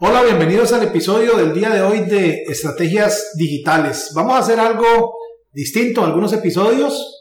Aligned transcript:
Hola, 0.00 0.22
bienvenidos 0.22 0.72
al 0.72 0.84
episodio 0.84 1.36
del 1.36 1.52
día 1.52 1.70
de 1.70 1.82
hoy 1.82 2.02
de 2.02 2.44
Estrategias 2.46 3.32
Digitales. 3.34 4.12
Vamos 4.14 4.34
a 4.34 4.38
hacer 4.38 4.60
algo 4.60 5.16
distinto 5.50 6.04
algunos 6.04 6.32
episodios 6.32 7.18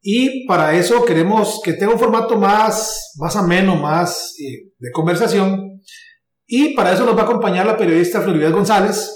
y 0.00 0.46
para 0.46 0.74
eso 0.74 1.04
queremos 1.04 1.60
que 1.62 1.74
tenga 1.74 1.92
un 1.92 1.98
formato 1.98 2.38
más, 2.38 3.12
más 3.18 3.36
ameno, 3.36 3.76
más 3.76 4.34
eh, 4.40 4.72
de 4.78 4.90
conversación. 4.90 5.82
Y 6.46 6.74
para 6.74 6.94
eso 6.94 7.04
nos 7.04 7.14
va 7.14 7.20
a 7.20 7.24
acompañar 7.24 7.66
la 7.66 7.76
periodista 7.76 8.22
Floribel 8.22 8.54
González, 8.54 9.12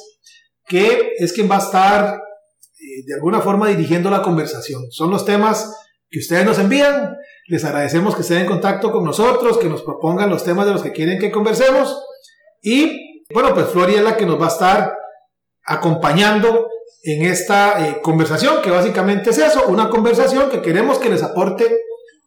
que 0.67 1.13
es 1.17 1.33
quien 1.33 1.51
va 1.51 1.57
a 1.57 1.65
estar 1.65 2.15
eh, 2.15 3.05
de 3.07 3.15
alguna 3.15 3.41
forma 3.41 3.69
dirigiendo 3.69 4.11
la 4.11 4.21
conversación. 4.21 4.83
Son 4.91 5.11
los 5.11 5.25
temas 5.25 5.75
que 6.11 6.19
ustedes 6.19 6.45
nos 6.45 6.59
envían. 6.59 7.17
Les 7.47 7.65
agradecemos 7.65 8.15
que 8.15 8.21
estén 8.21 8.43
en 8.43 8.47
contacto 8.47 8.93
con 8.93 9.03
nosotros, 9.03 9.57
que 9.57 9.71
nos 9.71 9.81
propongan 9.81 10.29
los 10.29 10.45
temas 10.45 10.67
de 10.67 10.73
los 10.73 10.83
que 10.83 10.93
quieren 10.93 11.19
que 11.19 11.33
conversemos. 11.33 11.97
Y 12.63 13.25
bueno, 13.35 13.53
pues 13.55 13.67
Flori 13.71 13.97
es 13.97 14.03
la 14.03 14.17
que 14.17 14.25
nos 14.25 14.41
va 14.41 14.47
a 14.47 14.51
estar 14.51 14.95
acompañando 15.65 16.69
en 17.03 17.25
esta 17.25 17.85
eh, 17.85 17.99
conversación, 18.01 18.63
que 18.63 18.71
básicamente 18.71 19.31
es 19.31 19.39
eso, 19.39 19.67
una 19.67 19.91
conversación 19.91 20.49
que 20.49 20.63
queremos 20.63 20.99
que 20.99 21.11
les 21.11 21.25
aporte 21.25 21.77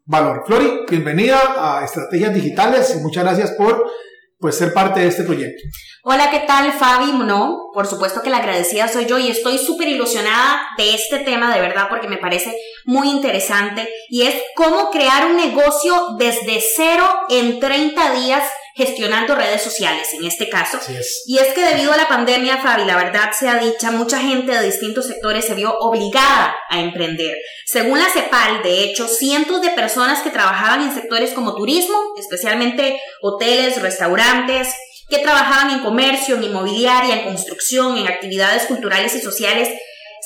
valor. 0.04 0.44
Flori, 0.46 0.82
bienvenida 0.90 1.40
a 1.58 1.86
Estrategias 1.86 2.34
Digitales 2.34 2.94
y 2.98 3.02
muchas 3.02 3.24
gracias 3.24 3.52
por 3.52 3.90
pues 4.38 4.58
ser 4.58 4.74
parte 4.74 5.00
de 5.00 5.08
este 5.08 5.24
proyecto. 5.24 5.64
Hola, 6.04 6.30
¿qué 6.30 6.42
tal 6.46 6.74
Fabi? 6.74 7.14
No, 7.14 7.70
por 7.74 7.88
supuesto 7.88 8.22
que 8.22 8.30
la 8.30 8.38
agradecida 8.38 8.90
soy 8.90 9.06
yo 9.06 9.18
y 9.18 9.30
estoy 9.30 9.58
súper 9.58 9.88
ilusionada 9.88 10.62
de 10.78 10.94
este 10.94 11.20
tema 11.20 11.56
de 11.56 11.62
verdad 11.62 11.88
porque 11.90 12.10
me 12.10 12.18
parece 12.18 12.54
muy 12.84 13.10
interesante 13.10 13.88
y 14.10 14.24
es 14.24 14.36
cómo 14.58 14.92
crear 14.92 15.28
un 15.28 15.38
negocio 15.38 15.96
desde 16.20 16.62
cero 16.76 17.10
en 17.30 17.62
30 17.62 18.14
días 18.16 18.44
gestionando 18.76 19.36
redes 19.36 19.62
sociales 19.62 20.10
en 20.14 20.26
este 20.26 20.50
caso. 20.50 20.80
Y 21.26 21.38
es 21.38 21.54
que 21.54 21.62
debido 21.62 21.94
a 21.94 21.98
la 21.98 22.10
pandemia, 22.10 22.58
Fabi, 22.58 22.84
la 22.84 22.98
verdad 22.98 23.32
sea 23.32 23.58
dicha, 23.58 23.90
mucha 23.92 24.20
gente 24.20 24.52
de 24.52 24.66
distintos 24.66 25.08
sectores 25.08 25.46
se 25.46 25.54
vio 25.54 25.78
obligada 25.80 26.54
a 26.70 26.82
emprender. 26.82 27.38
Según 27.66 28.00
la 28.00 28.10
CEPAL, 28.10 28.64
de 28.64 28.84
hecho, 28.84 29.08
cientos 29.08 29.62
de 29.62 29.70
personas 29.70 30.22
que 30.22 30.30
trabajaban 30.30 30.82
en 30.82 30.94
sectores 30.94 31.32
como 31.32 31.56
turismo, 31.56 31.98
especialmente 32.18 33.00
hoteles, 33.22 33.82
restaurantes, 33.82 34.68
que 35.08 35.20
trabajaban 35.20 35.72
en 35.72 35.80
comercio, 35.80 36.36
en 36.36 36.44
inmobiliaria, 36.44 37.16
en 37.16 37.24
construcción, 37.26 37.98
en 37.98 38.08
actividades 38.08 38.64
culturales 38.64 39.16
y 39.16 39.22
sociales, 39.22 39.70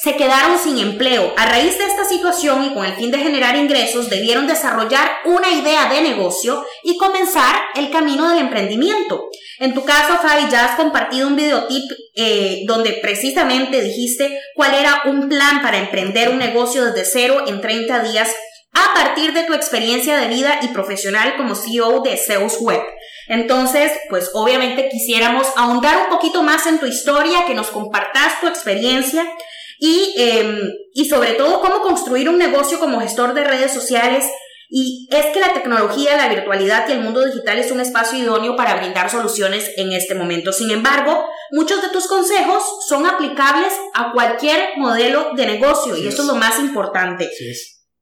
se 0.01 0.15
quedaron 0.15 0.57
sin 0.57 0.77
empleo. 0.77 1.33
A 1.35 1.45
raíz 1.45 1.77
de 1.77 1.83
esta 1.83 2.05
situación 2.05 2.63
y 2.63 2.73
con 2.73 2.85
el 2.85 2.93
fin 2.93 3.11
de 3.11 3.17
generar 3.17 3.57
ingresos, 3.57 4.09
debieron 4.09 4.47
desarrollar 4.47 5.09
una 5.25 5.51
idea 5.51 5.89
de 5.89 6.01
negocio 6.01 6.65
y 6.83 6.97
comenzar 6.97 7.55
el 7.75 7.91
camino 7.91 8.29
del 8.29 8.39
emprendimiento. 8.39 9.27
En 9.59 9.73
tu 9.73 9.83
caso, 9.83 10.17
Fabi, 10.21 10.49
ya 10.49 10.65
has 10.65 10.77
compartido 10.77 11.27
un 11.27 11.35
videotip 11.35 11.83
eh, 12.15 12.63
donde 12.65 12.93
precisamente 13.01 13.81
dijiste 13.81 14.39
cuál 14.55 14.73
era 14.73 15.01
un 15.05 15.27
plan 15.27 15.61
para 15.61 15.79
emprender 15.79 16.29
un 16.29 16.37
negocio 16.37 16.85
desde 16.85 17.03
cero 17.03 17.43
en 17.45 17.59
30 17.59 17.99
días 18.03 18.33
a 18.71 18.93
partir 18.93 19.33
de 19.33 19.43
tu 19.43 19.53
experiencia 19.53 20.17
de 20.17 20.27
vida 20.27 20.59
y 20.61 20.69
profesional 20.69 21.35
como 21.35 21.55
CEO 21.55 22.01
de 22.01 22.15
Zeus 22.15 22.61
Web. 22.61 22.81
Entonces, 23.27 23.91
pues 24.09 24.31
obviamente 24.33 24.87
quisiéramos 24.89 25.47
ahondar 25.57 26.03
un 26.03 26.09
poquito 26.09 26.41
más 26.41 26.65
en 26.67 26.79
tu 26.79 26.85
historia, 26.85 27.45
que 27.45 27.53
nos 27.53 27.67
compartas 27.67 28.39
tu 28.39 28.47
experiencia 28.47 29.29
y, 29.79 30.13
em, 30.17 30.71
y 30.93 31.05
sobre 31.05 31.33
todo 31.33 31.61
cómo 31.61 31.81
construir 31.81 32.29
un 32.29 32.37
negocio 32.37 32.79
como 32.79 32.99
gestor 32.99 33.33
de 33.33 33.45
redes 33.45 33.73
sociales. 33.73 34.25
Y 34.71 35.07
es 35.09 35.27
que 35.27 35.39
la 35.39 35.53
tecnología, 35.53 36.15
la 36.15 36.29
virtualidad 36.29 36.87
y 36.87 36.91
el 36.91 36.99
mundo 36.99 37.25
digital 37.25 37.57
es 37.57 37.71
un 37.71 37.79
espacio 37.79 38.19
idóneo 38.19 38.55
para 38.55 38.75
brindar 38.75 39.09
soluciones 39.09 39.71
en 39.77 39.93
este 39.93 40.13
momento. 40.13 40.51
Sin 40.51 40.69
embargo, 40.69 41.25
muchos 41.51 41.81
de 41.81 41.89
tus 41.89 42.07
consejos 42.07 42.63
son 42.87 43.07
aplicables 43.07 43.73
a 43.95 44.11
cualquier 44.11 44.77
modelo 44.77 45.31
de 45.35 45.47
negocio 45.47 45.97
y 45.97 46.07
eso 46.07 46.21
es 46.21 46.27
lo 46.27 46.35
más 46.35 46.59
importante. 46.59 47.31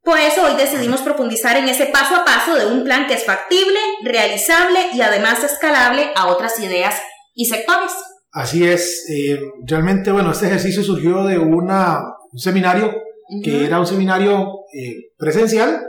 Por 0.04 0.20
eso 0.20 0.44
hoy 0.44 0.56
decidimos 0.56 1.02
profundizar 1.02 1.56
en 1.58 1.70
ese 1.70 1.86
paso 1.86 2.16
a 2.16 2.26
paso 2.26 2.56
de 2.56 2.66
un 2.66 2.84
plan 2.84 3.08
que 3.08 3.14
es 3.14 3.26
factible, 3.26 3.80
realizable 4.04 4.80
y 4.94 5.02
además 5.02 5.44
escalable 5.44 6.12
a 6.16 6.28
otras 6.28 6.60
ideas 6.60 6.96
y 7.34 7.46
sectores. 7.46 7.92
Así 8.32 8.66
es, 8.66 9.06
eh, 9.10 9.40
realmente, 9.66 10.12
bueno, 10.12 10.32
este 10.32 10.48
ejercicio 10.48 10.84
surgió 10.84 11.24
de 11.24 11.38
una, 11.40 12.02
un 12.32 12.40
seminario 12.40 12.94
que 13.44 13.66
era 13.66 13.80
un 13.80 13.88
seminario 13.88 14.62
eh, 14.74 15.12
presencial, 15.18 15.82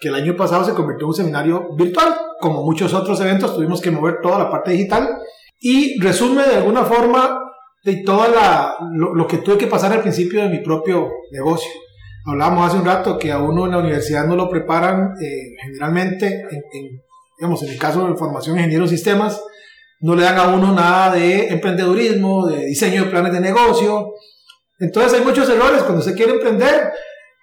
que 0.00 0.08
el 0.08 0.14
año 0.14 0.36
pasado 0.36 0.64
se 0.64 0.72
convirtió 0.72 1.04
en 1.04 1.08
un 1.08 1.14
seminario 1.14 1.68
virtual. 1.76 2.14
Como 2.40 2.62
muchos 2.62 2.94
otros 2.94 3.20
eventos, 3.20 3.54
tuvimos 3.54 3.80
que 3.80 3.90
mover 3.90 4.20
toda 4.22 4.38
la 4.38 4.50
parte 4.50 4.70
digital 4.70 5.18
y 5.60 6.00
resume 6.00 6.46
de 6.46 6.56
alguna 6.56 6.84
forma 6.84 7.40
de 7.84 8.02
toda 8.04 8.28
la, 8.28 8.76
lo, 8.92 9.26
que 9.26 9.38
tuve 9.38 9.58
que 9.58 9.66
pasar 9.66 9.92
al 9.92 10.02
principio 10.02 10.42
de 10.42 10.48
mi 10.48 10.58
propio 10.58 11.08
negocio. 11.32 11.70
Hablábamos 12.26 12.68
hace 12.68 12.78
un 12.78 12.84
rato 12.84 13.18
que 13.18 13.32
a 13.32 13.38
uno 13.38 13.64
en 13.64 13.72
la 13.72 13.78
universidad 13.78 14.26
no 14.26 14.36
lo 14.36 14.48
preparan 14.48 15.14
eh, 15.20 15.54
generalmente, 15.62 16.46
en, 16.50 17.02
digamos, 17.38 17.62
en 17.62 17.70
el 17.70 17.78
caso 17.78 18.06
de 18.06 18.16
formación 18.16 18.54
de 18.54 18.62
ingeniero 18.62 18.84
de 18.84 18.90
sistemas, 18.90 19.40
no 20.00 20.14
le 20.14 20.22
dan 20.22 20.38
a 20.38 20.48
uno 20.48 20.72
nada 20.72 21.14
de 21.14 21.48
emprendedurismo, 21.48 22.46
de 22.46 22.66
diseño 22.66 23.04
de 23.04 23.10
planes 23.10 23.32
de 23.32 23.40
negocio. 23.40 24.14
Entonces 24.78 25.18
hay 25.18 25.24
muchos 25.24 25.48
errores 25.48 25.82
cuando 25.82 26.02
se 26.02 26.14
quiere 26.14 26.32
emprender 26.32 26.92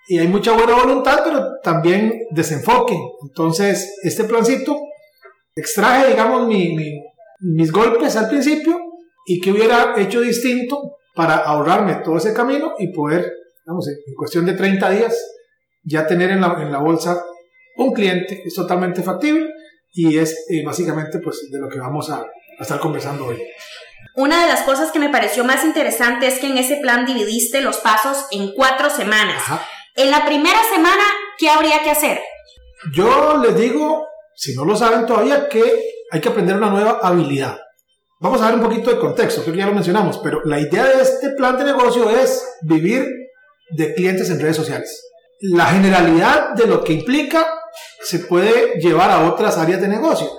y 0.08 0.20
hay 0.20 0.28
mucha 0.28 0.54
buena 0.54 0.76
voluntad, 0.76 1.22
pero 1.24 1.60
también 1.64 2.28
desenfoque. 2.32 2.98
Entonces, 3.24 4.00
este 4.04 4.24
plancito, 4.24 4.78
extraje, 5.56 6.12
digamos, 6.12 6.48
mis 6.48 7.72
golpes 7.72 8.16
al 8.16 8.30
principio 8.30 8.80
y 9.26 9.42
que 9.42 9.52
hubiera 9.52 9.96
hecho 9.98 10.22
distinto 10.22 10.98
para 11.16 11.38
ahorrarme 11.38 11.96
todo 12.04 12.18
ese 12.18 12.34
camino 12.34 12.76
y 12.78 12.94
poder, 12.94 13.32
digamos, 13.66 13.88
en 13.88 14.14
cuestión 14.16 14.46
de 14.46 14.54
30 14.54 14.90
días, 14.92 15.18
ya 15.84 16.06
tener 16.06 16.32
en 16.32 16.42
la, 16.42 16.80
bolsa 16.80 17.24
un 17.78 17.94
cliente 17.94 18.42
es 18.46 18.54
totalmente 18.54 19.02
factible 19.02 19.50
y 19.94 20.18
es 20.18 20.46
eh, 20.50 20.64
básicamente 20.64 21.20
pues 21.20 21.50
de 21.52 21.60
lo 21.60 21.70
que 21.70 21.80
vamos 21.80 22.10
a, 22.10 22.26
a 22.60 22.64
estar 22.64 22.80
conversando 22.80 23.26
hoy. 23.26 23.42
Una 24.16 24.42
de 24.42 24.48
las 24.48 24.62
cosas 24.62 24.92
que 24.92 25.00
me 25.00 25.10
pareció 25.10 25.44
más 25.44 25.64
interesante 25.66 26.28
es 26.28 26.40
que 26.40 26.48
en 26.48 26.58
ese 26.58 26.78
plan 26.78 27.06
dividiste 27.06 27.62
los 27.62 27.78
pasos 27.78 28.26
en 28.32 28.54
cuatro 28.54 28.90
semanas. 28.90 29.44
En 29.96 30.10
la 30.12 30.26
primera 30.26 30.60
semana, 30.74 31.04
¿qué 31.38 31.50
habría 31.50 31.84
que 31.84 31.92
hacer? 31.92 32.22
Yo 32.94 33.38
les 33.38 33.58
digo, 33.58 34.06
si 34.36 34.56
no 34.56 34.64
lo 34.64 34.76
saben 34.76 35.06
todavía, 35.06 35.50
que 35.50 35.64
hay 36.12 36.22
que 36.22 36.30
aprender 36.30 36.56
una 36.56 36.70
nueva 36.70 37.00
habilidad. 37.02 37.58
Vamos 38.20 38.42
a 38.42 38.46
ver 38.46 38.56
un 38.56 38.62
poquito 38.62 38.90
de 38.90 39.00
contexto, 39.00 39.42
creo 39.42 39.54
que 39.54 39.60
ya 39.60 39.66
lo 39.66 39.74
mencionamos, 39.74 40.20
pero 40.20 40.42
la 40.46 40.60
idea 40.60 40.86
de 40.86 41.02
este 41.02 41.32
plan 41.32 41.58
de 41.58 41.66
negocio 41.66 42.10
es 42.10 42.58
vivir 42.62 43.06
de 43.72 43.94
clientes 43.94 44.30
en 44.30 44.40
redes 44.40 44.56
sociales. 44.56 45.04
La 45.42 45.66
generalidad 45.66 46.54
de 46.54 46.68
lo 46.68 46.84
que 46.84 46.94
implica 46.94 47.46
se 48.02 48.20
puede 48.20 48.80
llevar 48.80 49.12
a 49.12 49.30
otras 49.30 49.58
áreas 49.58 49.82
de 49.82 49.90
negocio. 49.90 50.30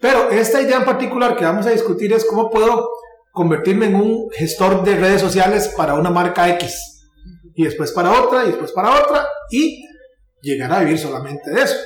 Pero 0.00 0.30
esta 0.30 0.62
idea 0.62 0.78
en 0.78 0.84
particular 0.84 1.36
que 1.36 1.44
vamos 1.44 1.66
a 1.66 1.70
discutir 1.70 2.12
es 2.12 2.24
cómo 2.24 2.50
puedo 2.50 2.88
convertirme 3.32 3.86
en 3.86 3.96
un 3.96 4.30
gestor 4.30 4.82
de 4.82 4.96
redes 4.96 5.20
sociales 5.20 5.72
para 5.76 5.94
una 5.94 6.10
marca 6.10 6.48
X. 6.50 7.06
Y 7.54 7.64
después 7.64 7.92
para 7.92 8.22
otra, 8.22 8.44
y 8.44 8.48
después 8.48 8.72
para 8.72 9.02
otra, 9.02 9.26
y 9.50 9.84
llegar 10.40 10.72
a 10.72 10.80
vivir 10.80 10.98
solamente 10.98 11.50
de 11.50 11.62
eso. 11.62 11.76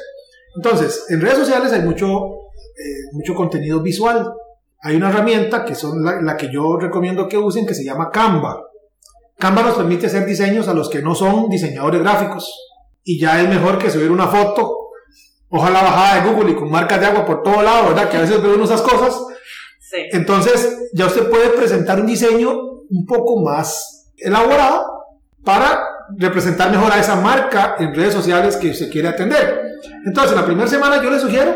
Entonces, 0.57 1.07
en 1.09 1.21
redes 1.21 1.39
sociales 1.39 1.73
hay 1.73 1.83
mucho, 1.83 2.07
eh, 2.07 3.11
mucho 3.13 3.35
contenido 3.35 3.83
visual. 3.83 4.33
Hay 4.81 4.95
una 4.95 5.09
herramienta 5.09 5.65
que 5.65 5.75
son 5.75 6.05
la, 6.05 6.23
la, 6.23 6.37
que 6.37 6.53
yo 6.53 6.77
recomiendo 6.77 7.27
que 7.27 7.37
usen 7.37 7.67
que 7.67 7.75
se 7.75 7.85
llama 7.85 8.11
Canva. 8.11 8.63
Canva 9.37 9.63
nos 9.63 9.75
permite 9.75 10.07
hacer 10.07 10.25
diseños 10.25 10.69
a 10.69 10.75
los 10.75 10.89
que 10.89 11.03
no 11.03 11.17
son 11.17 11.49
diseñadores 11.49 12.01
gráficos. 12.01 12.49
Y 13.03 13.19
ya 13.19 13.43
es 13.43 13.49
mejor 13.49 13.79
que 13.79 13.91
subir 13.91 14.13
una 14.13 14.29
foto 14.29 14.84
ojalá 15.57 15.83
bajada 15.83 16.21
de 16.21 16.31
Google 16.31 16.51
y 16.51 16.55
con 16.57 16.69
marcas 16.69 16.99
de 16.99 17.07
agua 17.07 17.25
por 17.25 17.45
todo 17.45 17.63
lado, 17.63 17.89
¿verdad? 17.89 18.09
Que 18.09 18.17
a 18.17 18.23
veces 18.23 18.43
veo 18.43 18.63
esas 18.63 18.83
cosas. 18.83 19.15
Sí. 19.79 19.99
Entonces, 20.11 20.91
ya 20.93 21.07
usted 21.07 21.31
puede 21.31 21.51
presentar 21.51 22.01
un 22.01 22.07
diseño 22.07 22.51
un 22.91 23.07
poco 23.07 23.41
más 23.41 24.11
elaborado 24.17 24.85
para 25.45 25.81
representar 26.19 26.73
mejor 26.73 26.93
a 26.93 26.99
esa 26.99 27.15
marca 27.17 27.77
en 27.79 27.95
redes 27.95 28.15
sociales 28.15 28.57
que 28.57 28.75
se 28.75 28.89
quiere 28.89 29.09
atender. 29.09 29.79
Entonces, 30.05 30.33
en 30.33 30.39
la 30.39 30.45
primera 30.45 30.69
semana 30.69 31.01
yo 31.01 31.09
le 31.09 31.21
sugiero 31.21 31.55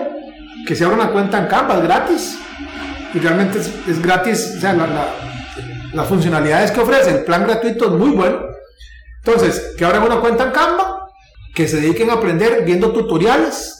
que 0.64 0.76
se 0.76 0.84
abra 0.84 0.96
una 0.96 1.10
cuenta 1.10 1.38
en 1.38 1.46
Canva, 1.46 1.78
es 1.78 1.82
gratis. 1.82 2.38
Y 3.14 3.18
realmente 3.18 3.58
es, 3.58 4.02
gratis, 4.02 4.54
o 4.58 4.60
sea, 4.60 4.74
la, 4.74 5.08
las 5.92 6.06
funcionalidades 6.06 6.70
que 6.70 6.80
ofrece, 6.80 7.10
el 7.10 7.24
plan 7.24 7.44
gratuito 7.44 7.86
es 7.86 7.92
muy 7.92 8.10
bueno. 8.10 8.42
Entonces, 9.24 9.74
que 9.76 9.84
abran 9.84 10.04
una 10.04 10.20
cuenta 10.20 10.44
en 10.44 10.50
Canva, 10.52 11.08
que 11.52 11.66
se 11.66 11.80
dediquen 11.80 12.10
a 12.10 12.14
aprender 12.14 12.62
viendo 12.64 12.92
tutoriales, 12.92 13.77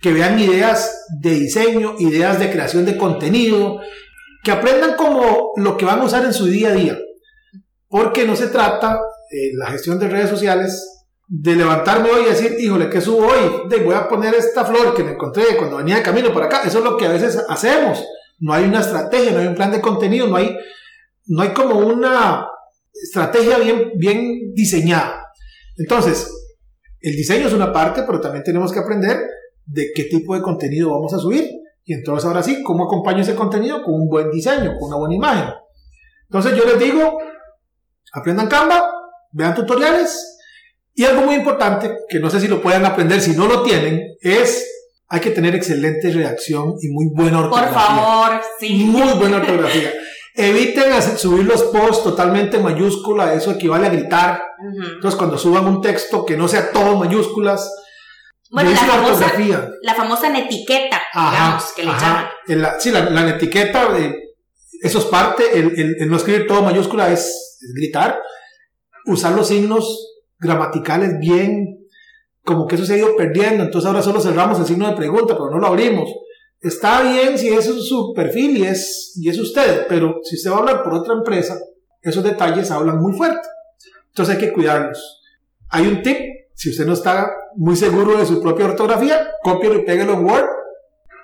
que 0.00 0.12
vean 0.12 0.38
ideas 0.38 1.06
de 1.20 1.30
diseño, 1.30 1.96
ideas 1.98 2.38
de 2.38 2.50
creación 2.50 2.84
de 2.84 2.96
contenido, 2.96 3.80
que 4.44 4.52
aprendan 4.52 4.94
como 4.96 5.52
lo 5.56 5.76
que 5.76 5.84
van 5.84 6.00
a 6.00 6.04
usar 6.04 6.24
en 6.24 6.32
su 6.32 6.46
día 6.46 6.68
a 6.68 6.74
día. 6.74 6.98
Porque 7.88 8.26
no 8.26 8.36
se 8.36 8.48
trata, 8.48 9.00
en 9.30 9.58
la 9.58 9.66
gestión 9.70 9.98
de 9.98 10.08
redes 10.08 10.30
sociales, 10.30 11.06
de 11.26 11.56
levantarme 11.56 12.10
hoy 12.10 12.22
y 12.22 12.28
decir, 12.30 12.56
híjole, 12.58 12.88
¿qué 12.88 13.00
subo 13.00 13.26
hoy? 13.26 13.68
De, 13.68 13.78
voy 13.78 13.94
a 13.94 14.08
poner 14.08 14.34
esta 14.34 14.64
flor 14.64 14.94
que 14.94 15.04
me 15.04 15.12
encontré 15.12 15.56
cuando 15.56 15.76
venía 15.76 15.96
de 15.96 16.02
camino 16.02 16.32
por 16.32 16.42
acá. 16.42 16.62
Eso 16.64 16.78
es 16.78 16.84
lo 16.84 16.96
que 16.96 17.06
a 17.06 17.10
veces 17.10 17.44
hacemos. 17.48 18.02
No 18.38 18.54
hay 18.54 18.64
una 18.64 18.80
estrategia, 18.80 19.32
no 19.32 19.40
hay 19.40 19.46
un 19.46 19.54
plan 19.54 19.72
de 19.72 19.80
contenido, 19.80 20.26
no 20.28 20.36
hay, 20.36 20.56
no 21.26 21.42
hay 21.42 21.50
como 21.50 21.80
una 21.80 22.46
estrategia 22.92 23.58
bien, 23.58 23.92
bien 23.96 24.54
diseñada. 24.54 25.22
Entonces, 25.76 26.30
el 27.00 27.14
diseño 27.14 27.48
es 27.48 27.52
una 27.52 27.72
parte, 27.72 28.04
pero 28.06 28.20
también 28.20 28.44
tenemos 28.44 28.72
que 28.72 28.78
aprender 28.78 29.18
de 29.68 29.92
qué 29.94 30.04
tipo 30.04 30.34
de 30.34 30.42
contenido 30.42 30.90
vamos 30.90 31.14
a 31.14 31.18
subir. 31.18 31.48
Y 31.84 31.94
entonces 31.94 32.26
ahora 32.26 32.42
sí, 32.42 32.62
¿cómo 32.62 32.84
acompaño 32.84 33.22
ese 33.22 33.34
contenido? 33.34 33.82
Con 33.82 33.94
un 33.94 34.08
buen 34.08 34.30
diseño, 34.30 34.74
con 34.78 34.88
una 34.88 34.96
buena 34.96 35.14
imagen. 35.14 35.54
Entonces 36.24 36.56
yo 36.56 36.64
les 36.64 36.78
digo, 36.78 37.18
aprendan 38.12 38.48
Canva, 38.48 38.84
vean 39.32 39.54
tutoriales, 39.54 40.38
y 40.94 41.04
algo 41.04 41.22
muy 41.22 41.36
importante, 41.36 41.96
que 42.08 42.18
no 42.18 42.28
sé 42.28 42.40
si 42.40 42.48
lo 42.48 42.60
pueden 42.60 42.84
aprender, 42.84 43.20
si 43.20 43.36
no 43.36 43.46
lo 43.46 43.62
tienen, 43.62 44.16
es 44.20 44.66
hay 45.08 45.20
que 45.20 45.30
tener 45.30 45.54
excelente 45.54 46.10
redacción 46.10 46.74
y 46.82 46.88
muy 46.88 47.06
buena 47.14 47.38
ortografía. 47.40 47.72
Por 47.72 47.80
favor, 47.80 48.40
sí. 48.58 48.84
Muy 48.84 49.12
buena 49.14 49.38
ortografía. 49.38 49.92
Eviten 50.34 51.00
subir 51.16 51.46
los 51.46 51.62
posts 51.64 52.04
totalmente 52.04 52.58
mayúscula, 52.58 53.32
eso 53.32 53.52
equivale 53.52 53.86
a 53.86 53.90
gritar. 53.90 54.42
Entonces, 54.94 55.16
cuando 55.16 55.38
suban 55.38 55.66
un 55.66 55.80
texto 55.80 56.24
que 56.24 56.36
no 56.36 56.48
sea 56.48 56.70
todo 56.70 56.96
mayúsculas, 56.96 57.72
bueno, 58.50 58.70
la 58.70 58.76
famosa, 58.76 59.32
la 59.82 59.94
famosa 59.94 60.30
netiqueta, 60.30 61.02
digamos, 61.14 61.72
que 61.74 61.82
le 61.82 61.90
llaman. 61.90 62.26
sí, 62.78 62.90
la, 62.90 63.10
la 63.10 63.24
netiqueta, 63.24 63.98
eh, 63.98 64.14
eso 64.82 64.98
es 64.98 65.04
parte, 65.06 65.58
el, 65.58 65.96
el, 65.98 66.08
no 66.10 66.16
escribir 66.16 66.46
todo 66.46 66.62
mayúscula 66.62 67.12
es, 67.12 67.58
es 67.60 67.72
gritar. 67.74 68.20
Usar 69.06 69.32
los 69.32 69.48
signos 69.48 70.08
gramaticales 70.38 71.18
bien, 71.18 71.78
como 72.44 72.66
que 72.66 72.76
eso 72.76 72.84
se 72.84 72.94
ha 72.94 72.98
ido 72.98 73.16
perdiendo, 73.16 73.64
entonces 73.64 73.86
ahora 73.86 74.02
solo 74.02 74.20
cerramos 74.20 74.58
el 74.58 74.66
signo 74.66 74.88
de 74.88 74.96
pregunta, 74.96 75.34
pero 75.34 75.50
no 75.50 75.58
lo 75.58 75.66
abrimos. 75.66 76.08
Está 76.60 77.02
bien 77.02 77.38
si 77.38 77.48
eso 77.48 77.76
es 77.76 77.86
su 77.86 78.12
perfil 78.14 78.56
y 78.56 78.64
es, 78.64 79.12
y 79.16 79.28
es 79.28 79.38
usted, 79.38 79.86
pero 79.88 80.20
si 80.24 80.36
usted 80.36 80.50
va 80.50 80.56
a 80.56 80.58
hablar 80.58 80.82
por 80.82 80.94
otra 80.94 81.14
empresa, 81.14 81.58
esos 82.02 82.24
detalles 82.24 82.70
hablan 82.70 82.98
muy 82.98 83.16
fuerte. 83.16 83.46
Entonces 84.08 84.34
hay 84.34 84.40
que 84.40 84.52
cuidarlos. 84.52 85.22
Hay 85.70 85.86
un 85.86 86.02
tip, 86.02 86.18
si 86.58 86.70
usted 86.70 86.86
no 86.86 86.94
está 86.94 87.30
muy 87.54 87.76
seguro 87.76 88.18
de 88.18 88.26
su 88.26 88.42
propia 88.42 88.66
ortografía, 88.66 89.30
cópielo 89.44 89.76
y 89.76 89.84
pégalo 89.84 90.14
en 90.14 90.24
Word 90.24 90.46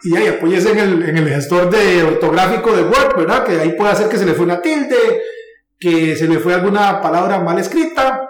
y 0.04 0.16
ahí 0.16 0.28
apóyese 0.28 0.70
en 0.70 0.78
el, 0.78 1.08
en 1.08 1.16
el 1.16 1.28
gestor 1.28 1.70
de 1.70 2.04
ortográfico 2.04 2.70
de 2.70 2.84
Word, 2.84 3.16
¿verdad? 3.16 3.44
Que 3.44 3.58
ahí 3.58 3.72
puede 3.72 3.90
hacer 3.90 4.08
que 4.08 4.16
se 4.16 4.26
le 4.26 4.34
fue 4.34 4.44
una 4.44 4.62
tilde, 4.62 5.22
que 5.76 6.14
se 6.14 6.28
le 6.28 6.38
fue 6.38 6.54
alguna 6.54 7.00
palabra 7.00 7.40
mal 7.40 7.58
escrita, 7.58 8.28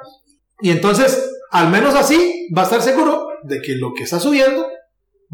y 0.60 0.70
entonces, 0.70 1.30
al 1.50 1.68
menos 1.68 1.94
así, 1.94 2.48
va 2.56 2.62
a 2.62 2.64
estar 2.64 2.80
seguro 2.80 3.28
de 3.42 3.60
que 3.60 3.74
lo 3.74 3.92
que 3.92 4.04
está 4.04 4.18
subiendo 4.18 4.66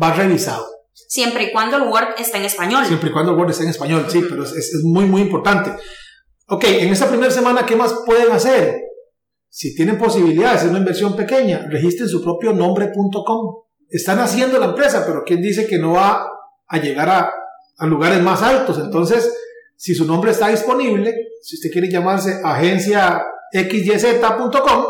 va 0.03 0.13
revisado. 0.13 0.67
Siempre 0.93 1.45
y 1.45 1.53
cuando 1.53 1.77
el 1.77 1.85
Word 1.85 2.15
esté 2.19 2.39
en 2.39 2.47
español. 2.47 2.85
Siempre 2.85 3.11
y 3.11 3.13
cuando 3.13 3.31
el 3.31 3.39
Word 3.39 3.51
esté 3.51 3.63
en 3.63 3.71
español, 3.71 4.07
sí, 4.09 4.25
pero 4.29 4.43
es, 4.43 4.53
es 4.55 4.83
muy, 4.83 5.05
muy 5.05 5.23
importante. 5.23 5.71
Ok, 6.49 6.65
en 6.65 6.89
esta 6.89 7.07
primera 7.07 7.31
semana, 7.31 7.65
¿qué 7.65 7.77
más 7.77 7.95
pueden 8.05 8.33
hacer? 8.33 8.90
Si 9.53 9.75
tienen 9.75 9.99
posibilidades, 9.99 10.63
es 10.63 10.71
una 10.71 10.79
inversión 10.79 11.17
pequeña, 11.17 11.67
registren 11.69 12.09
su 12.09 12.23
propio 12.23 12.53
nombre.com. 12.53 13.65
Están 13.89 14.21
haciendo 14.21 14.59
la 14.61 14.67
empresa, 14.67 15.05
pero 15.05 15.25
¿quién 15.27 15.43
dice 15.43 15.67
que 15.67 15.77
no 15.77 15.95
va 15.95 16.25
a 16.69 16.79
llegar 16.79 17.09
a, 17.11 17.87
lugares 17.87 18.23
más 18.23 18.43
altos? 18.43 18.79
Entonces, 18.79 19.29
si 19.77 19.95
su 19.95 20.07
nombre 20.07 20.31
está 20.31 20.49
disponible, 20.49 21.13
si 21.43 21.57
usted 21.57 21.71
quiere 21.71 21.91
llamarse 21.91 22.41
agencia 22.45 23.21
xyz.com, 23.53 24.85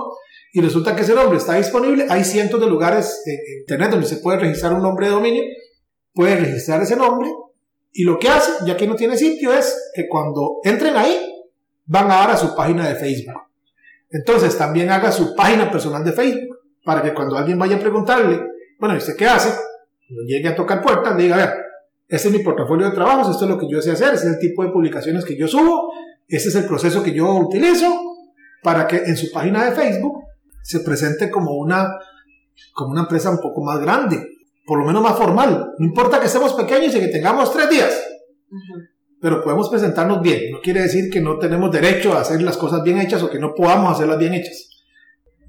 y 0.52 0.60
resulta 0.60 0.94
que 0.94 1.02
ese 1.02 1.14
nombre 1.14 1.38
está 1.38 1.54
disponible, 1.54 2.06
hay 2.10 2.24
cientos 2.24 2.60
de 2.60 2.66
lugares 2.66 3.22
en 3.24 3.60
Internet 3.60 3.90
donde 3.92 4.06
se 4.06 4.16
puede 4.16 4.40
registrar 4.40 4.74
un 4.74 4.82
nombre 4.82 5.06
de 5.06 5.12
dominio, 5.12 5.42
puede 6.12 6.36
registrar 6.36 6.82
ese 6.82 6.96
nombre 6.96 7.30
y 7.92 8.04
lo 8.04 8.18
que 8.18 8.28
hace, 8.28 8.52
ya 8.66 8.76
que 8.76 8.86
no 8.86 8.94
tiene 8.94 9.16
sitio, 9.16 9.52
es 9.52 9.90
que 9.94 10.06
cuando 10.08 10.58
entren 10.64 10.96
ahí, 10.96 11.18
van 11.86 12.06
a 12.06 12.16
dar 12.16 12.30
a 12.32 12.36
su 12.36 12.54
página 12.54 12.88
de 12.88 12.94
Facebook. 12.96 13.49
Entonces 14.10 14.56
también 14.58 14.90
haga 14.90 15.12
su 15.12 15.34
página 15.34 15.70
personal 15.70 16.04
de 16.04 16.12
Facebook 16.12 16.58
para 16.84 17.02
que 17.02 17.14
cuando 17.14 17.36
alguien 17.36 17.58
vaya 17.58 17.76
a 17.76 17.80
preguntarle, 17.80 18.40
bueno, 18.78 18.94
¿y 18.94 18.98
usted 18.98 19.16
qué 19.16 19.26
hace? 19.26 19.50
Cuando 20.08 20.24
llegue 20.26 20.48
a 20.48 20.56
tocar 20.56 20.82
puertas, 20.82 21.16
le 21.16 21.24
diga, 21.24 21.36
a 21.36 21.38
ver, 21.38 21.54
este 22.08 22.28
es 22.28 22.34
mi 22.34 22.42
portafolio 22.42 22.86
de 22.86 22.94
trabajos, 22.94 23.30
esto 23.30 23.44
es 23.44 23.50
lo 23.50 23.58
que 23.58 23.68
yo 23.70 23.80
sé 23.80 23.92
hacer, 23.92 24.14
este 24.14 24.26
es 24.26 24.34
el 24.34 24.40
tipo 24.40 24.64
de 24.64 24.70
publicaciones 24.70 25.24
que 25.24 25.36
yo 25.36 25.46
subo, 25.46 25.92
este 26.26 26.48
es 26.48 26.54
el 26.56 26.66
proceso 26.66 27.02
que 27.02 27.12
yo 27.12 27.32
utilizo, 27.34 27.86
para 28.62 28.86
que 28.86 28.96
en 28.96 29.16
su 29.16 29.30
página 29.30 29.64
de 29.64 29.72
Facebook 29.72 30.24
se 30.62 30.80
presente 30.80 31.30
como 31.30 31.54
una, 31.54 31.96
como 32.74 32.90
una 32.90 33.02
empresa 33.02 33.30
un 33.30 33.38
poco 33.38 33.62
más 33.62 33.80
grande, 33.80 34.26
por 34.66 34.78
lo 34.80 34.84
menos 34.84 35.02
más 35.02 35.16
formal. 35.16 35.72
No 35.78 35.86
importa 35.86 36.18
que 36.18 36.26
estemos 36.26 36.54
pequeños 36.54 36.94
y 36.94 37.00
que 37.00 37.08
tengamos 37.08 37.52
tres 37.52 37.70
días, 37.70 38.02
pero 39.20 39.42
podemos 39.42 39.68
presentarnos 39.68 40.22
bien. 40.22 40.50
No 40.50 40.60
quiere 40.60 40.82
decir 40.82 41.10
que 41.10 41.20
no 41.20 41.38
tenemos 41.38 41.70
derecho 41.70 42.14
a 42.14 42.20
hacer 42.20 42.40
las 42.42 42.56
cosas 42.56 42.82
bien 42.82 42.98
hechas 42.98 43.22
o 43.22 43.30
que 43.30 43.38
no 43.38 43.54
podamos 43.54 43.92
hacerlas 43.92 44.18
bien 44.18 44.34
hechas. 44.34 44.68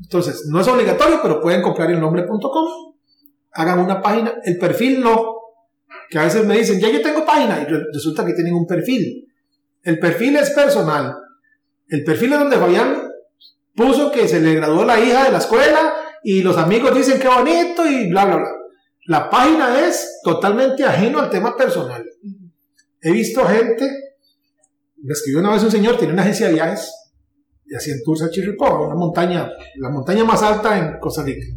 Entonces, 0.02 0.48
no 0.50 0.60
es 0.60 0.68
obligatorio, 0.68 1.20
pero 1.22 1.40
pueden 1.42 1.62
comprar 1.62 1.90
el 1.92 2.00
nombre.com, 2.00 2.94
hagan 3.54 3.80
una 3.80 4.02
página, 4.02 4.34
el 4.44 4.58
perfil 4.58 5.02
no, 5.02 5.36
que 6.10 6.18
a 6.20 6.24
veces 6.24 6.46
me 6.46 6.58
dicen, 6.58 6.80
ya 6.80 6.90
yo 6.90 7.02
tengo 7.02 7.26
página, 7.26 7.62
y 7.62 7.72
resulta 7.94 8.26
que 8.26 8.34
tienen 8.34 8.54
un 8.54 8.66
perfil. 8.66 9.28
El 9.84 10.00
perfil 10.00 10.36
es 10.38 10.50
personal. 10.52 11.16
El 11.88 12.04
perfil 12.04 12.34
es 12.34 12.40
donde 12.40 12.58
Fabián 12.58 13.10
puso 13.76 14.12
que 14.12 14.28
se 14.28 14.40
le 14.40 14.56
graduó 14.56 14.84
la 14.84 15.00
hija 15.00 15.26
de 15.26 15.32
la 15.32 15.38
escuela 15.38 15.94
y 16.24 16.42
los 16.42 16.58
amigos 16.58 16.96
dicen 16.96 17.20
que 17.20 17.28
bonito 17.28 17.86
y 17.86 18.10
bla, 18.10 18.26
bla, 18.26 18.38
bla. 18.38 18.50
La 19.06 19.30
página 19.30 19.86
es 19.86 20.20
totalmente 20.24 20.84
ajeno 20.84 21.20
al 21.20 21.30
tema 21.30 21.56
personal. 21.56 22.06
He 23.02 23.12
visto 23.12 23.46
gente, 23.46 23.90
me 25.02 25.14
escribió 25.14 25.40
una 25.40 25.52
vez 25.52 25.64
un 25.64 25.72
señor, 25.72 25.98
tiene 25.98 26.14
una 26.14 26.22
agencia 26.22 26.48
de 26.48 26.54
viajes, 26.54 26.94
y 27.66 27.76
así 27.76 27.90
en 27.90 28.04
Tours 28.04 28.22
a 28.22 28.30
Chirripó, 28.30 28.86
una 28.86 28.96
montaña, 28.96 29.50
la 29.78 29.90
montaña 29.90 30.24
más 30.24 30.44
alta 30.44 30.78
en 30.78 31.00
Costa 31.00 31.24
Rica. 31.24 31.48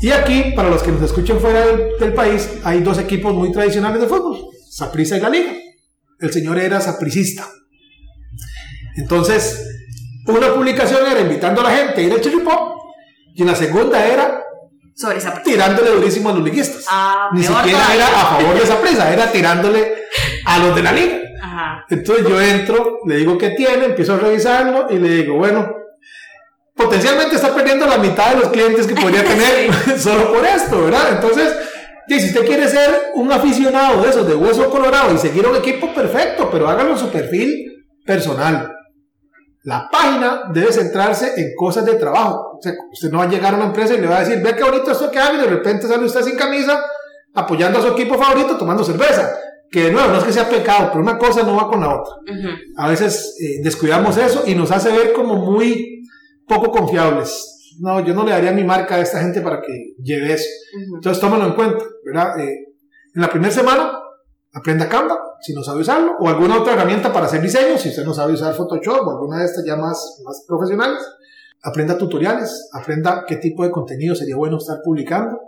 Y 0.00 0.10
aquí, 0.10 0.52
para 0.56 0.70
los 0.70 0.82
que 0.82 0.92
nos 0.92 1.02
escuchen 1.02 1.38
fuera 1.38 1.66
del, 1.66 2.14
país, 2.14 2.48
hay 2.64 2.80
dos 2.80 2.98
equipos 2.98 3.34
muy 3.34 3.52
tradicionales 3.52 4.00
de 4.00 4.06
fútbol, 4.06 4.38
Saprissa 4.70 5.18
y 5.18 5.20
la 5.20 5.28
Liga. 5.28 5.52
El 6.18 6.32
señor 6.32 6.58
era 6.58 6.80
sapricista. 6.80 7.46
Entonces, 8.96 9.62
una 10.26 10.54
publicación 10.54 11.00
era 11.06 11.20
invitando 11.20 11.60
a 11.60 11.64
la 11.64 11.76
gente 11.76 12.00
a 12.00 12.04
ir 12.04 12.12
al 12.12 12.20
chiripó 12.20 12.76
y 13.34 13.44
la 13.44 13.54
segunda 13.54 14.06
era 14.06 14.42
sobre 15.00 15.16
esa 15.16 15.42
tirándole 15.42 15.92
durísimo 15.92 16.28
a 16.28 16.34
los 16.34 16.44
liguistas. 16.44 16.84
Ah, 16.86 17.30
Ni 17.32 17.42
siquiera 17.42 17.94
era 17.94 18.06
a 18.06 18.36
favor 18.36 18.54
de 18.54 18.62
esa 18.62 18.78
presa, 18.80 19.10
era 19.10 19.32
tirándole 19.32 19.94
a 20.44 20.58
los 20.58 20.76
de 20.76 20.82
la 20.82 20.92
liga. 20.92 21.16
Entonces 21.88 22.26
yo 22.28 22.40
entro, 22.40 22.98
le 23.06 23.16
digo 23.16 23.38
qué 23.38 23.50
tiene, 23.50 23.86
empiezo 23.86 24.14
a 24.14 24.18
revisarlo 24.18 24.88
y 24.90 24.98
le 24.98 25.08
digo, 25.08 25.36
bueno, 25.36 25.74
potencialmente 26.74 27.36
está 27.36 27.54
perdiendo 27.54 27.86
la 27.86 27.96
mitad 27.96 28.34
de 28.34 28.40
los 28.40 28.50
clientes 28.50 28.86
que 28.86 28.94
podría 28.94 29.24
tener 29.24 29.72
solo 29.98 30.34
por 30.34 30.44
esto, 30.44 30.84
¿verdad? 30.84 31.12
Entonces, 31.12 31.56
si 32.06 32.26
usted 32.26 32.44
quiere 32.44 32.68
ser 32.68 33.12
un 33.14 33.32
aficionado 33.32 34.02
de 34.02 34.10
esos 34.10 34.28
de 34.28 34.34
hueso 34.34 34.68
colorado 34.68 35.14
y 35.14 35.18
seguir 35.18 35.46
un 35.46 35.56
equipo 35.56 35.94
perfecto, 35.94 36.50
pero 36.50 36.68
hágalo 36.68 36.90
en 36.90 36.98
su 36.98 37.08
perfil 37.08 37.86
personal. 38.04 38.70
La 39.62 39.88
página 39.90 40.42
debe 40.52 40.72
centrarse 40.72 41.32
en 41.40 41.54
cosas 41.56 41.86
de 41.86 41.94
trabajo. 41.94 42.49
O 42.60 42.62
sea, 42.62 42.74
usted 42.92 43.10
no 43.10 43.18
va 43.18 43.24
a 43.24 43.28
llegar 43.28 43.54
a 43.54 43.56
una 43.56 43.66
empresa 43.66 43.94
y 43.94 44.00
le 44.00 44.06
va 44.06 44.18
a 44.18 44.20
decir, 44.20 44.42
ve 44.42 44.54
qué 44.54 44.62
bonito 44.62 44.92
esto 44.92 45.10
que 45.10 45.18
hago 45.18 45.36
y 45.36 45.40
de 45.40 45.46
repente 45.46 45.88
sale 45.88 46.04
usted 46.04 46.22
sin 46.22 46.36
camisa 46.36 46.84
apoyando 47.34 47.78
a 47.78 47.82
su 47.82 47.88
equipo 47.88 48.18
favorito 48.18 48.58
tomando 48.58 48.84
cerveza. 48.84 49.34
Que 49.70 49.84
de 49.84 49.92
nuevo, 49.92 50.08
no 50.08 50.18
es 50.18 50.24
que 50.24 50.32
sea 50.32 50.48
pecado, 50.48 50.88
pero 50.90 51.02
una 51.02 51.16
cosa 51.16 51.42
no 51.42 51.56
va 51.56 51.68
con 51.68 51.80
la 51.80 52.00
otra. 52.00 52.12
A 52.76 52.88
veces 52.88 53.36
eh, 53.40 53.60
descuidamos 53.62 54.16
eso 54.18 54.42
y 54.46 54.54
nos 54.54 54.70
hace 54.72 54.90
ver 54.90 55.12
como 55.12 55.36
muy 55.36 56.04
poco 56.46 56.70
confiables. 56.70 57.76
No, 57.80 58.00
yo 58.04 58.12
no 58.12 58.24
le 58.24 58.32
daría 58.32 58.52
mi 58.52 58.64
marca 58.64 58.96
a 58.96 59.00
esta 59.00 59.20
gente 59.20 59.40
para 59.40 59.62
que 59.62 59.94
lleve 60.02 60.34
eso. 60.34 60.48
Entonces 60.94 61.20
tómalo 61.20 61.46
en 61.46 61.52
cuenta, 61.54 61.84
¿verdad? 62.04 62.38
Eh, 62.40 62.74
en 63.14 63.22
la 63.22 63.30
primera 63.30 63.52
semana, 63.52 63.92
aprenda 64.52 64.88
Canva 64.88 65.18
si 65.40 65.54
no 65.54 65.62
sabe 65.62 65.80
usarlo, 65.80 66.16
o 66.18 66.28
alguna 66.28 66.58
otra 66.58 66.74
herramienta 66.74 67.12
para 67.12 67.26
hacer 67.26 67.40
diseño, 67.40 67.78
si 67.78 67.88
usted 67.88 68.04
no 68.04 68.12
sabe 68.12 68.34
usar 68.34 68.54
Photoshop 68.54 69.06
o 69.06 69.10
alguna 69.10 69.38
de 69.38 69.46
estas 69.46 69.64
ya 69.64 69.76
más, 69.76 70.20
más 70.24 70.44
profesionales. 70.46 71.00
Aprenda 71.62 71.98
tutoriales, 71.98 72.70
aprenda 72.72 73.24
qué 73.26 73.36
tipo 73.36 73.64
de 73.64 73.70
contenido 73.70 74.14
sería 74.14 74.36
bueno 74.36 74.58
estar 74.58 74.78
publicando. 74.82 75.38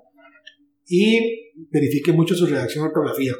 y 0.86 1.52
verifique 1.70 2.12
mucho 2.12 2.34
su 2.34 2.46
redacción 2.46 2.84
de 2.84 2.88
ortografía. 2.88 3.32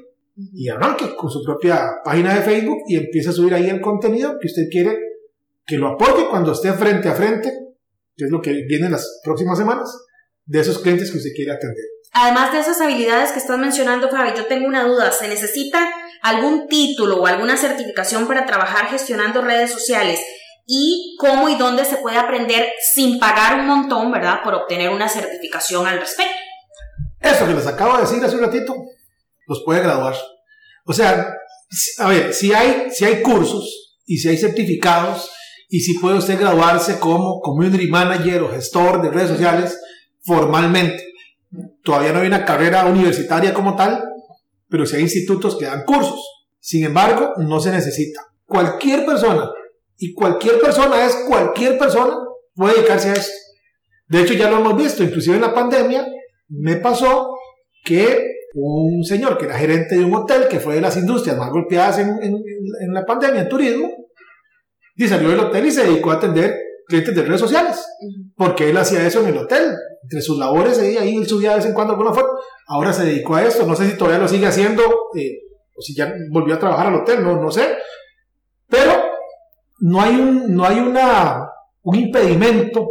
Y 0.54 0.68
arranque 0.68 1.14
con 1.14 1.30
su 1.30 1.42
propia 1.44 1.86
página 2.02 2.34
de 2.34 2.40
Facebook 2.40 2.78
y 2.88 2.96
empiece 2.96 3.28
a 3.28 3.32
subir 3.32 3.52
ahí 3.52 3.68
el 3.68 3.80
contenido 3.80 4.38
que 4.40 4.46
usted 4.46 4.68
quiere 4.70 4.96
que 5.66 5.76
lo 5.76 5.88
apoye 5.88 6.28
cuando 6.30 6.52
esté 6.52 6.72
frente 6.72 7.08
a 7.08 7.14
frente, 7.14 7.52
que 8.16 8.24
es 8.24 8.30
lo 8.30 8.40
que 8.40 8.52
viene 8.66 8.86
en 8.86 8.92
las 8.92 9.20
próximas 9.22 9.58
semanas, 9.58 9.90
de 10.44 10.60
esos 10.60 10.78
clientes 10.78 11.10
que 11.10 11.18
usted 11.18 11.30
quiere 11.34 11.52
atender. 11.52 11.84
Además 12.12 12.52
de 12.52 12.60
esas 12.60 12.80
habilidades 12.80 13.32
que 13.32 13.38
estás 13.38 13.58
mencionando, 13.58 14.10
Fabi, 14.10 14.30
yo 14.36 14.46
tengo 14.46 14.66
una 14.66 14.84
duda. 14.84 15.12
¿Se 15.12 15.28
necesita 15.28 15.88
algún 16.22 16.68
título 16.68 17.22
o 17.22 17.26
alguna 17.26 17.56
certificación 17.56 18.26
para 18.26 18.44
trabajar 18.44 18.86
gestionando 18.86 19.40
redes 19.42 19.70
sociales? 19.70 20.20
¿Y 20.66 21.16
cómo 21.18 21.48
y 21.48 21.56
dónde 21.56 21.84
se 21.84 21.96
puede 21.96 22.16
aprender 22.16 22.68
sin 22.94 23.18
pagar 23.18 23.60
un 23.60 23.66
montón, 23.66 24.12
verdad, 24.12 24.40
por 24.42 24.54
obtener 24.54 24.90
una 24.90 25.08
certificación 25.08 25.86
al 25.86 26.00
respecto? 26.00 26.32
Eso 27.20 27.46
que 27.46 27.54
les 27.54 27.66
acabo 27.66 27.96
de 27.96 28.02
decir 28.02 28.24
hace 28.24 28.36
un 28.36 28.42
ratito, 28.42 28.74
los 29.46 29.62
puede 29.64 29.80
graduar. 29.80 30.14
O 30.84 30.92
sea, 30.92 31.26
a 31.98 32.08
ver, 32.08 32.34
si 32.34 32.52
hay, 32.52 32.90
si 32.90 33.04
hay 33.04 33.22
cursos 33.22 33.98
y 34.06 34.18
si 34.18 34.28
hay 34.28 34.36
certificados 34.36 35.30
y 35.68 35.80
si 35.80 35.98
puede 35.98 36.18
usted 36.18 36.38
graduarse 36.38 36.98
como 36.98 37.40
community 37.40 37.86
manager 37.86 38.42
o 38.42 38.50
gestor 38.50 39.00
de 39.02 39.10
redes 39.10 39.30
sociales 39.30 39.80
formalmente. 40.20 41.12
Todavía 41.82 42.12
no 42.12 42.20
hay 42.20 42.26
una 42.26 42.44
carrera 42.44 42.84
universitaria 42.86 43.54
como 43.54 43.74
tal, 43.74 44.02
pero 44.68 44.86
sí 44.86 44.96
hay 44.96 45.02
institutos 45.02 45.56
que 45.56 45.66
dan 45.66 45.84
cursos. 45.84 46.20
Sin 46.60 46.84
embargo, 46.84 47.32
no 47.38 47.58
se 47.60 47.72
necesita. 47.72 48.20
Cualquier 48.46 49.04
persona, 49.06 49.50
y 50.02 50.14
cualquier 50.14 50.58
persona 50.58 51.06
es 51.06 51.14
cualquier 51.28 51.78
persona, 51.78 52.12
puede 52.56 52.74
dedicarse 52.74 53.10
a 53.10 53.12
esto. 53.12 53.32
De 54.08 54.20
hecho, 54.20 54.34
ya 54.34 54.50
lo 54.50 54.58
hemos 54.58 54.76
visto, 54.76 55.04
inclusive 55.04 55.36
en 55.36 55.42
la 55.42 55.54
pandemia, 55.54 56.04
me 56.48 56.74
pasó 56.78 57.36
que 57.84 58.20
un 58.54 59.04
señor 59.04 59.38
que 59.38 59.44
era 59.44 59.56
gerente 59.56 59.94
de 59.94 60.04
un 60.04 60.12
hotel, 60.12 60.48
que 60.48 60.58
fue 60.58 60.74
de 60.74 60.80
las 60.80 60.96
industrias 60.96 61.38
más 61.38 61.50
golpeadas 61.50 62.00
en, 62.00 62.18
en 62.20 62.92
la 62.92 63.06
pandemia, 63.06 63.42
en 63.42 63.48
turismo, 63.48 63.90
y 64.96 65.06
salió 65.06 65.28
del 65.28 65.38
hotel 65.38 65.66
y 65.66 65.70
se 65.70 65.84
dedicó 65.84 66.10
a 66.10 66.14
atender 66.14 66.52
clientes 66.88 67.14
de 67.14 67.22
redes 67.22 67.40
sociales, 67.40 67.86
porque 68.34 68.70
él 68.70 68.76
hacía 68.76 69.06
eso 69.06 69.20
en 69.20 69.28
el 69.28 69.38
hotel, 69.38 69.72
entre 70.02 70.20
sus 70.20 70.36
labores, 70.36 70.80
ahí, 70.80 71.16
él 71.16 71.28
subía 71.28 71.50
de 71.50 71.56
vez 71.58 71.66
en 71.66 71.74
cuando 71.74 71.92
alguna 71.92 72.12
foto, 72.12 72.40
ahora 72.66 72.92
se 72.92 73.04
dedicó 73.04 73.36
a 73.36 73.44
esto, 73.44 73.64
no 73.68 73.76
sé 73.76 73.88
si 73.88 73.96
todavía 73.96 74.18
lo 74.18 74.26
sigue 74.26 74.46
haciendo, 74.46 74.82
eh, 75.16 75.42
o 75.76 75.80
si 75.80 75.94
ya 75.94 76.12
volvió 76.32 76.56
a 76.56 76.58
trabajar 76.58 76.88
al 76.88 76.96
hotel, 76.96 77.22
no, 77.22 77.40
no 77.40 77.52
sé, 77.52 77.68
no 79.82 80.00
hay, 80.00 80.14
un, 80.14 80.54
no 80.54 80.64
hay 80.64 80.78
una, 80.78 81.50
un 81.82 81.96
impedimento 81.96 82.90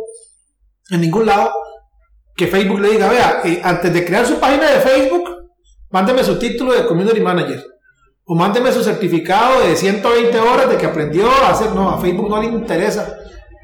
en 0.89 0.99
ningún 0.99 1.25
lado 1.25 1.51
que 2.35 2.47
Facebook 2.47 2.81
le 2.81 2.89
diga, 2.89 3.09
vea, 3.09 3.41
eh, 3.45 3.61
antes 3.63 3.93
de 3.93 4.05
crear 4.05 4.25
su 4.25 4.39
página 4.39 4.69
de 4.69 4.81
Facebook, 4.81 5.23
mándeme 5.89 6.21
su 6.23 6.37
título 6.37 6.73
de 6.73 6.85
Community 6.85 7.21
Manager 7.21 7.63
o 8.25 8.35
mándeme 8.35 8.73
su 8.73 8.83
certificado 8.83 9.61
de 9.61 9.75
120 9.75 10.37
horas 10.39 10.69
de 10.69 10.77
que 10.77 10.85
aprendió 10.85 11.29
a 11.29 11.51
hacer. 11.51 11.71
No, 11.71 11.89
a 11.89 11.99
Facebook 11.99 12.29
no 12.29 12.41
le 12.41 12.47
interesa. 12.47 13.17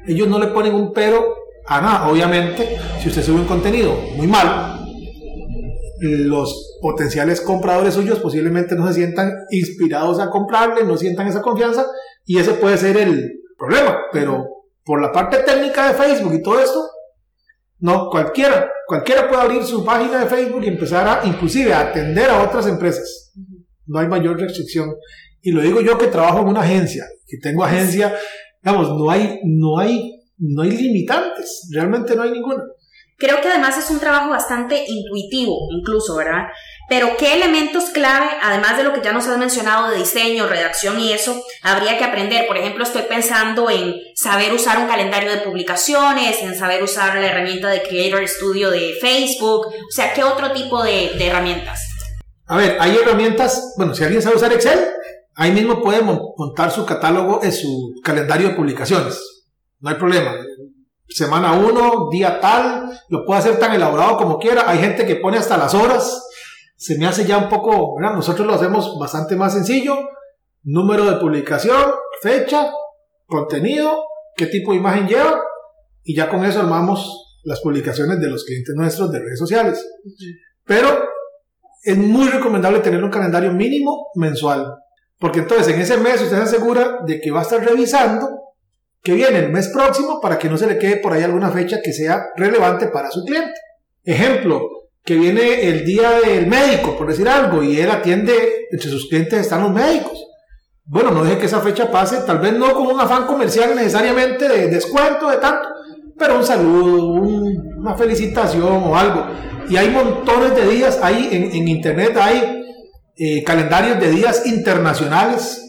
Ellos 0.06 0.26
no 0.26 0.38
le 0.38 0.46
ponen 0.48 0.74
un 0.74 0.92
pero 0.94 1.34
a 1.66 1.80
nada. 1.82 2.08
Obviamente, 2.08 2.78
si 3.00 3.08
usted 3.08 3.22
sube 3.22 3.40
un 3.40 3.46
contenido 3.46 3.94
muy 4.16 4.26
mal, 4.26 4.86
los 6.00 6.78
potenciales 6.80 7.42
compradores 7.42 7.92
suyos 7.92 8.20
posiblemente 8.20 8.74
no 8.74 8.86
se 8.88 8.94
sientan 8.94 9.32
inspirados 9.50 10.18
a 10.18 10.30
comprarle, 10.30 10.84
no 10.84 10.96
sientan 10.96 11.26
esa 11.26 11.42
confianza 11.42 11.86
y 12.28 12.38
ese 12.38 12.52
puede 12.52 12.76
ser 12.76 12.96
el 12.96 13.40
problema. 13.58 14.02
Pero 14.12 14.46
por 14.84 15.02
la 15.02 15.10
parte 15.10 15.38
técnica 15.38 15.88
de 15.88 15.94
Facebook 15.94 16.34
y 16.34 16.42
todo 16.42 16.60
esto, 16.60 16.80
no, 17.80 18.08
cualquiera, 18.08 18.70
cualquiera 18.86 19.28
puede 19.28 19.42
abrir 19.42 19.64
su 19.64 19.84
página 19.84 20.20
de 20.20 20.26
Facebook 20.26 20.62
y 20.62 20.68
empezar 20.68 21.08
a, 21.08 21.26
inclusive, 21.26 21.72
a 21.72 21.80
atender 21.80 22.30
a 22.30 22.42
otras 22.42 22.68
empresas 22.68 23.28
no 23.88 23.98
hay 23.98 24.06
mayor 24.06 24.38
restricción. 24.38 24.94
Y 25.40 25.50
lo 25.50 25.62
digo 25.62 25.80
yo 25.80 25.98
que 25.98 26.06
trabajo 26.06 26.40
en 26.40 26.48
una 26.48 26.60
agencia, 26.60 27.04
que 27.26 27.38
tengo 27.38 27.64
agencia, 27.64 28.14
digamos, 28.62 28.90
no 28.90 29.10
hay, 29.10 29.40
no 29.44 29.78
hay, 29.78 30.20
no 30.38 30.62
hay 30.62 30.70
limitantes, 30.70 31.68
realmente 31.72 32.14
no 32.14 32.22
hay 32.22 32.32
ninguna. 32.32 32.62
Creo 33.16 33.40
que 33.40 33.48
además 33.48 33.76
es 33.78 33.90
un 33.90 33.98
trabajo 33.98 34.30
bastante 34.30 34.84
intuitivo, 34.86 35.56
incluso, 35.76 36.16
¿verdad? 36.16 36.44
Pero 36.88 37.18
¿qué 37.18 37.34
elementos 37.34 37.90
clave, 37.90 38.26
además 38.42 38.78
de 38.78 38.84
lo 38.84 38.94
que 38.94 39.02
ya 39.02 39.12
nos 39.12 39.26
has 39.26 39.36
mencionado 39.36 39.90
de 39.90 39.98
diseño, 39.98 40.48
redacción 40.48 40.98
y 40.98 41.12
eso, 41.12 41.42
habría 41.62 41.98
que 41.98 42.04
aprender? 42.04 42.46
Por 42.46 42.56
ejemplo, 42.56 42.82
estoy 42.82 43.02
pensando 43.02 43.68
en 43.68 43.94
saber 44.14 44.54
usar 44.54 44.78
un 44.78 44.86
calendario 44.86 45.30
de 45.30 45.42
publicaciones, 45.42 46.40
en 46.40 46.58
saber 46.58 46.82
usar 46.82 47.16
la 47.16 47.26
herramienta 47.26 47.68
de 47.68 47.82
Creator 47.82 48.26
Studio 48.26 48.70
de 48.70 48.94
Facebook, 49.02 49.66
o 49.66 49.90
sea, 49.90 50.14
¿qué 50.14 50.24
otro 50.24 50.52
tipo 50.52 50.82
de, 50.82 51.10
herramientas? 51.20 51.78
A 52.46 52.56
ver, 52.56 52.78
hay 52.80 52.96
herramientas, 52.96 53.74
bueno, 53.76 53.94
si 53.94 54.04
alguien 54.04 54.22
sabe 54.22 54.36
usar 54.36 54.52
Excel, 54.54 54.78
ahí 55.34 55.52
mismo 55.52 55.82
puede 55.82 56.00
montar 56.00 56.70
su 56.70 56.86
catálogo 56.86 57.40
en 57.42 57.52
su 57.52 58.00
calendario 58.02 58.48
de 58.48 58.54
publicaciones. 58.54 59.18
No 59.80 59.90
hay 59.90 59.96
problema. 59.96 60.34
Semana 61.06 61.52
1, 61.52 62.08
día 62.10 62.40
tal, 62.40 62.98
lo 63.08 63.26
puede 63.26 63.40
hacer 63.40 63.58
tan 63.58 63.74
elaborado 63.74 64.16
como 64.16 64.38
quiera. 64.38 64.64
Hay 64.66 64.78
gente 64.78 65.06
que 65.06 65.16
pone 65.16 65.36
hasta 65.36 65.58
las 65.58 65.74
horas. 65.74 66.27
Se 66.78 66.96
me 66.96 67.06
hace 67.06 67.26
ya 67.26 67.38
un 67.38 67.48
poco, 67.48 67.96
¿verdad? 67.96 68.14
nosotros 68.14 68.46
lo 68.46 68.54
hacemos 68.54 68.96
bastante 69.00 69.34
más 69.34 69.52
sencillo. 69.52 69.96
Número 70.62 71.04
de 71.04 71.16
publicación, 71.16 71.90
fecha, 72.22 72.70
contenido, 73.26 74.04
qué 74.36 74.46
tipo 74.46 74.70
de 74.70 74.78
imagen 74.78 75.08
lleva. 75.08 75.42
Y 76.04 76.14
ya 76.14 76.28
con 76.28 76.44
eso 76.44 76.60
armamos 76.60 77.40
las 77.42 77.60
publicaciones 77.60 78.20
de 78.20 78.30
los 78.30 78.44
clientes 78.44 78.76
nuestros 78.76 79.10
de 79.10 79.18
redes 79.18 79.40
sociales. 79.40 79.84
Pero 80.64 80.88
es 81.82 81.96
muy 81.96 82.28
recomendable 82.28 82.78
tener 82.78 83.02
un 83.02 83.10
calendario 83.10 83.52
mínimo 83.52 84.10
mensual. 84.14 84.72
Porque 85.18 85.40
entonces 85.40 85.74
en 85.74 85.80
ese 85.80 85.96
mes 85.96 86.22
usted 86.22 86.36
se 86.36 86.42
asegura 86.42 87.00
de 87.04 87.20
que 87.20 87.32
va 87.32 87.40
a 87.40 87.42
estar 87.42 87.60
revisando 87.60 88.28
que 89.02 89.14
viene 89.14 89.38
el 89.40 89.50
mes 89.50 89.68
próximo 89.68 90.20
para 90.20 90.38
que 90.38 90.48
no 90.48 90.56
se 90.56 90.68
le 90.68 90.78
quede 90.78 90.98
por 90.98 91.12
ahí 91.12 91.24
alguna 91.24 91.50
fecha 91.50 91.80
que 91.82 91.92
sea 91.92 92.28
relevante 92.36 92.86
para 92.86 93.10
su 93.10 93.24
cliente. 93.24 93.58
Ejemplo, 94.04 94.60
que 95.08 95.16
viene 95.16 95.68
el 95.68 95.86
día 95.86 96.20
del 96.20 96.46
médico, 96.46 96.98
por 96.98 97.06
decir 97.06 97.26
algo, 97.26 97.62
y 97.62 97.80
él 97.80 97.90
atiende, 97.90 98.66
entre 98.70 98.90
sus 98.90 99.08
clientes 99.08 99.40
están 99.40 99.62
los 99.62 99.72
médicos. 99.72 100.22
Bueno, 100.84 101.10
no 101.12 101.24
deje 101.24 101.38
que 101.38 101.46
esa 101.46 101.60
fecha 101.60 101.90
pase, 101.90 102.18
tal 102.26 102.40
vez 102.40 102.52
no 102.52 102.74
con 102.74 102.86
un 102.86 103.00
afán 103.00 103.26
comercial 103.26 103.74
necesariamente 103.74 104.46
de 104.46 104.68
descuento, 104.68 105.30
de 105.30 105.38
tanto, 105.38 105.66
pero 106.18 106.36
un 106.36 106.44
saludo, 106.44 107.06
una 107.06 107.94
felicitación 107.94 108.82
o 108.84 108.94
algo 108.94 109.28
y 109.70 109.76
hay 109.76 109.90
montones 109.90 110.54
de 110.56 110.66
días, 110.66 110.98
ahí 111.02 111.28
en, 111.30 111.68
internet 111.68 112.16
hay 112.16 112.64
eh, 113.16 113.44
calendarios 113.44 114.00
de 114.00 114.10
días 114.10 114.46
internacionales. 114.46 115.64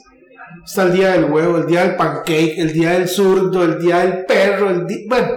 Está 0.66 0.84
el 0.84 0.94
día 0.94 1.12
del 1.12 1.26
huevo, 1.26 1.58
el 1.58 1.66
día 1.66 1.84
del 1.84 1.96
pancake, 1.96 2.58
el 2.58 2.72
día 2.74 2.92
del 2.92 3.08
zurdo, 3.08 3.64
el 3.64 3.80
día 3.80 4.00
del 4.00 4.26
perro, 4.26 4.70
el 4.70 4.88
día, 4.88 5.06
bueno. 5.08 5.28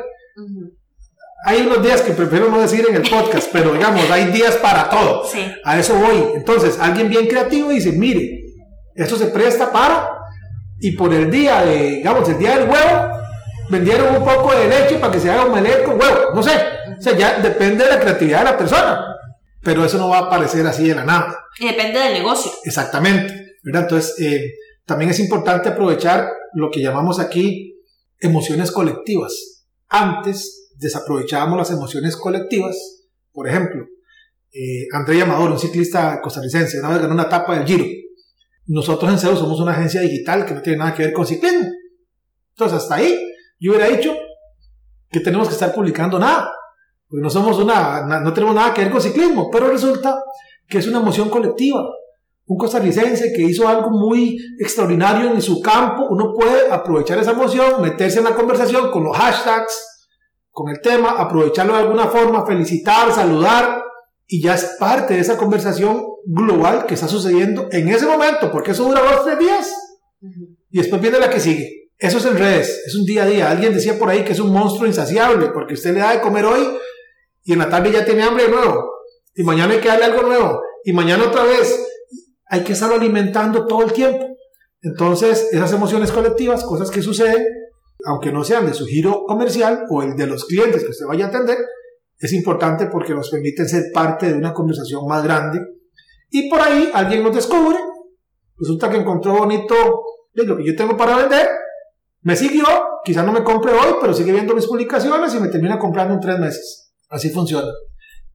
Hay 1.44 1.62
unos 1.62 1.82
días 1.82 2.02
que 2.02 2.12
prefiero 2.12 2.48
no 2.48 2.60
decir 2.60 2.86
en 2.88 2.94
el 2.94 3.08
podcast, 3.08 3.48
pero 3.52 3.72
digamos, 3.72 4.08
hay 4.10 4.26
días 4.26 4.56
para 4.56 4.88
todo. 4.88 5.24
A 5.64 5.78
eso 5.78 5.94
voy. 5.94 6.36
Entonces, 6.36 6.78
alguien 6.78 7.08
bien 7.08 7.26
creativo 7.26 7.70
dice, 7.70 7.92
mire, 7.92 8.42
esto 8.94 9.16
se 9.16 9.26
presta 9.26 9.72
para, 9.72 10.08
y 10.78 10.92
por 10.92 11.12
el 11.12 11.30
día 11.30 11.64
de, 11.64 11.90
digamos, 11.90 12.28
el 12.28 12.38
día 12.38 12.58
del 12.58 12.68
huevo, 12.68 13.12
vendieron 13.70 14.16
un 14.16 14.24
poco 14.24 14.54
de 14.54 14.68
leche 14.68 14.96
para 14.96 15.12
que 15.12 15.20
se 15.20 15.30
haga 15.30 15.44
un 15.44 15.52
omelette 15.52 15.84
con 15.84 16.00
huevo, 16.00 16.34
no 16.34 16.42
sé. 16.42 16.52
O 16.98 17.02
sea, 17.02 17.16
ya 17.16 17.38
depende 17.38 17.84
de 17.84 17.90
la 17.90 18.00
creatividad 18.00 18.38
de 18.40 18.44
la 18.44 18.58
persona. 18.58 19.06
Pero 19.62 19.84
eso 19.84 19.98
no 19.98 20.08
va 20.08 20.18
a 20.18 20.20
aparecer 20.22 20.66
así 20.66 20.88
de 20.88 20.94
la 20.94 21.04
nada. 21.04 21.38
Y 21.58 21.66
depende 21.66 21.98
del 21.98 22.14
negocio. 22.14 22.52
Exactamente. 22.64 23.56
¿verdad? 23.62 23.82
Entonces, 23.82 24.20
eh, 24.20 24.52
también 24.84 25.10
es 25.10 25.20
importante 25.20 25.68
aprovechar 25.68 26.28
lo 26.54 26.70
que 26.70 26.80
llamamos 26.80 27.20
aquí 27.20 27.80
emociones 28.18 28.70
colectivas. 28.70 29.64
Antes 29.88 30.61
desaprovechábamos 30.82 31.58
las 31.58 31.70
emociones 31.70 32.16
colectivas. 32.16 32.76
Por 33.32 33.48
ejemplo, 33.48 33.86
eh, 34.52 34.86
André 34.92 35.22
Amador, 35.22 35.52
un 35.52 35.58
ciclista 35.58 36.20
costarricense, 36.20 36.78
una 36.80 36.90
vez 36.90 37.00
ganó 37.00 37.14
una 37.14 37.22
etapa 37.22 37.56
del 37.56 37.66
Giro. 37.66 37.84
Nosotros 38.66 39.10
en 39.10 39.18
CEU 39.18 39.36
somos 39.36 39.58
una 39.60 39.72
agencia 39.72 40.00
digital 40.02 40.44
que 40.44 40.54
no 40.54 40.62
tiene 40.62 40.78
nada 40.78 40.94
que 40.94 41.04
ver 41.04 41.12
con 41.12 41.26
ciclismo. 41.26 41.68
Entonces, 42.50 42.78
hasta 42.78 42.96
ahí 42.96 43.18
yo 43.58 43.72
hubiera 43.72 43.88
dicho 43.88 44.14
que 45.10 45.20
tenemos 45.20 45.48
que 45.48 45.54
estar 45.54 45.72
publicando 45.74 46.18
nada 46.18 46.50
porque 47.12 47.22
no 47.22 47.28
somos 47.28 47.58
una, 47.58 48.20
no 48.20 48.32
tenemos 48.32 48.54
nada 48.54 48.72
que 48.72 48.84
ver 48.84 48.90
con 48.90 49.00
ciclismo, 49.00 49.50
pero 49.50 49.68
resulta 49.68 50.18
que 50.66 50.78
es 50.78 50.86
una 50.86 51.00
emoción 51.00 51.28
colectiva. 51.28 51.86
Un 52.46 52.56
costarricense 52.56 53.34
que 53.34 53.42
hizo 53.42 53.68
algo 53.68 53.90
muy 53.90 54.38
extraordinario 54.58 55.30
en 55.30 55.42
su 55.42 55.60
campo, 55.60 56.06
uno 56.08 56.32
puede 56.32 56.72
aprovechar 56.72 57.18
esa 57.18 57.32
emoción, 57.32 57.82
meterse 57.82 58.20
en 58.20 58.24
la 58.24 58.34
conversación 58.34 58.90
con 58.90 59.04
los 59.04 59.14
hashtags, 59.14 59.91
con 60.52 60.70
el 60.70 60.80
tema, 60.80 61.12
aprovecharlo 61.18 61.72
de 61.72 61.80
alguna 61.80 62.06
forma, 62.06 62.46
felicitar, 62.46 63.12
saludar, 63.12 63.82
y 64.26 64.40
ya 64.40 64.54
es 64.54 64.76
parte 64.78 65.14
de 65.14 65.20
esa 65.20 65.36
conversación 65.36 66.04
global 66.24 66.86
que 66.86 66.94
está 66.94 67.08
sucediendo 67.08 67.68
en 67.72 67.88
ese 67.88 68.06
momento, 68.06 68.52
porque 68.52 68.70
eso 68.70 68.84
dura 68.84 69.00
dos, 69.00 69.24
tres 69.24 69.38
días, 69.38 69.74
y 70.70 70.78
después 70.78 71.00
viene 71.02 71.18
la 71.18 71.30
que 71.30 71.40
sigue. 71.40 71.88
Eso 71.98 72.18
es 72.18 72.26
en 72.26 72.36
redes, 72.36 72.82
es 72.86 72.94
un 72.96 73.04
día 73.04 73.22
a 73.22 73.26
día. 73.26 73.50
Alguien 73.50 73.72
decía 73.72 73.98
por 73.98 74.10
ahí 74.10 74.24
que 74.24 74.32
es 74.32 74.40
un 74.40 74.52
monstruo 74.52 74.86
insaciable, 74.86 75.50
porque 75.54 75.74
usted 75.74 75.94
le 75.94 76.00
da 76.00 76.12
de 76.12 76.20
comer 76.20 76.44
hoy 76.44 76.66
y 77.44 77.52
en 77.52 77.58
la 77.58 77.68
tarde 77.68 77.92
ya 77.92 78.04
tiene 78.04 78.22
hambre 78.22 78.44
de 78.44 78.50
nuevo. 78.50 78.90
Y 79.34 79.42
mañana 79.44 79.74
hay 79.74 79.80
que 79.80 79.88
darle 79.88 80.06
algo 80.06 80.22
nuevo. 80.22 80.62
Y 80.84 80.92
mañana 80.92 81.24
otra 81.24 81.44
vez. 81.44 81.88
Hay 82.46 82.64
que 82.64 82.72
estarlo 82.72 82.96
alimentando 82.96 83.66
todo 83.66 83.82
el 83.82 83.92
tiempo. 83.92 84.36
Entonces, 84.82 85.48
esas 85.52 85.72
emociones 85.72 86.10
colectivas, 86.10 86.64
cosas 86.64 86.90
que 86.90 87.02
suceden, 87.02 87.46
aunque 88.04 88.32
no 88.32 88.44
sean 88.44 88.66
de 88.66 88.74
su 88.74 88.86
giro 88.86 89.24
comercial 89.26 89.84
o 89.90 90.02
el 90.02 90.16
de 90.16 90.26
los 90.26 90.44
clientes 90.44 90.82
que 90.82 90.90
usted 90.90 91.06
vaya 91.06 91.26
a 91.26 91.28
atender, 91.28 91.58
es 92.18 92.32
importante 92.32 92.86
porque 92.86 93.14
nos 93.14 93.30
permiten 93.30 93.68
ser 93.68 93.84
parte 93.92 94.30
de 94.30 94.34
una 94.34 94.52
conversación 94.52 95.06
más 95.06 95.24
grande. 95.24 95.60
Y 96.30 96.48
por 96.48 96.60
ahí 96.60 96.90
alguien 96.94 97.22
nos 97.22 97.34
descubre, 97.34 97.78
resulta 98.56 98.88
que 98.90 98.96
encontró 98.96 99.36
bonito 99.36 99.74
lo 100.34 100.56
que 100.56 100.64
yo 100.64 100.76
tengo 100.76 100.96
para 100.96 101.16
vender, 101.16 101.48
me 102.22 102.36
siguió, 102.36 102.64
quizá 103.04 103.22
no 103.22 103.32
me 103.32 103.42
compre 103.42 103.72
hoy, 103.72 103.94
pero 104.00 104.14
sigue 104.14 104.32
viendo 104.32 104.54
mis 104.54 104.66
publicaciones 104.66 105.34
y 105.34 105.40
me 105.40 105.48
termina 105.48 105.78
comprando 105.78 106.14
en 106.14 106.20
tres 106.20 106.38
meses. 106.38 106.92
Así 107.08 107.30
funciona. 107.30 107.68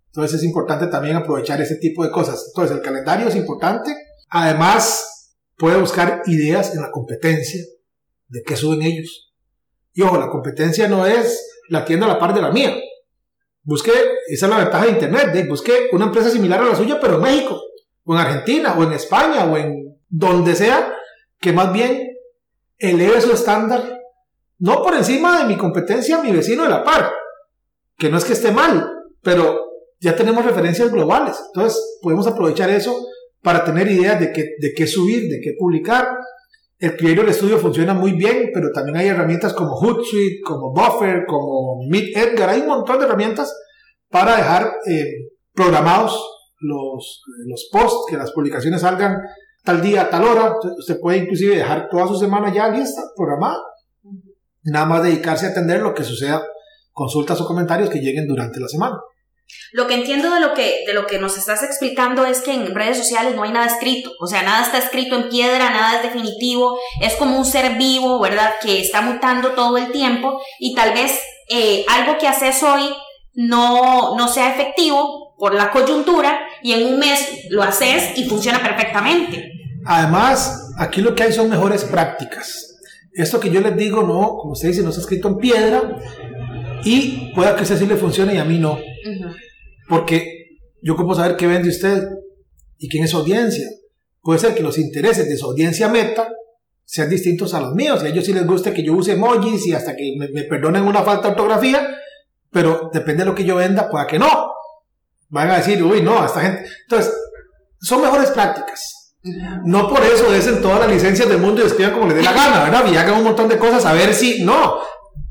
Entonces 0.07 0.39
es 0.39 0.45
importante 0.45 0.87
también 0.87 1.15
aprovechar 1.15 1.61
ese 1.61 1.77
tipo 1.77 2.03
de 2.03 2.11
cosas. 2.11 2.47
Entonces 2.47 2.75
el 2.75 2.83
calendario 2.83 3.27
es 3.27 3.35
importante. 3.35 3.95
Además, 4.29 5.35
puede 5.57 5.79
buscar 5.79 6.21
ideas 6.25 6.75
en 6.75 6.81
la 6.81 6.91
competencia 6.91 7.61
de 8.27 8.43
qué 8.43 8.55
suben 8.55 8.81
ellos. 8.81 9.26
Y 9.97 10.03
ojo, 10.03 10.19
la 10.19 10.29
competencia 10.29 10.87
no 10.87 11.07
es 11.07 11.63
la 11.69 11.83
tienda 11.83 12.05
a 12.05 12.09
la 12.09 12.19
par 12.19 12.31
de 12.31 12.39
la 12.39 12.51
mía. 12.51 12.71
Busque, 13.63 13.91
esa 14.27 14.45
es 14.45 14.49
la 14.51 14.59
ventaja 14.59 14.85
de 14.85 14.91
Internet, 14.91 15.33
de 15.33 15.47
busque 15.47 15.89
una 15.91 16.05
empresa 16.05 16.29
similar 16.29 16.61
a 16.61 16.65
la 16.65 16.75
suya, 16.75 16.99
pero 17.01 17.15
en 17.15 17.21
México, 17.23 17.59
o 18.03 18.13
en 18.13 18.19
Argentina, 18.19 18.75
o 18.77 18.83
en 18.83 18.93
España, 18.93 19.45
o 19.45 19.57
en 19.57 19.97
donde 20.07 20.53
sea, 20.53 20.93
que 21.39 21.51
más 21.51 21.73
bien 21.73 22.15
eleve 22.77 23.19
su 23.21 23.31
estándar, 23.31 23.99
no 24.59 24.83
por 24.83 24.93
encima 24.93 25.39
de 25.39 25.45
mi 25.45 25.57
competencia, 25.57 26.21
mi 26.21 26.31
vecino 26.31 26.61
de 26.61 26.69
la 26.69 26.83
par, 26.83 27.11
que 27.97 28.11
no 28.11 28.19
es 28.19 28.25
que 28.25 28.33
esté 28.33 28.51
mal, 28.51 28.87
pero 29.23 29.65
ya 29.99 30.15
tenemos 30.15 30.45
referencias 30.45 30.91
globales, 30.91 31.37
entonces 31.47 31.97
podemos 32.03 32.27
aprovechar 32.27 32.69
eso 32.69 32.95
para 33.41 33.65
tener 33.65 33.87
ideas 33.87 34.19
de 34.19 34.31
qué, 34.31 34.45
de 34.59 34.75
qué 34.75 34.85
subir, 34.85 35.27
de 35.27 35.41
qué 35.41 35.55
publicar. 35.57 36.07
El 36.79 36.95
Creator 36.95 37.33
Studio 37.33 37.57
funciona 37.57 37.93
muy 37.93 38.11
bien, 38.11 38.51
pero 38.53 38.71
también 38.71 38.97
hay 38.97 39.07
herramientas 39.07 39.53
como 39.53 39.75
Hootsuite, 39.75 40.41
como 40.45 40.71
Buffer, 40.73 41.25
como 41.25 41.79
Meet 41.89 42.15
Edgar, 42.15 42.49
hay 42.49 42.61
un 42.61 42.67
montón 42.67 42.99
de 42.99 43.05
herramientas 43.05 43.51
para 44.09 44.37
dejar 44.37 44.75
eh, 44.87 45.31
programados 45.53 46.23
los, 46.59 47.23
los 47.47 47.69
posts, 47.71 48.05
que 48.09 48.17
las 48.17 48.31
publicaciones 48.31 48.81
salgan 48.81 49.17
tal 49.63 49.81
día, 49.81 50.09
tal 50.09 50.23
hora. 50.23 50.55
Usted 50.77 50.99
puede 50.99 51.17
inclusive 51.17 51.55
dejar 51.55 51.89
toda 51.89 52.07
su 52.07 52.15
semana 52.17 52.53
ya 52.53 52.69
lista, 52.69 53.01
programada. 53.15 53.63
Nada 54.63 54.85
más 54.85 55.03
dedicarse 55.03 55.47
a 55.47 55.49
atender 55.49 55.81
lo 55.81 55.93
que 55.93 56.03
suceda, 56.03 56.43
consultas 56.91 57.41
o 57.41 57.47
comentarios 57.47 57.89
que 57.89 57.99
lleguen 57.99 58.27
durante 58.27 58.59
la 58.59 58.67
semana. 58.67 58.97
Lo 59.71 59.87
que 59.87 59.95
entiendo 59.95 60.33
de 60.33 60.39
lo 60.39 60.53
que, 60.53 60.83
de 60.85 60.93
lo 60.93 61.05
que 61.05 61.19
nos 61.19 61.37
estás 61.37 61.63
explicando 61.63 62.25
es 62.25 62.41
que 62.41 62.53
en 62.53 62.73
redes 62.73 62.97
sociales 62.97 63.35
no 63.35 63.43
hay 63.43 63.51
nada 63.51 63.67
escrito, 63.67 64.11
o 64.19 64.27
sea, 64.27 64.43
nada 64.43 64.63
está 64.63 64.77
escrito 64.77 65.15
en 65.15 65.29
piedra, 65.29 65.69
nada 65.69 65.97
es 65.97 66.03
definitivo, 66.03 66.79
es 67.01 67.15
como 67.15 67.37
un 67.37 67.45
ser 67.45 67.75
vivo, 67.75 68.19
¿verdad? 68.19 68.53
Que 68.61 68.81
está 68.81 69.01
mutando 69.01 69.51
todo 69.51 69.77
el 69.77 69.91
tiempo 69.91 70.41
y 70.59 70.73
tal 70.73 70.93
vez 70.93 71.19
eh, 71.49 71.85
algo 71.89 72.17
que 72.17 72.27
haces 72.27 72.61
hoy 72.63 72.93
no, 73.33 74.15
no 74.17 74.27
sea 74.27 74.53
efectivo 74.53 75.35
por 75.37 75.53
la 75.53 75.71
coyuntura 75.71 76.39
y 76.61 76.73
en 76.73 76.87
un 76.87 76.99
mes 76.99 77.45
lo 77.49 77.63
haces 77.63 78.17
y 78.17 78.27
funciona 78.27 78.61
perfectamente. 78.61 79.51
Además, 79.85 80.73
aquí 80.77 81.01
lo 81.01 81.15
que 81.15 81.23
hay 81.23 81.31
son 81.31 81.49
mejores 81.49 81.83
prácticas. 81.83 82.77
Esto 83.13 83.39
que 83.39 83.49
yo 83.49 83.61
les 83.61 83.75
digo, 83.75 84.03
no, 84.03 84.37
como 84.37 84.53
usted 84.53 84.69
dice, 84.69 84.83
no 84.83 84.89
está 84.89 85.01
escrito 85.01 85.27
en 85.27 85.37
piedra 85.37 85.81
y 86.83 87.31
pueda 87.33 87.55
que 87.55 87.61
a 87.61 87.63
usted 87.63 87.81
le 87.81 87.95
funcione 87.95 88.35
y 88.35 88.37
a 88.37 88.43
mí 88.43 88.59
no. 88.59 88.77
Porque 89.89 90.57
yo 90.81 90.95
como 90.95 91.15
saber 91.15 91.35
qué 91.35 91.47
vende 91.47 91.69
usted 91.69 92.03
y 92.77 92.89
quién 92.89 93.03
es 93.03 93.11
su 93.11 93.17
audiencia. 93.17 93.67
Puede 94.21 94.39
ser 94.39 94.55
que 94.55 94.63
los 94.63 94.77
intereses 94.77 95.27
de 95.27 95.37
su 95.37 95.45
audiencia 95.45 95.87
meta 95.87 96.29
sean 96.83 97.09
distintos 97.09 97.53
a 97.53 97.61
los 97.61 97.73
míos. 97.73 98.01
Y 98.03 98.07
a 98.07 98.09
ellos 98.09 98.25
sí 98.25 98.33
les 98.33 98.45
gusta 98.45 98.73
que 98.73 98.83
yo 98.83 98.93
use 98.93 99.13
emojis 99.13 99.67
y 99.67 99.73
hasta 99.73 99.95
que 99.95 100.15
me, 100.17 100.27
me 100.29 100.43
perdonen 100.43 100.83
una 100.83 101.03
falta 101.03 101.27
de 101.27 101.33
ortografía, 101.33 101.95
pero 102.51 102.89
depende 102.93 103.23
de 103.23 103.29
lo 103.29 103.35
que 103.35 103.45
yo 103.45 103.55
venda, 103.55 103.89
pueda 103.89 104.07
que 104.07 104.19
no. 104.19 104.51
Van 105.29 105.49
a 105.49 105.57
decir, 105.57 105.81
uy, 105.83 106.01
no, 106.01 106.21
a 106.21 106.25
esta 106.25 106.41
gente. 106.41 106.69
Entonces, 106.83 107.13
son 107.81 108.01
mejores 108.01 108.31
prácticas. 108.31 108.97
No 109.65 109.89
por 109.89 110.01
eso 110.03 110.33
en 110.33 110.61
todas 110.61 110.79
las 110.79 110.89
licencias 110.89 111.27
del 111.27 111.39
mundo 111.39 111.61
y 111.61 111.65
escriban 111.65 111.93
como 111.93 112.07
les 112.07 112.17
dé 112.17 112.23
la 112.23 112.31
gana, 112.31 112.63
¿verdad? 112.63 112.91
Y 112.91 112.95
hagan 112.95 113.15
un 113.15 113.23
montón 113.25 113.49
de 113.49 113.57
cosas 113.57 113.85
a 113.85 113.93
ver 113.93 114.13
si. 114.13 114.43
No, 114.43 114.79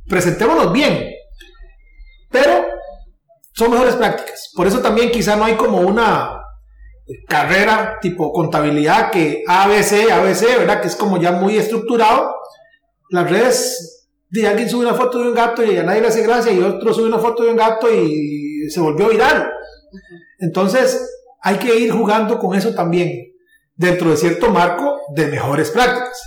presentémonos 0.07 0.73
bien. 0.73 1.11
Pero 2.31 2.67
son 3.57 3.71
mejores 3.71 3.97
prácticas. 3.97 4.51
Por 4.55 4.67
eso 4.67 4.81
también 4.81 5.11
quizá 5.11 5.35
no 5.37 5.45
hay 5.45 5.55
como 5.55 5.81
una 5.81 6.43
carrera 7.27 7.99
tipo 8.01 8.33
contabilidad 8.33 9.11
que 9.11 9.43
ABC, 9.47 10.11
ABC, 10.11 10.59
¿verdad? 10.59 10.81
Que 10.81 10.89
es 10.89 10.97
como 10.97 11.19
ya 11.19 11.33
muy 11.33 11.57
estructurado. 11.57 12.35
Las 13.11 13.31
redes, 13.31 14.09
de 14.29 14.47
alguien 14.47 14.69
sube 14.69 14.85
una 14.85 14.95
foto 14.95 15.21
de 15.21 15.29
un 15.29 15.35
gato 15.35 15.65
y 15.65 15.77
a 15.77 15.85
nadie 15.85 16.03
le 16.03 16.09
hace 16.09 16.23
gracia 16.23 16.53
y 16.53 16.61
otro 16.61 16.93
sube 16.93 17.07
una 17.07 17.19
foto 17.19 17.45
de 17.45 17.51
un 17.51 17.57
gato 17.57 17.89
y 17.93 18.69
se 18.69 18.81
volvió 18.81 19.09
viral. 19.09 19.51
Entonces, 20.39 21.25
hay 21.41 21.57
que 21.57 21.79
ir 21.79 21.93
jugando 21.93 22.39
con 22.39 22.55
eso 22.57 22.75
también 22.75 23.11
dentro 23.75 24.11
de 24.11 24.17
cierto 24.17 24.51
marco 24.51 25.01
de 25.15 25.29
mejores 25.29 25.71
prácticas, 25.71 26.23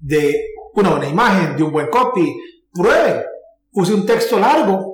de 0.00 0.46
una 0.74 0.90
buena 0.90 1.08
imagen, 1.08 1.56
de 1.56 1.62
un 1.62 1.72
buen 1.72 1.88
copy. 1.88 2.34
Pruebe, 2.72 3.26
use 3.72 3.92
un 3.92 4.06
texto 4.06 4.38
largo. 4.38 4.89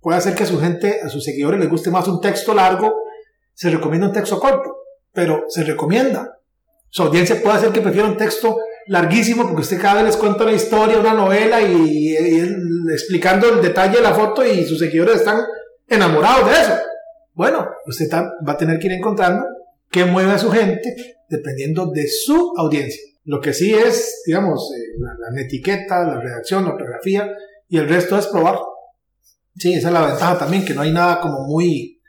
Puede 0.00 0.18
hacer 0.18 0.34
que 0.34 0.44
a 0.44 0.46
su 0.46 0.58
gente, 0.58 1.00
a 1.02 1.08
sus 1.08 1.24
seguidores 1.24 1.60
les 1.60 1.68
guste 1.68 1.90
más 1.90 2.08
un 2.08 2.20
texto 2.20 2.54
largo. 2.54 2.94
Se 3.54 3.70
recomienda 3.70 4.08
un 4.08 4.12
texto 4.12 4.40
corto, 4.40 4.76
pero 5.12 5.44
se 5.48 5.64
recomienda. 5.64 6.38
Su 6.88 7.02
audiencia 7.02 7.40
puede 7.40 7.56
hacer 7.56 7.70
que 7.70 7.80
prefiera 7.80 8.08
un 8.08 8.16
texto 8.16 8.56
larguísimo 8.86 9.44
porque 9.44 9.62
usted 9.62 9.80
cada 9.80 9.96
vez 9.96 10.04
les 10.04 10.16
cuenta 10.16 10.44
una 10.44 10.52
historia, 10.52 10.98
una 10.98 11.14
novela 11.14 11.60
y, 11.60 12.14
explicando 12.92 13.48
el 13.48 13.62
detalle 13.62 13.96
de 13.96 14.02
la 14.02 14.14
foto 14.14 14.44
y 14.44 14.64
sus 14.64 14.78
seguidores 14.78 15.16
están 15.16 15.40
enamorados 15.88 16.46
de 16.46 16.52
eso. 16.52 16.82
Bueno, 17.34 17.68
usted 17.86 18.10
va 18.10 18.52
a 18.52 18.56
tener 18.56 18.78
que 18.78 18.86
ir 18.86 18.94
encontrando 18.94 19.44
qué 19.90 20.04
mueve 20.04 20.32
a 20.32 20.38
su 20.38 20.50
gente 20.50 21.16
dependiendo 21.28 21.90
de 21.92 22.08
su 22.08 22.52
audiencia. 22.56 23.00
Lo 23.24 23.40
que 23.40 23.52
sí 23.52 23.72
es, 23.72 24.22
digamos, 24.26 24.72
eh, 24.76 24.98
la, 24.98 25.40
etiqueta, 25.40 26.02
la 26.04 26.20
redacción, 26.20 26.64
la 26.64 26.72
ortografía 26.72 27.30
y 27.68 27.78
el 27.78 27.88
resto 27.88 28.18
es 28.18 28.26
probar. 28.26 28.58
Sí, 29.60 29.74
esa 29.74 29.88
es 29.88 29.94
la 29.94 30.06
ventaja 30.06 30.38
también, 30.38 30.64
que 30.64 30.72
no 30.72 30.80
hay 30.80 30.90
nada 30.90 31.20
como 31.20 31.44
muy 31.44 32.00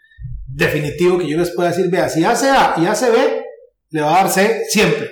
definitivo 0.47 1.17
que 1.17 1.27
yo 1.27 1.37
les 1.37 1.51
pueda 1.51 1.69
decir, 1.69 1.89
vea, 1.91 2.07
si 2.07 2.23
hace 2.23 2.49
A 2.49 2.75
y 2.77 2.85
hace 2.85 3.11
B, 3.11 3.45
le 3.89 4.01
va 4.01 4.11
a 4.11 4.23
dar 4.23 4.31
C 4.31 4.63
siempre. 4.69 5.09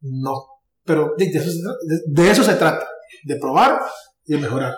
No, 0.00 0.46
pero 0.82 1.12
de 1.18 2.30
eso, 2.30 2.42
se 2.42 2.54
trata, 2.54 2.88
de 3.22 3.36
probar 3.36 3.80
y 4.24 4.32
de 4.32 4.38
mejorar. 4.38 4.74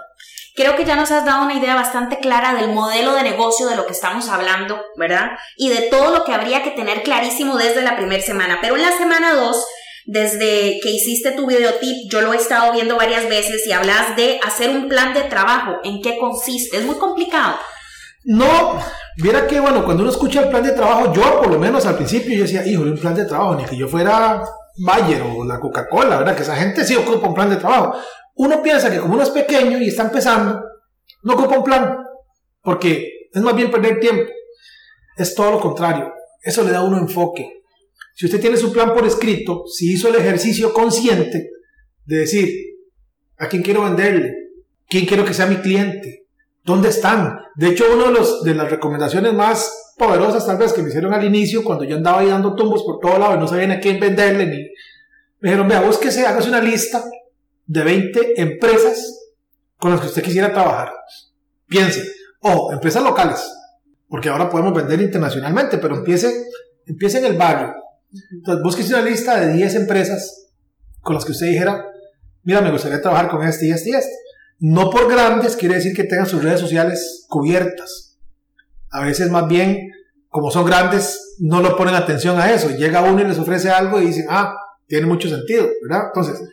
Creo 0.56 0.74
que 0.74 0.84
ya 0.84 0.96
nos 0.96 1.12
has 1.12 1.24
dado 1.24 1.44
una 1.44 1.54
idea 1.54 1.76
bastante 1.76 2.18
clara 2.18 2.54
del 2.54 2.72
modelo 2.72 3.14
de 3.14 3.22
negocio 3.22 3.68
de 3.68 3.76
lo 3.76 3.86
que 3.86 3.92
estamos 3.92 4.28
hablando, 4.28 4.82
¿verdad? 4.96 5.30
Y 5.56 5.68
de 5.68 5.82
todo 5.82 6.10
lo 6.10 6.24
que 6.24 6.32
habría 6.32 6.64
que 6.64 6.72
tener 6.72 7.04
clarísimo 7.04 7.56
desde 7.56 7.82
la 7.82 7.96
primera 7.96 8.20
semana. 8.20 8.58
Pero 8.60 8.74
en 8.74 8.82
la 8.82 8.96
semana 8.96 9.34
2, 9.34 9.64
desde 10.06 10.78
que 10.82 10.90
hiciste 10.90 11.32
tu 11.32 11.46
videotip, 11.46 12.10
yo 12.10 12.20
lo 12.20 12.32
he 12.32 12.36
estado 12.36 12.72
viendo 12.72 12.96
varias 12.96 13.28
veces 13.28 13.66
y 13.66 13.72
hablas 13.72 14.16
de 14.16 14.40
hacer 14.46 14.70
un 14.70 14.88
plan 14.88 15.14
de 15.14 15.22
trabajo. 15.22 15.76
¿En 15.84 16.02
qué 16.02 16.18
consiste? 16.18 16.78
Es 16.78 16.84
muy 16.84 16.96
complicado. 16.96 17.56
No, 18.24 18.78
viera 19.16 19.46
que, 19.46 19.60
bueno, 19.60 19.84
cuando 19.84 20.02
uno 20.02 20.12
escucha 20.12 20.42
el 20.42 20.50
plan 20.50 20.62
de 20.62 20.72
trabajo, 20.72 21.12
yo 21.12 21.40
por 21.40 21.50
lo 21.50 21.58
menos 21.58 21.86
al 21.86 21.96
principio 21.96 22.36
yo 22.36 22.42
decía, 22.42 22.66
híjole, 22.66 22.90
un 22.90 22.98
plan 22.98 23.14
de 23.14 23.24
trabajo, 23.24 23.54
ni 23.54 23.64
que 23.64 23.76
yo 23.76 23.88
fuera 23.88 24.42
Bayer 24.84 25.22
o 25.22 25.44
la 25.44 25.58
Coca-Cola, 25.58 26.18
¿verdad? 26.18 26.36
Que 26.36 26.42
esa 26.42 26.56
gente 26.56 26.84
sí 26.84 26.96
ocupa 26.96 27.28
un 27.28 27.34
plan 27.34 27.50
de 27.50 27.56
trabajo. 27.56 27.94
Uno 28.34 28.62
piensa 28.62 28.90
que 28.90 28.98
como 28.98 29.14
uno 29.14 29.22
es 29.22 29.30
pequeño 29.30 29.78
y 29.78 29.88
está 29.88 30.04
empezando, 30.04 30.62
no 31.22 31.34
ocupa 31.34 31.58
un 31.58 31.64
plan, 31.64 31.98
porque 32.62 33.28
es 33.32 33.42
más 33.42 33.54
bien 33.54 33.70
perder 33.70 34.00
tiempo. 34.00 34.30
Es 35.16 35.34
todo 35.34 35.52
lo 35.52 35.60
contrario. 35.60 36.12
Eso 36.42 36.62
le 36.62 36.70
da 36.70 36.82
uno 36.82 36.98
enfoque. 36.98 37.59
Si 38.14 38.26
usted 38.26 38.40
tiene 38.40 38.56
su 38.56 38.72
plan 38.72 38.92
por 38.92 39.06
escrito, 39.06 39.64
si 39.66 39.92
hizo 39.92 40.08
el 40.08 40.16
ejercicio 40.16 40.72
consciente 40.72 41.50
de 42.04 42.16
decir, 42.16 42.48
¿a 43.38 43.48
quién 43.48 43.62
quiero 43.62 43.84
venderle? 43.84 44.34
¿Quién 44.88 45.06
quiero 45.06 45.24
que 45.24 45.34
sea 45.34 45.46
mi 45.46 45.56
cliente? 45.56 46.26
¿Dónde 46.64 46.88
están? 46.88 47.38
De 47.56 47.68
hecho, 47.68 47.84
una 47.94 48.06
de, 48.06 48.12
los, 48.12 48.42
de 48.42 48.54
las 48.54 48.70
recomendaciones 48.70 49.32
más 49.32 49.94
poderosas 49.96 50.46
tal 50.46 50.56
vez 50.56 50.72
que 50.72 50.82
me 50.82 50.88
hicieron 50.88 51.12
al 51.12 51.24
inicio, 51.24 51.62
cuando 51.62 51.84
yo 51.84 51.96
andaba 51.96 52.20
ahí 52.20 52.28
dando 52.28 52.54
tumbos 52.54 52.82
por 52.84 52.98
todo 52.98 53.18
lado 53.18 53.36
y 53.36 53.38
no 53.38 53.46
sabían 53.46 53.72
a 53.72 53.80
quién 53.80 54.00
venderle, 54.00 54.46
ni... 54.46 54.56
me 55.40 55.50
dijeron, 55.50 55.68
vea, 55.68 55.82
búsquese, 55.82 56.26
hágase 56.26 56.48
una 56.48 56.60
lista 56.60 57.04
de 57.66 57.84
20 57.84 58.40
empresas 58.40 59.30
con 59.76 59.90
las 59.90 60.00
que 60.00 60.06
usted 60.06 60.22
quisiera 60.22 60.52
trabajar. 60.52 60.92
Piense, 61.66 62.02
o 62.40 62.72
empresas 62.72 63.02
locales, 63.02 63.40
porque 64.08 64.28
ahora 64.28 64.48
podemos 64.48 64.74
vender 64.74 65.00
internacionalmente, 65.00 65.78
pero 65.78 65.96
empiece, 65.96 66.46
empiece 66.86 67.18
en 67.18 67.26
el 67.26 67.36
barrio. 67.36 67.74
Entonces, 68.32 68.62
búsquese 68.62 68.94
una 68.94 69.02
lista 69.02 69.40
de 69.40 69.52
10 69.52 69.74
empresas 69.76 70.48
con 71.00 71.14
las 71.14 71.24
que 71.24 71.32
usted 71.32 71.46
dijera, 71.46 71.84
mira, 72.42 72.60
me 72.60 72.70
gustaría 72.70 73.00
trabajar 73.00 73.28
con 73.30 73.46
este 73.46 73.66
y 73.66 73.70
este 73.70 73.90
y 73.90 73.94
este. 73.94 74.12
No 74.58 74.90
por 74.90 75.10
grandes 75.10 75.56
quiere 75.56 75.76
decir 75.76 75.94
que 75.94 76.04
tengan 76.04 76.26
sus 76.26 76.42
redes 76.42 76.60
sociales 76.60 77.26
cubiertas. 77.28 78.18
A 78.90 79.02
veces 79.02 79.30
más 79.30 79.46
bien 79.48 79.90
como 80.30 80.50
son 80.50 80.64
grandes, 80.64 81.36
no 81.40 81.60
lo 81.60 81.76
ponen 81.76 81.94
atención 81.94 82.38
a 82.38 82.52
eso. 82.52 82.70
Llega 82.70 83.02
uno 83.02 83.20
y 83.20 83.26
les 83.26 83.38
ofrece 83.38 83.68
algo 83.68 84.00
y 84.00 84.06
dicen, 84.06 84.26
ah, 84.30 84.54
tiene 84.86 85.06
mucho 85.06 85.28
sentido, 85.28 85.68
¿verdad? 85.82 86.06
Entonces, 86.06 86.48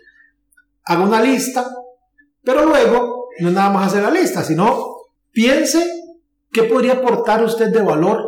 haga 0.83 1.03
una 1.03 1.21
lista, 1.21 1.69
pero 2.43 2.65
luego 2.65 3.29
no 3.39 3.51
nada 3.51 3.69
más 3.69 3.87
hacer 3.87 4.03
la 4.03 4.09
lista, 4.09 4.43
sino 4.43 4.95
piense 5.31 5.85
qué 6.51 6.63
podría 6.63 6.93
aportar 6.93 7.43
usted 7.43 7.67
de 7.67 7.81
valor 7.81 8.27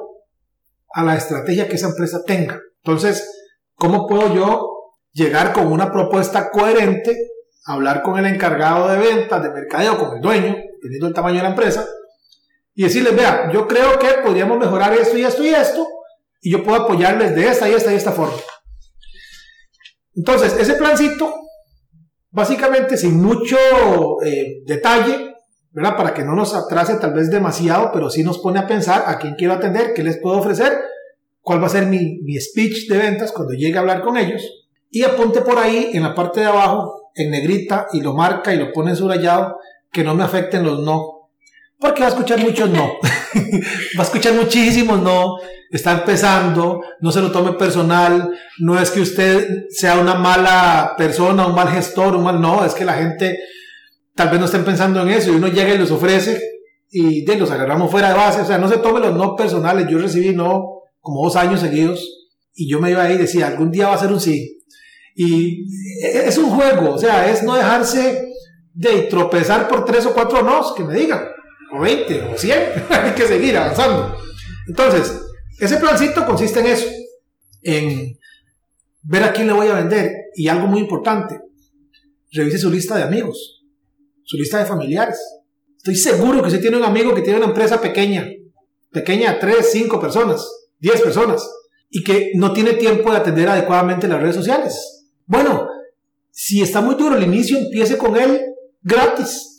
a 0.93 1.03
la 1.03 1.15
estrategia 1.15 1.67
que 1.67 1.75
esa 1.75 1.89
empresa 1.89 2.21
tenga. 2.23 2.61
Entonces, 2.83 3.27
¿cómo 3.75 4.07
puedo 4.07 4.33
yo 4.33 4.69
llegar 5.13 5.53
con 5.53 5.71
una 5.71 5.91
propuesta 5.91 6.49
coherente, 6.49 7.15
hablar 7.65 8.01
con 8.01 8.17
el 8.17 8.25
encargado 8.25 8.87
de 8.87 8.97
ventas, 8.97 9.43
de 9.43 9.51
mercadeo, 9.51 9.97
con 9.97 10.15
el 10.15 10.21
dueño, 10.21 10.55
dependiendo 10.73 11.07
del 11.07 11.13
tamaño 11.13 11.37
de 11.37 11.43
la 11.43 11.49
empresa, 11.49 11.87
y 12.73 12.83
decirles, 12.83 13.15
vea, 13.15 13.49
yo 13.51 13.67
creo 13.67 13.99
que 13.99 14.07
podríamos 14.23 14.57
mejorar 14.57 14.93
esto 14.93 15.17
y 15.17 15.23
esto 15.23 15.43
y 15.43 15.49
esto, 15.49 15.85
y 16.41 16.51
yo 16.51 16.63
puedo 16.63 16.83
apoyarles 16.83 17.35
de 17.35 17.47
esta 17.47 17.67
y 17.69 17.73
esta 17.73 17.91
y 17.91 17.95
esta 17.95 18.13
forma. 18.13 18.37
Entonces, 20.15 20.55
ese 20.57 20.75
plancito, 20.75 21.33
básicamente 22.31 22.97
sin 22.97 23.21
mucho 23.21 23.57
eh, 24.23 24.61
detalle, 24.65 25.35
¿verdad? 25.71 25.97
Para 25.97 26.13
que 26.13 26.23
no 26.23 26.33
nos 26.33 26.53
atrase 26.55 26.95
tal 26.95 27.13
vez 27.13 27.29
demasiado, 27.29 27.91
pero 27.91 28.09
sí 28.09 28.23
nos 28.23 28.39
pone 28.39 28.59
a 28.59 28.67
pensar 28.67 29.03
a 29.05 29.17
quién 29.19 29.35
quiero 29.35 29.53
atender, 29.53 29.93
qué 29.93 30.03
les 30.03 30.17
puedo 30.17 30.37
ofrecer, 30.37 30.79
cuál 31.41 31.61
va 31.61 31.67
a 31.67 31.71
ser 31.71 31.85
mi, 31.85 32.19
mi 32.23 32.39
speech 32.39 32.87
de 32.87 32.97
ventas 32.97 33.31
cuando 33.31 33.53
llegue 33.53 33.77
a 33.77 33.81
hablar 33.81 34.01
con 34.01 34.17
ellos. 34.17 34.43
Y 34.89 35.03
apunte 35.03 35.41
por 35.41 35.57
ahí 35.57 35.91
en 35.93 36.03
la 36.03 36.15
parte 36.15 36.39
de 36.39 36.47
abajo, 36.47 37.11
en 37.15 37.31
negrita, 37.31 37.87
y 37.93 38.01
lo 38.01 38.13
marca 38.13 38.53
y 38.53 38.57
lo 38.57 38.71
pone 38.71 38.95
subrayado, 38.95 39.57
que 39.91 40.03
no 40.03 40.15
me 40.15 40.23
afecten 40.23 40.63
los 40.63 40.79
no 40.79 41.19
porque 41.79 42.01
va 42.01 42.07
a 42.07 42.09
escuchar 42.09 42.39
muchos 42.39 42.69
no. 42.69 42.83
va 43.97 43.99
a 43.99 44.03
escuchar 44.03 44.33
muchísimos 44.33 45.01
no. 45.01 45.37
Está 45.71 45.93
empezando, 45.93 46.81
no 46.99 47.11
se 47.11 47.21
lo 47.21 47.31
tome 47.31 47.53
personal. 47.53 48.31
No 48.59 48.79
es 48.79 48.91
que 48.91 48.99
usted 48.99 49.67
sea 49.69 49.97
una 49.97 50.15
mala 50.15 50.95
persona, 50.97 51.47
un 51.47 51.55
mal 51.55 51.69
gestor, 51.69 52.15
un 52.15 52.23
mal. 52.23 52.41
No, 52.41 52.65
es 52.65 52.73
que 52.73 52.83
la 52.83 52.95
gente 52.95 53.39
tal 54.13 54.29
vez 54.29 54.39
no 54.39 54.45
estén 54.45 54.65
pensando 54.65 55.01
en 55.01 55.09
eso 55.09 55.31
y 55.31 55.35
uno 55.35 55.47
llega 55.47 55.73
y 55.73 55.77
los 55.77 55.91
ofrece 55.91 56.41
y 56.91 57.23
de, 57.23 57.37
los 57.37 57.49
agarramos 57.49 57.89
fuera 57.89 58.09
de 58.09 58.15
base. 58.15 58.41
O 58.41 58.45
sea, 58.45 58.57
no 58.57 58.67
se 58.67 58.79
tome 58.79 58.99
los 58.99 59.15
no 59.15 59.37
personales. 59.37 59.87
Yo 59.87 59.99
recibí 59.99 60.35
no 60.35 60.78
como 60.99 61.23
dos 61.23 61.35
años 61.35 61.61
seguidos 61.61 62.27
y 62.53 62.69
yo 62.69 62.79
me 62.79 62.91
iba 62.91 63.03
ahí 63.03 63.15
y 63.15 63.19
decía, 63.19 63.47
algún 63.47 63.71
día 63.71 63.87
va 63.87 63.95
a 63.95 63.99
ser 63.99 64.11
un 64.11 64.19
sí. 64.19 64.61
Y 65.15 65.65
es 66.03 66.37
un 66.37 66.49
juego, 66.49 66.93
o 66.93 66.97
sea, 66.97 67.29
es 67.29 67.43
no 67.43 67.55
dejarse 67.55 68.29
de 68.73 69.01
tropezar 69.03 69.67
por 69.67 69.85
tres 69.85 70.05
o 70.05 70.13
cuatro 70.13 70.41
nos 70.41 70.73
que 70.73 70.83
me 70.83 70.93
digan 70.93 71.27
o 71.71 71.81
20 71.81 72.21
o 72.33 72.37
100, 72.37 72.59
hay 72.89 73.11
que 73.13 73.27
seguir 73.27 73.57
avanzando. 73.57 74.15
Entonces, 74.67 75.21
ese 75.59 75.77
plancito 75.77 76.25
consiste 76.25 76.59
en 76.61 76.65
eso, 76.67 76.87
en 77.61 78.17
ver 79.03 79.23
a 79.23 79.33
quién 79.33 79.47
le 79.47 79.53
voy 79.53 79.67
a 79.67 79.75
vender 79.75 80.11
y 80.35 80.47
algo 80.47 80.67
muy 80.67 80.79
importante, 80.79 81.39
revise 82.31 82.57
su 82.57 82.69
lista 82.69 82.95
de 82.95 83.03
amigos, 83.03 83.63
su 84.23 84.37
lista 84.37 84.59
de 84.59 84.65
familiares. 84.65 85.19
Estoy 85.77 85.95
seguro 85.95 86.41
que 86.41 86.47
usted 86.47 86.61
tiene 86.61 86.77
un 86.77 86.83
amigo 86.83 87.13
que 87.15 87.21
tiene 87.21 87.39
una 87.39 87.47
empresa 87.47 87.81
pequeña, 87.81 88.27
pequeña, 88.91 89.39
3, 89.39 89.69
5 89.71 89.99
personas, 89.99 90.45
10 90.79 91.01
personas, 91.01 91.49
y 91.89 92.03
que 92.03 92.31
no 92.35 92.53
tiene 92.53 92.73
tiempo 92.73 93.11
de 93.11 93.17
atender 93.17 93.49
adecuadamente 93.49 94.07
las 94.07 94.21
redes 94.21 94.35
sociales. 94.35 95.07
Bueno, 95.25 95.67
si 96.31 96.61
está 96.61 96.81
muy 96.81 96.95
duro 96.95 97.15
el 97.15 97.23
inicio, 97.23 97.57
empiece 97.57 97.97
con 97.97 98.15
él 98.15 98.41
gratis 98.81 99.49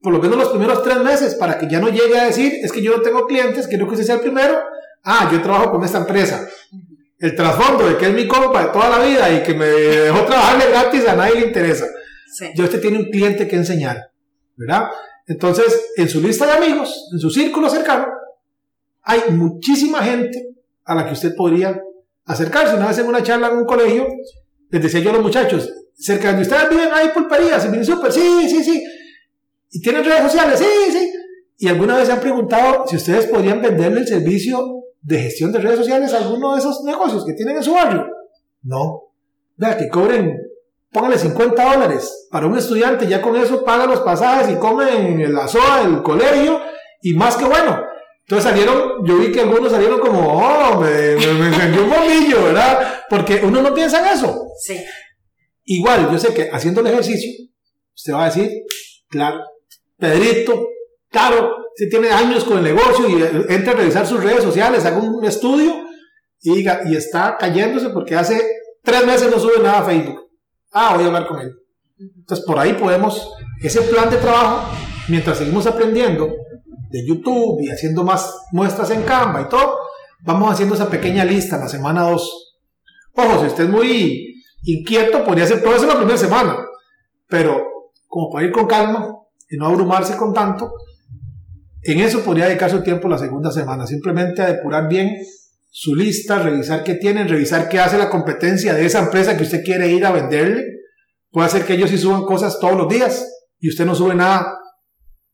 por 0.00 0.12
lo 0.12 0.18
menos 0.18 0.38
los 0.38 0.48
primeros 0.48 0.82
tres 0.82 0.98
meses, 0.98 1.34
para 1.34 1.58
que 1.58 1.68
ya 1.68 1.78
no 1.78 1.88
llegue 1.88 2.18
a 2.18 2.24
decir, 2.24 2.52
es 2.62 2.72
que 2.72 2.82
yo 2.82 2.96
no 2.96 3.02
tengo 3.02 3.26
clientes, 3.26 3.66
quiero 3.68 3.86
que 3.86 3.92
usted 3.92 4.06
sea 4.06 4.14
el 4.16 4.22
primero. 4.22 4.58
Ah, 5.04 5.28
yo 5.30 5.42
trabajo 5.42 5.72
con 5.72 5.84
esta 5.84 5.98
empresa. 5.98 6.48
El 7.18 7.34
trasfondo 7.34 7.86
de 7.86 7.98
que 7.98 8.06
es 8.06 8.14
mi 8.14 8.26
compa 8.26 8.66
de 8.66 8.72
toda 8.72 8.88
la 8.88 9.04
vida 9.04 9.30
y 9.30 9.42
que 9.42 9.52
me 9.52 9.66
dejó 9.66 10.24
trabajarle 10.24 10.70
gratis, 10.70 11.06
a 11.06 11.16
nadie 11.16 11.40
le 11.40 11.46
interesa. 11.48 11.86
Yo 12.54 12.64
usted 12.64 12.80
tiene 12.80 12.98
un 12.98 13.10
cliente 13.10 13.46
que 13.46 13.56
enseñar, 13.56 14.10
¿verdad? 14.56 14.88
Entonces, 15.26 15.90
en 15.96 16.08
su 16.08 16.20
lista 16.22 16.46
de 16.46 16.52
amigos, 16.52 17.08
en 17.12 17.18
su 17.18 17.28
círculo 17.28 17.68
cercano, 17.68 18.06
hay 19.02 19.20
muchísima 19.30 20.02
gente 20.02 20.54
a 20.84 20.94
la 20.94 21.06
que 21.06 21.12
usted 21.12 21.34
podría 21.36 21.80
acercarse. 22.24 22.76
Una 22.76 22.88
vez 22.88 22.98
en 22.98 23.06
una 23.06 23.22
charla 23.22 23.48
en 23.48 23.58
un 23.58 23.64
colegio, 23.64 24.06
les 24.70 24.82
decía 24.82 25.00
yo 25.00 25.10
a 25.10 25.14
los 25.14 25.22
muchachos, 25.22 25.72
cerca 25.94 26.32
de 26.32 26.42
ustedes 26.42 26.68
viven 26.70 26.88
hay 26.92 27.08
pulperías, 27.08 27.64
en 27.64 27.84
súper, 27.84 28.12
sí, 28.12 28.48
sí, 28.48 28.64
sí. 28.64 28.82
¿Y 29.72 29.80
tienen 29.80 30.04
redes 30.04 30.22
sociales? 30.22 30.58
Sí, 30.58 30.92
sí. 30.92 31.12
¿Y 31.58 31.68
alguna 31.68 31.96
vez 31.96 32.06
se 32.06 32.12
han 32.12 32.20
preguntado 32.20 32.86
si 32.86 32.96
ustedes 32.96 33.26
podrían 33.26 33.60
venderle 33.60 34.00
el 34.00 34.08
servicio 34.08 34.84
de 35.02 35.18
gestión 35.18 35.52
de 35.52 35.58
redes 35.58 35.78
sociales 35.78 36.12
a 36.12 36.18
alguno 36.18 36.54
de 36.54 36.60
esos 36.60 36.82
negocios 36.84 37.24
que 37.24 37.34
tienen 37.34 37.56
en 37.56 37.62
su 37.62 37.74
barrio? 37.74 38.06
No. 38.62 39.12
Vea, 39.56 39.76
que 39.76 39.88
cobren, 39.88 40.38
póngale 40.90 41.18
50 41.18 41.74
dólares 41.74 42.28
para 42.30 42.46
un 42.46 42.56
estudiante, 42.56 43.06
ya 43.06 43.20
con 43.20 43.36
eso 43.36 43.62
paga 43.64 43.86
los 43.86 44.00
pasajes 44.00 44.50
y 44.50 44.58
come 44.58 45.22
en 45.22 45.34
la 45.34 45.46
SOA 45.46 45.84
del 45.84 46.02
colegio 46.02 46.60
y 47.02 47.14
más 47.14 47.36
que 47.36 47.44
bueno. 47.44 47.89
Entonces 48.30 48.48
salieron, 48.48 49.04
yo 49.04 49.18
vi 49.18 49.32
que 49.32 49.40
algunos 49.40 49.72
salieron 49.72 49.98
como, 49.98 50.20
oh, 50.20 50.80
me, 50.80 51.16
me, 51.16 51.48
encendió 51.48 51.82
un 51.82 51.90
bombillo, 51.90 52.44
¿verdad? 52.44 53.00
Porque 53.10 53.40
uno 53.42 53.60
no 53.60 53.74
piensa 53.74 53.98
en 53.98 54.16
eso. 54.16 54.52
Sí. 54.56 54.80
Igual, 55.64 56.12
yo 56.12 56.16
sé 56.16 56.32
que 56.32 56.48
haciendo 56.48 56.80
el 56.80 56.86
ejercicio, 56.86 57.28
usted 57.92 58.12
va 58.12 58.26
a 58.26 58.26
decir, 58.26 58.48
claro, 59.08 59.40
Pedrito, 59.98 60.64
claro, 61.08 61.56
si 61.74 61.88
tiene 61.88 62.10
años 62.10 62.44
con 62.44 62.58
el 62.58 62.62
negocio 62.62 63.08
y 63.08 63.52
entra 63.52 63.72
a 63.72 63.76
revisar 63.78 64.06
sus 64.06 64.22
redes 64.22 64.44
sociales, 64.44 64.84
haga 64.84 64.98
un 64.98 65.24
estudio 65.24 65.74
y 66.40 66.54
diga, 66.54 66.82
y 66.86 66.94
está 66.94 67.36
cayéndose 67.36 67.88
porque 67.88 68.14
hace 68.14 68.40
tres 68.84 69.04
meses 69.06 69.28
no 69.28 69.40
sube 69.40 69.60
nada 69.60 69.80
a 69.80 69.84
Facebook. 69.84 70.30
Ah, 70.70 70.94
voy 70.94 71.02
a 71.02 71.06
hablar 71.08 71.26
con 71.26 71.40
él. 71.40 71.52
Entonces, 71.98 72.46
por 72.46 72.60
ahí 72.60 72.74
podemos, 72.74 73.28
ese 73.60 73.82
plan 73.82 74.08
de 74.08 74.18
trabajo, 74.18 74.70
mientras 75.08 75.38
seguimos 75.38 75.66
aprendiendo 75.66 76.32
de 76.90 77.06
YouTube 77.06 77.60
y 77.62 77.70
haciendo 77.70 78.04
más 78.04 78.46
muestras 78.52 78.90
en 78.90 79.02
Canva 79.02 79.42
y 79.42 79.48
todo, 79.48 79.78
vamos 80.22 80.52
haciendo 80.52 80.74
esa 80.74 80.90
pequeña 80.90 81.24
lista 81.24 81.56
en 81.56 81.62
la 81.62 81.68
semana 81.68 82.02
2. 82.10 82.56
Ojo, 83.14 83.40
si 83.40 83.46
usted 83.46 83.64
es 83.64 83.70
muy 83.70 84.34
inquieto, 84.64 85.24
podría 85.24 85.44
hacer 85.44 85.62
todo 85.62 85.74
eso 85.74 85.84
en 85.84 85.88
la 85.88 85.96
primera 85.96 86.18
semana, 86.18 86.58
pero 87.28 87.64
como 88.06 88.30
para 88.30 88.46
ir 88.46 88.52
con 88.52 88.66
calma, 88.66 89.16
y 89.48 89.56
no 89.56 89.66
abrumarse 89.66 90.16
con 90.16 90.32
tanto, 90.32 90.72
en 91.82 92.00
eso 92.00 92.22
podría 92.22 92.46
dedicar 92.46 92.70
su 92.70 92.82
tiempo 92.82 93.08
la 93.08 93.18
segunda 93.18 93.50
semana, 93.50 93.86
simplemente 93.86 94.42
a 94.42 94.52
depurar 94.52 94.88
bien 94.88 95.16
su 95.70 95.94
lista, 95.94 96.40
revisar 96.40 96.82
qué 96.82 96.94
tienen, 96.94 97.28
revisar 97.28 97.68
qué 97.68 97.78
hace 97.78 97.96
la 97.96 98.10
competencia 98.10 98.74
de 98.74 98.84
esa 98.84 99.00
empresa 99.00 99.36
que 99.36 99.44
usted 99.44 99.64
quiere 99.64 99.88
ir 99.88 100.04
a 100.04 100.12
venderle. 100.12 100.64
Puede 101.30 101.48
ser 101.48 101.64
que 101.64 101.74
ellos 101.74 101.90
sí 101.90 101.98
suban 101.98 102.24
cosas 102.24 102.58
todos 102.58 102.76
los 102.76 102.88
días 102.88 103.24
y 103.60 103.68
usted 103.68 103.86
no 103.86 103.94
sube 103.94 104.14
nada 104.14 104.59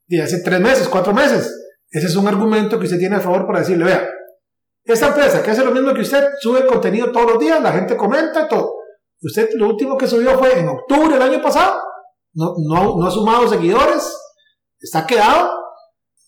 de 0.06 0.22
hace 0.22 0.40
tres 0.42 0.60
meses, 0.60 0.88
cuatro 0.88 1.12
meses. 1.12 1.52
Ese 1.90 2.06
es 2.06 2.16
un 2.16 2.28
argumento 2.28 2.78
que 2.78 2.84
usted 2.84 2.98
tiene 2.98 3.16
a 3.16 3.20
favor 3.20 3.46
para 3.46 3.60
decirle, 3.60 3.84
vea, 3.84 4.08
esta 4.84 5.08
empresa 5.08 5.42
que 5.42 5.50
hace 5.50 5.64
lo 5.64 5.72
mismo 5.72 5.92
que 5.94 6.02
usted, 6.02 6.24
sube 6.40 6.66
contenido 6.66 7.10
todos 7.10 7.32
los 7.32 7.38
días, 7.40 7.60
la 7.62 7.72
gente 7.72 7.96
comenta 7.96 8.48
todo. 8.48 8.74
Usted 9.20 9.50
lo 9.54 9.68
último 9.68 9.96
que 9.96 10.06
subió 10.06 10.38
fue 10.38 10.58
en 10.58 10.68
octubre 10.68 11.14
del 11.14 11.22
año 11.22 11.42
pasado 11.42 11.80
no, 12.36 12.54
no, 12.58 12.96
no 12.98 13.06
ha 13.06 13.10
sumado 13.10 13.48
seguidores, 13.48 14.14
está 14.78 15.06
quedado, 15.06 15.52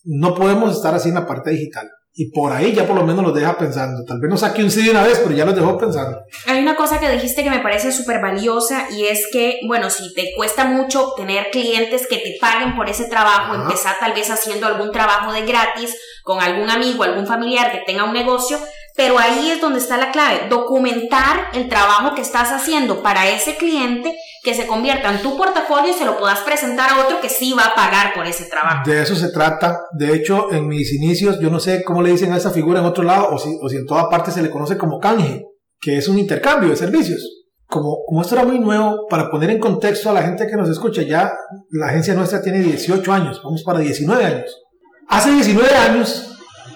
no 0.05 0.33
podemos 0.33 0.75
estar 0.75 0.93
así 0.95 1.09
en 1.09 1.15
la 1.15 1.27
parte 1.27 1.51
digital. 1.51 1.89
Y 2.21 2.31
por 2.31 2.51
ahí 2.51 2.73
ya 2.73 2.85
por 2.85 2.97
lo 2.97 3.05
menos 3.05 3.23
los 3.23 3.33
deja 3.33 3.57
pensando. 3.57 4.03
Tal 4.03 4.19
vez 4.19 4.29
no 4.29 4.35
saque 4.35 4.61
un 4.61 4.69
CD 4.69 4.91
una 4.91 5.03
vez, 5.03 5.19
pero 5.19 5.33
ya 5.33 5.45
los 5.45 5.55
dejó 5.55 5.77
pensando. 5.77 6.19
Hay 6.47 6.61
una 6.61 6.75
cosa 6.75 6.99
que 6.99 7.09
dijiste 7.09 7.45
que 7.45 7.49
me 7.49 7.61
parece 7.61 7.93
súper 7.93 8.21
valiosa 8.21 8.87
y 8.91 9.05
es 9.05 9.29
que, 9.31 9.61
bueno, 9.69 9.89
si 9.89 10.13
te 10.13 10.33
cuesta 10.35 10.65
mucho 10.65 11.13
tener 11.15 11.49
clientes 11.49 12.07
que 12.07 12.17
te 12.17 12.35
paguen 12.41 12.75
por 12.75 12.89
ese 12.89 13.05
trabajo, 13.05 13.55
empezar 13.55 13.95
tal 14.01 14.11
vez 14.11 14.29
haciendo 14.29 14.67
algún 14.67 14.91
trabajo 14.91 15.31
de 15.31 15.45
gratis 15.45 15.95
con 16.21 16.41
algún 16.41 16.69
amigo, 16.69 17.03
algún 17.03 17.25
familiar 17.25 17.71
que 17.71 17.85
tenga 17.85 18.03
un 18.03 18.11
negocio, 18.11 18.59
pero 18.99 19.17
ahí 19.17 19.49
es 19.49 19.61
donde 19.61 19.79
está 19.79 19.95
la 19.95 20.11
clave, 20.11 20.49
documentar 20.49 21.51
el 21.53 21.69
trabajo 21.69 22.15
que 22.15 22.21
estás 22.21 22.51
haciendo 22.51 23.01
para 23.01 23.29
ese 23.29 23.55
cliente 23.55 24.13
que 24.43 24.53
se 24.53 24.67
convierta 24.67 25.09
en 25.09 25.21
tu 25.21 25.37
portafolio 25.37 25.91
y 25.91 25.93
se 25.93 26.03
lo 26.03 26.19
puedas 26.19 26.39
presentar 26.39 26.89
a 26.89 27.05
otro 27.05 27.21
que 27.21 27.29
sí 27.29 27.53
va 27.57 27.67
a 27.67 27.75
pagar 27.75 28.13
por 28.13 28.27
ese 28.27 28.43
trabajo. 28.47 28.83
De 28.85 29.01
eso 29.01 29.15
se 29.15 29.31
trata. 29.31 29.79
De 29.97 30.13
hecho, 30.13 30.51
en 30.51 30.67
mis 30.67 30.91
inicios, 30.91 31.39
yo 31.39 31.49
no 31.49 31.61
sé 31.61 31.81
cómo 31.85 32.01
le 32.01 32.11
dicen 32.11 32.33
a 32.33 32.37
esa 32.37 32.51
figura 32.51 32.81
en 32.81 32.87
otro 32.87 33.05
lado 33.05 33.29
o 33.31 33.37
si, 33.37 33.57
o 33.61 33.69
si 33.69 33.77
en 33.77 33.85
toda 33.85 34.09
parte 34.09 34.31
se 34.31 34.41
le 34.41 34.49
conoce 34.49 34.77
como 34.77 34.99
canje, 34.99 35.45
que 35.79 35.97
es 35.97 36.09
un 36.09 36.19
intercambio 36.19 36.69
de 36.69 36.75
servicios. 36.75 37.25
Como, 37.67 37.99
como 38.05 38.21
esto 38.21 38.35
era 38.35 38.43
muy 38.43 38.59
nuevo, 38.59 39.07
para 39.09 39.31
poner 39.31 39.49
en 39.51 39.59
contexto 39.59 40.09
a 40.09 40.13
la 40.13 40.23
gente 40.23 40.45
que 40.45 40.57
nos 40.57 40.67
escucha, 40.67 41.03
ya 41.03 41.31
la 41.69 41.87
agencia 41.87 42.15
nuestra 42.15 42.41
tiene 42.41 42.59
18 42.59 43.13
años, 43.13 43.39
vamos 43.41 43.63
para 43.63 43.79
19 43.79 44.25
años. 44.25 44.61
Hace 45.07 45.31
19 45.31 45.73
años 45.73 46.28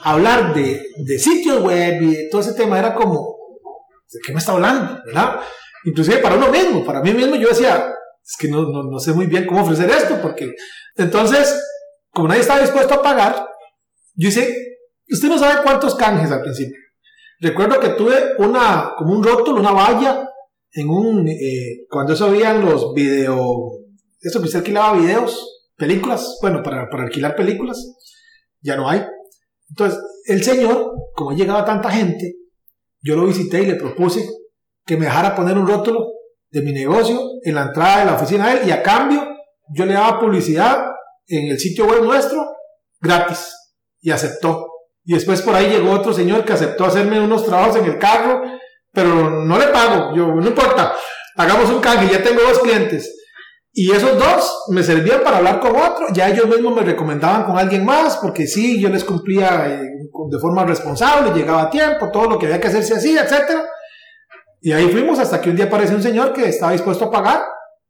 hablar 0.03 0.53
de, 0.53 0.85
de 0.97 1.19
sitios 1.19 1.61
web 1.61 2.01
y 2.01 2.15
de 2.15 2.29
todo 2.29 2.41
ese 2.41 2.53
tema 2.53 2.79
era 2.79 2.93
como, 2.93 3.35
¿de 4.11 4.19
qué 4.25 4.33
me 4.33 4.39
está 4.39 4.53
hablando? 4.53 5.01
¿Verdad? 5.05 5.39
Inclusive 5.85 6.17
para 6.17 6.35
uno 6.35 6.49
mismo, 6.49 6.85
para 6.85 7.01
mí 7.01 7.13
mismo 7.13 7.35
yo 7.35 7.49
decía, 7.49 7.93
es 8.23 8.35
que 8.37 8.47
no, 8.47 8.63
no, 8.63 8.83
no 8.83 8.99
sé 8.99 9.13
muy 9.13 9.25
bien 9.25 9.45
cómo 9.45 9.63
ofrecer 9.63 9.89
esto, 9.89 10.19
porque 10.21 10.53
entonces, 10.95 11.61
como 12.11 12.27
nadie 12.27 12.41
estaba 12.41 12.61
dispuesto 12.61 12.93
a 12.93 13.01
pagar, 13.01 13.47
yo 14.15 14.29
hice 14.29 14.73
Usted 15.09 15.27
no 15.27 15.37
sabe 15.37 15.61
cuántos 15.63 15.95
canjes 15.95 16.31
al 16.31 16.41
principio. 16.41 16.77
Recuerdo 17.39 17.79
que 17.79 17.89
tuve 17.89 18.35
una, 18.39 18.93
como 18.97 19.13
un 19.13 19.23
rótulo, 19.23 19.59
una 19.59 19.71
valla, 19.71 20.27
en 20.71 20.89
un, 20.89 21.27
eh, 21.27 21.85
cuando 21.89 22.13
eso 22.13 22.25
habían 22.25 22.65
los 22.65 22.93
video, 22.93 23.79
eso 24.21 24.39
que 24.39 24.45
usted 24.45 24.59
alquilaba 24.59 24.97
videos, 24.97 25.67
películas, 25.75 26.37
bueno, 26.41 26.63
para, 26.63 26.89
para 26.89 27.03
alquilar 27.03 27.35
películas, 27.35 27.77
ya 28.61 28.75
no 28.75 28.89
hay. 28.89 29.05
Entonces, 29.73 29.99
el 30.25 30.43
señor, 30.43 30.93
como 31.15 31.31
llegaba 31.31 31.65
tanta 31.65 31.89
gente, 31.89 32.35
yo 33.01 33.15
lo 33.15 33.25
visité 33.25 33.63
y 33.63 33.65
le 33.65 33.75
propuse 33.75 34.29
que 34.85 34.97
me 34.97 35.05
dejara 35.05 35.35
poner 35.35 35.57
un 35.57 35.67
rótulo 35.67 36.09
de 36.51 36.61
mi 36.61 36.71
negocio 36.71 37.19
en 37.43 37.55
la 37.55 37.63
entrada 37.63 37.99
de 37.99 38.05
la 38.05 38.15
oficina 38.15 38.49
de 38.49 38.61
él 38.61 38.67
y 38.67 38.71
a 38.71 38.83
cambio 38.83 39.27
yo 39.73 39.85
le 39.85 39.93
daba 39.93 40.19
publicidad 40.19 40.85
en 41.25 41.49
el 41.49 41.57
sitio 41.57 41.85
web 41.87 42.03
nuestro 42.03 42.45
gratis 43.01 43.51
y 43.99 44.11
aceptó. 44.11 44.67
Y 45.03 45.13
después 45.15 45.41
por 45.41 45.55
ahí 45.55 45.69
llegó 45.71 45.91
otro 45.91 46.13
señor 46.13 46.45
que 46.45 46.53
aceptó 46.53 46.85
hacerme 46.85 47.19
unos 47.19 47.43
trabajos 47.43 47.77
en 47.77 47.85
el 47.85 47.97
carro, 47.97 48.43
pero 48.91 49.43
no 49.43 49.57
le 49.57 49.67
pago. 49.69 50.15
Yo, 50.15 50.27
no 50.27 50.47
importa, 50.47 50.93
hagamos 51.35 51.69
un 51.71 51.81
canje, 51.81 52.13
ya 52.13 52.21
tengo 52.21 52.43
dos 52.43 52.59
clientes. 52.59 53.22
Y 53.75 53.91
esos 53.91 54.19
dos 54.19 54.65
me 54.69 54.83
servían 54.83 55.23
para 55.23 55.37
hablar 55.37 55.59
con 55.59 55.75
otro, 55.75 56.05
ya 56.13 56.29
ellos 56.29 56.47
mismos 56.47 56.75
me 56.75 56.83
recomendaban 56.83 57.43
con 57.43 57.57
alguien 57.57 57.83
más, 57.83 58.17
porque 58.17 58.45
sí, 58.45 58.79
yo 58.79 58.87
les 58.89 59.03
cumplía 59.03 59.65
eh, 59.67 59.89
de 60.29 60.39
forma 60.39 60.63
responsable, 60.63 61.33
llegaba 61.33 61.63
a 61.63 61.69
tiempo, 61.71 62.11
todo 62.11 62.29
lo 62.29 62.37
que 62.37 62.45
había 62.45 62.61
que 62.61 62.67
hacer 62.67 62.83
se 62.83 62.93
hacía, 62.93 63.23
etc. 63.23 63.61
Y 64.61 64.71
ahí 64.73 64.89
fuimos 64.89 65.17
hasta 65.17 65.41
que 65.41 65.49
un 65.49 65.55
día 65.55 65.65
apareció 65.65 65.95
un 65.95 66.03
señor 66.03 66.33
que 66.33 66.49
estaba 66.49 66.71
dispuesto 66.71 67.05
a 67.05 67.11
pagar 67.11 67.41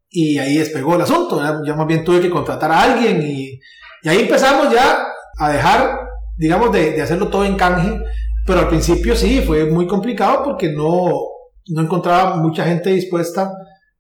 y 0.09 0.37
ahí 0.37 0.57
despegó 0.57 0.95
el 0.95 1.01
asunto. 1.01 1.41
Ya, 1.65 1.75
más 1.75 1.87
bien 1.87 2.05
tuve 2.05 2.21
que 2.21 2.29
contratar 2.29 2.71
a 2.71 2.81
alguien 2.81 3.21
y, 3.21 3.59
y 4.03 4.09
ahí 4.09 4.21
empezamos 4.21 4.73
ya 4.73 5.05
a 5.37 5.51
dejar, 5.51 5.99
digamos, 6.37 6.71
de, 6.71 6.91
de, 6.91 7.01
hacerlo 7.01 7.27
todo 7.27 7.43
en 7.43 7.57
canje, 7.57 7.99
pero 8.45 8.59
al 8.59 8.69
principio 8.69 9.17
sí, 9.17 9.41
fue 9.45 9.65
muy 9.65 9.85
complicado 9.85 10.43
porque 10.45 10.71
no, 10.71 11.11
no 11.67 11.81
encontraba 11.81 12.37
mucha 12.37 12.63
gente 12.63 12.91
dispuesta 12.91 13.51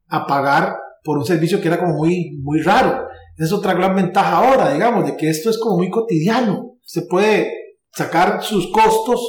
a 0.07 0.25
pagar 0.25 0.77
por 1.03 1.17
un 1.17 1.25
servicio 1.25 1.59
que 1.61 1.67
era 1.67 1.79
como 1.79 1.95
muy, 1.95 2.39
muy 2.41 2.61
raro. 2.61 3.07
Esa 3.35 3.45
es 3.45 3.51
otra 3.51 3.73
gran 3.73 3.95
ventaja 3.95 4.37
ahora, 4.37 4.73
digamos, 4.73 5.05
de 5.05 5.17
que 5.17 5.29
esto 5.29 5.49
es 5.49 5.57
como 5.57 5.77
muy 5.77 5.89
cotidiano. 5.89 6.77
Se 6.81 7.03
puede 7.03 7.51
sacar 7.91 8.41
sus 8.43 8.71
costos 8.71 9.21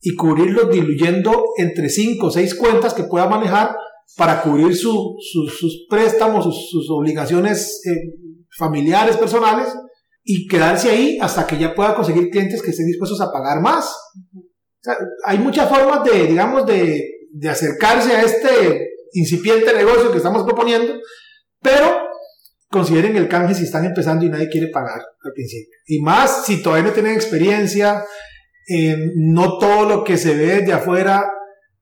y 0.00 0.14
cubrirlos 0.14 0.70
diluyendo 0.70 1.44
entre 1.56 1.88
5 1.88 2.26
o 2.26 2.30
6 2.30 2.54
cuentas 2.54 2.94
que 2.94 3.04
pueda 3.04 3.28
manejar 3.28 3.76
para 4.16 4.40
cubrir 4.42 4.76
su, 4.76 5.16
sus 5.20 5.86
préstamos, 5.88 6.44
sus, 6.44 6.88
obligaciones 6.90 7.82
eh, 7.86 8.14
familiares, 8.56 9.16
personales, 9.16 9.68
y 10.22 10.46
quedarse 10.46 10.90
ahí 10.90 11.18
hasta 11.20 11.46
que 11.46 11.58
ya 11.58 11.74
pueda 11.74 11.94
conseguir 11.94 12.30
clientes 12.30 12.62
que 12.62 12.70
estén 12.70 12.86
dispuestos 12.86 13.20
a 13.20 13.32
pagar 13.32 13.60
más. 13.60 13.94
hay 15.24 15.38
muchas 15.38 15.68
formas 15.68 16.04
de, 16.04 16.26
digamos, 16.26 16.66
de, 16.66 17.02
de 17.32 17.48
acercarse 17.48 18.14
a 18.14 18.22
este 18.22 18.95
incipiente 19.12 19.72
negocio 19.72 20.10
que 20.10 20.18
estamos 20.18 20.44
proponiendo, 20.44 20.94
pero 21.60 22.06
consideren 22.68 23.16
el 23.16 23.28
canje 23.28 23.54
si 23.54 23.64
están 23.64 23.84
empezando 23.84 24.24
y 24.24 24.28
nadie 24.28 24.48
quiere 24.48 24.68
pagar 24.68 25.00
al 25.00 25.32
principio. 25.32 25.76
Y 25.86 26.00
más 26.02 26.44
si 26.44 26.62
todavía 26.62 26.88
no 26.88 26.92
tienen 26.92 27.14
experiencia, 27.14 28.04
eh, 28.68 29.12
no 29.14 29.58
todo 29.58 29.88
lo 29.88 30.04
que 30.04 30.16
se 30.16 30.34
ve 30.34 30.62
de 30.62 30.72
afuera 30.72 31.24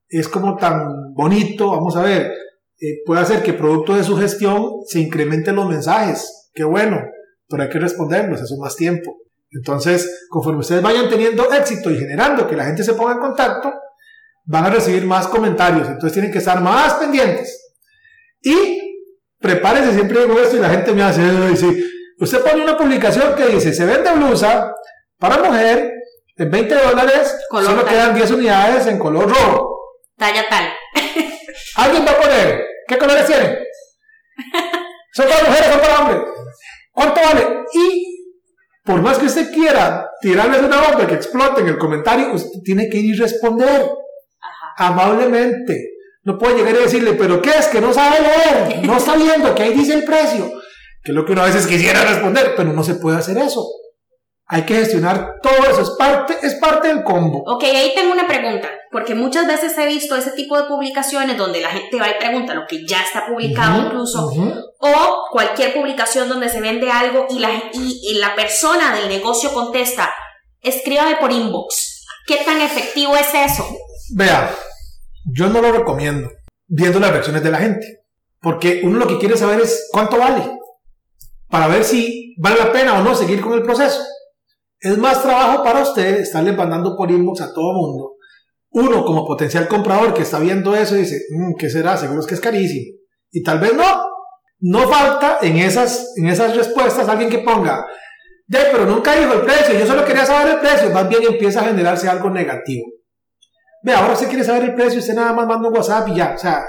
es 0.09 0.29
como 0.29 0.57
tan 0.57 1.13
bonito, 1.15 1.71
vamos 1.71 1.97
a 1.97 2.03
ver, 2.03 2.33
eh, 2.81 3.03
puede 3.07 3.23
hacer 3.23 3.43
que 3.43 3.55
producto 3.55 3.97
de 3.97 4.05
su 4.05 4.17
gestión 4.17 4.71
se 4.87 5.01
incrementen 5.01 5.57
los 5.57 5.69
mensajes, 5.69 6.51
qué 6.53 6.65
bueno, 6.65 7.01
pero 7.49 7.63
hay 7.63 7.69
que 7.69 7.79
responderlos, 7.79 8.41
eso 8.41 8.55
es 8.55 8.61
más 8.61 8.77
tiempo. 8.77 9.17
Entonces, 9.51 10.27
conforme 10.29 10.61
ustedes 10.61 10.83
vayan 10.83 11.09
teniendo 11.09 11.53
éxito 11.53 11.91
y 11.91 11.99
generando 11.99 12.47
que 12.47 12.57
la 12.57 12.65
gente 12.65 12.83
se 12.83 12.95
ponga 12.95 13.13
en 13.13 13.21
contacto, 13.21 13.73
van 14.44 14.66
a 14.66 14.70
recibir 14.70 15.04
más 15.04 15.26
comentarios, 15.26 15.87
entonces 15.88 16.12
tienen 16.12 16.33
que 16.33 16.38
estar 16.38 16.61
más 16.61 16.94
pendientes. 16.94 17.74
Y 18.42 18.80
prepárense 19.38 19.94
siempre 19.94 20.26
con 20.26 20.38
esto 20.38 20.57
y 20.57 20.61
la 20.61 20.70
gente 20.70 20.92
me 20.92 21.02
hace, 21.02 21.57
sí. 21.57 21.85
usted 22.18 22.40
pone 22.40 22.62
una 22.62 22.76
publicación 22.76 23.35
que 23.35 23.46
dice, 23.46 23.72
se 23.72 23.87
vende 23.87 24.12
blusa 24.12 24.72
para 25.18 25.42
mujer 25.42 25.92
en 26.37 26.50
20 26.50 26.74
dólares, 26.74 27.37
solo 27.50 27.85
quedan 27.85 28.14
10 28.14 28.30
unidades 28.33 28.87
en 28.87 28.98
color 28.98 29.28
rojo 29.28 29.74
talla 30.16 30.48
tal. 30.48 30.64
¿Alguien 31.76 32.07
va 32.07 32.12
a 32.12 32.20
poner? 32.20 32.64
¿Qué 32.87 32.98
colores 32.98 33.26
tiene? 33.26 33.44
¿Son 35.12 35.26
para 35.28 35.44
mujeres, 35.44 35.70
son 35.70 35.80
para 35.80 35.98
hombres? 36.00 36.22
¿Cuánto 36.92 37.20
vale? 37.20 37.64
Y 37.72 38.37
por 38.85 39.00
más 39.00 39.18
que 39.18 39.26
usted 39.26 39.52
quiera 39.52 40.11
tirarles 40.20 40.62
una 40.62 40.80
bomba 40.80 41.07
que 41.07 41.14
explote 41.14 41.62
en 41.62 41.68
el 41.68 41.78
comentario, 41.78 42.33
usted 42.33 42.61
tiene 42.64 42.88
que 42.88 42.98
ir 42.98 43.14
y 43.14 43.18
responder 43.18 43.88
amablemente. 44.77 45.91
No 46.23 46.39
puede 46.39 46.57
llegar 46.57 46.75
y 46.75 46.85
decirle, 46.85 47.13
pero 47.15 47.43
¿qué 47.43 47.51
es? 47.51 47.67
Que 47.67 47.81
no 47.81 47.93
sabe 47.93 48.21
leer, 48.21 48.87
no 48.87 48.97
está 48.97 49.15
viendo 49.15 49.55
que 49.55 49.63
ahí 49.63 49.75
dice 49.75 49.95
el 49.95 50.05
precio. 50.05 50.51
Que 51.03 51.13
es 51.13 51.15
lo 51.15 51.25
que 51.25 51.33
uno 51.33 51.43
a 51.43 51.47
veces 51.47 51.67
quisiera 51.67 52.03
responder, 52.03 52.55
pero 52.57 52.73
no 52.73 52.83
se 52.83 52.95
puede 52.95 53.19
hacer 53.19 53.37
eso. 53.37 53.67
Hay 54.47 54.63
que 54.63 54.75
gestionar 54.75 55.37
todo 55.43 55.57
eso, 55.71 55.81
es 55.81 55.91
parte, 55.99 56.37
es 56.43 56.55
parte 56.57 56.89
del 56.89 57.03
combo. 57.03 57.43
Ok, 57.47 57.65
ahí 57.65 57.93
tengo 57.95 58.13
una 58.13 58.27
pregunta, 58.27 58.71
porque 58.91 59.15
muchas 59.15 59.47
veces 59.47 59.77
he 59.79 59.87
visto 59.87 60.17
ese 60.17 60.33
tipo 60.33 60.57
de 60.57 60.65
publicaciones 60.65 61.39
donde 61.39 61.63
la 61.63 61.71
gente 61.71 61.99
va 61.99 62.11
y 62.11 62.19
pregunta 62.19 62.55
lo 62.55 62.67
que 62.67 62.87
ya 62.87 63.03
está 63.03 63.27
publicado 63.27 63.87
incluso, 63.87 64.31
o 64.81 65.25
cualquier 65.33 65.73
publicación 65.73 66.29
donde 66.29 66.51
se 66.51 66.61
vende 66.61 66.91
algo 66.91 67.27
y 67.31 67.39
la, 67.39 67.51
y, 67.73 68.19
la 68.19 68.35
persona 68.35 68.95
del 68.95 69.09
negocio 69.09 69.51
contesta, 69.53 70.15
escríbame 70.61 71.17
por 71.17 71.33
inbox. 71.33 72.05
¿Qué 72.27 72.37
tan 72.45 72.61
efectivo 72.61 73.17
es 73.17 73.29
eso? 73.35 73.67
Vea, 74.12 74.55
yo 75.33 75.49
no 75.49 75.62
lo 75.62 75.73
recomiendo, 75.73 76.31
viendo 76.67 77.01
las 77.01 77.11
reacciones 77.11 77.43
de 77.43 77.51
la 77.51 77.59
gente, 77.59 78.05
porque 78.40 78.83
uno 78.85 78.99
lo 78.99 79.07
que 79.07 79.19
quiere 79.19 79.37
saber 79.37 79.61
es 79.61 79.88
cuánto 79.90 80.19
vale, 80.19 80.59
para 81.49 81.69
ver 81.69 81.85
si 81.85 82.35
vale 82.38 82.59
la 82.59 82.73
pena 82.73 82.99
o 82.99 83.03
no 83.03 83.14
seguir 83.14 83.40
con 83.40 83.55
el 83.55 83.62
proceso. 83.62 84.03
Es 84.81 84.99
más 84.99 85.23
trabajo 85.23 85.64
para 85.64 85.83
usted 85.83 86.19
estarle 86.21 86.53
mandando 86.53 86.97
por 86.97 87.11
inbox 87.11 87.40
a 87.40 87.55
todo 87.55 87.73
mundo. 87.73 88.17
Uno 88.71 89.05
como 89.05 89.25
potencial 89.25 89.67
comprador 89.69 90.12
que 90.12 90.23
está 90.23 90.38
viendo 90.38 90.75
eso 90.77 90.97
dice, 90.97 91.23
mm, 91.31 91.55
¿qué 91.59 91.71
será? 91.71 91.97
Seguro 91.97 92.21
es 92.21 92.27
que 92.27 92.35
es 92.35 92.40
carísimo. 92.40 92.99
Y 93.31 93.43
tal 93.43 93.61
vez 93.61 93.73
no. 93.73 93.85
No 94.61 94.88
falta 94.88 95.38
en 95.43 95.57
esas, 95.59 96.12
en 96.17 96.27
esas 96.27 96.57
respuestas 96.57 97.09
alguien 97.09 97.31
que 97.31 97.38
ponga, 97.38 97.87
de, 98.47 98.59
pero 98.71 98.85
nunca 98.85 99.14
dijo 99.14 99.33
el 99.33 99.40
precio, 99.40 99.79
yo 99.79 99.87
solo 99.87 100.05
quería 100.05 100.27
saber 100.27 100.55
el 100.55 100.61
precio. 100.61 100.90
Más 100.90 101.09
bien 101.09 101.23
empieza 101.23 101.61
a 101.61 101.64
generarse 101.64 102.09
algo 102.09 102.31
negativo. 102.31 102.87
Ve, 103.85 103.92
ahora 103.92 104.14
usted 104.14 104.29
quiere 104.29 104.44
saber 104.44 104.64
el 104.64 104.75
precio, 104.75 104.99
usted 104.99 105.12
nada 105.12 105.35
más 105.35 105.47
manda 105.47 105.68
un 105.68 105.77
WhatsApp 105.77 106.09
y 106.09 106.14
ya. 106.14 106.33
O 106.35 106.38
sea, 106.38 106.64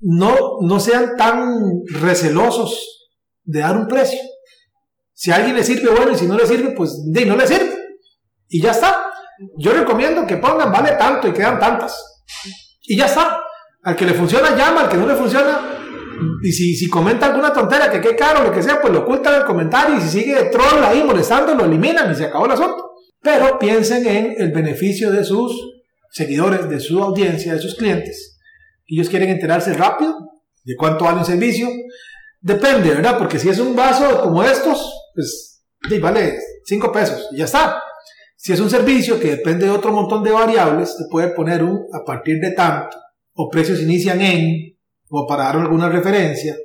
no, 0.00 0.58
no 0.60 0.78
sean 0.78 1.16
tan 1.16 1.82
recelosos 2.00 3.08
de 3.42 3.60
dar 3.60 3.76
un 3.76 3.88
precio. 3.88 4.20
Si 5.12 5.32
a 5.32 5.36
alguien 5.36 5.56
le 5.56 5.64
sirve, 5.64 5.90
bueno, 5.90 6.12
y 6.12 6.16
si 6.16 6.26
no 6.26 6.36
le 6.36 6.46
sirve, 6.46 6.70
pues 6.70 7.02
de, 7.04 7.26
no 7.26 7.36
le 7.36 7.48
sirve. 7.48 7.74
Y 8.48 8.62
ya 8.62 8.70
está. 8.70 9.10
Yo 9.58 9.72
recomiendo 9.72 10.24
que 10.24 10.36
pongan, 10.36 10.70
vale 10.70 10.92
tanto 10.92 11.26
y 11.26 11.32
quedan 11.32 11.58
tantas. 11.58 12.00
Y 12.82 12.96
ya 12.96 13.06
está. 13.06 13.40
Al 13.82 13.96
que 13.96 14.04
le 14.04 14.14
funciona, 14.14 14.54
llama, 14.54 14.82
al 14.82 14.88
que 14.88 14.96
no 14.96 15.06
le 15.06 15.16
funciona. 15.16 15.60
Y 16.44 16.52
si, 16.52 16.76
si 16.76 16.88
comenta 16.88 17.26
alguna 17.26 17.52
tontera, 17.52 17.90
que 17.90 18.00
qué 18.00 18.14
caro, 18.14 18.44
lo 18.44 18.52
que 18.52 18.62
sea, 18.62 18.80
pues 18.80 18.92
lo 18.92 19.00
ocultan 19.00 19.34
en 19.34 19.40
el 19.40 19.46
comentario. 19.46 19.96
Y 19.96 20.00
si 20.00 20.20
sigue 20.20 20.44
troll 20.44 20.84
ahí 20.84 21.02
molestando, 21.02 21.56
lo 21.56 21.64
eliminan 21.64 22.12
y 22.12 22.14
se 22.14 22.26
acabó 22.26 22.46
el 22.46 22.52
asunto. 22.52 22.92
Pero 23.20 23.58
piensen 23.58 24.06
en 24.06 24.34
el 24.38 24.52
beneficio 24.52 25.10
de 25.10 25.24
sus 25.24 25.75
seguidores, 26.16 26.68
de 26.68 26.80
su 26.80 27.02
audiencia, 27.02 27.52
de 27.52 27.58
sus 27.60 27.74
clientes. 27.74 28.38
Ellos 28.86 29.10
quieren 29.10 29.28
enterarse 29.28 29.74
rápido 29.74 30.14
de 30.64 30.74
cuánto 30.76 31.04
vale 31.04 31.18
un 31.18 31.26
servicio. 31.26 31.68
Depende, 32.40 32.90
¿verdad? 32.90 33.18
Porque 33.18 33.38
si 33.38 33.48
es 33.50 33.58
un 33.58 33.76
vaso 33.76 34.22
como 34.22 34.42
estos, 34.42 35.10
pues 35.14 35.62
vale 36.00 36.38
5 36.64 36.90
pesos 36.90 37.28
y 37.32 37.38
ya 37.38 37.44
está. 37.44 37.82
Si 38.34 38.52
es 38.52 38.60
un 38.60 38.70
servicio 38.70 39.20
que 39.20 39.36
depende 39.36 39.66
de 39.66 39.72
otro 39.72 39.92
montón 39.92 40.22
de 40.22 40.30
variables, 40.30 40.96
se 40.96 41.04
puede 41.10 41.28
poner 41.28 41.62
un 41.62 41.86
a 41.92 42.04
partir 42.04 42.40
de 42.40 42.52
tanto, 42.52 42.96
o 43.34 43.50
precios 43.50 43.80
inician 43.80 44.20
en, 44.20 44.76
o 45.10 45.26
para 45.26 45.44
dar 45.44 45.56
alguna 45.56 45.88
referencia. 45.88 46.56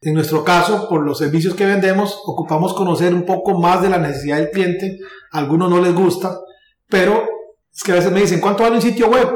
En 0.00 0.14
nuestro 0.14 0.44
caso, 0.44 0.88
por 0.88 1.04
los 1.04 1.18
servicios 1.18 1.54
que 1.54 1.66
vendemos, 1.66 2.20
ocupamos 2.24 2.74
conocer 2.74 3.14
un 3.14 3.24
poco 3.24 3.58
más 3.58 3.82
de 3.82 3.88
la 3.88 3.98
necesidad 3.98 4.36
del 4.36 4.50
cliente. 4.50 4.98
Algunos 5.30 5.70
no 5.70 5.80
les 5.80 5.94
gusta, 5.94 6.38
pero 6.88 7.33
es 7.74 7.82
que 7.82 7.92
a 7.92 7.96
veces 7.96 8.12
me 8.12 8.20
dicen, 8.20 8.40
¿cuánto 8.40 8.62
vale 8.62 8.76
un 8.76 8.82
sitio 8.82 9.08
web? 9.08 9.28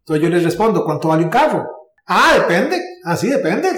Entonces 0.00 0.22
yo 0.22 0.28
les 0.28 0.42
respondo, 0.42 0.84
¿cuánto 0.84 1.08
vale 1.08 1.24
un 1.24 1.30
carro? 1.30 1.64
Ah, 2.06 2.32
depende. 2.34 2.80
Así 3.04 3.32
ah, 3.32 3.36
depende. 3.36 3.68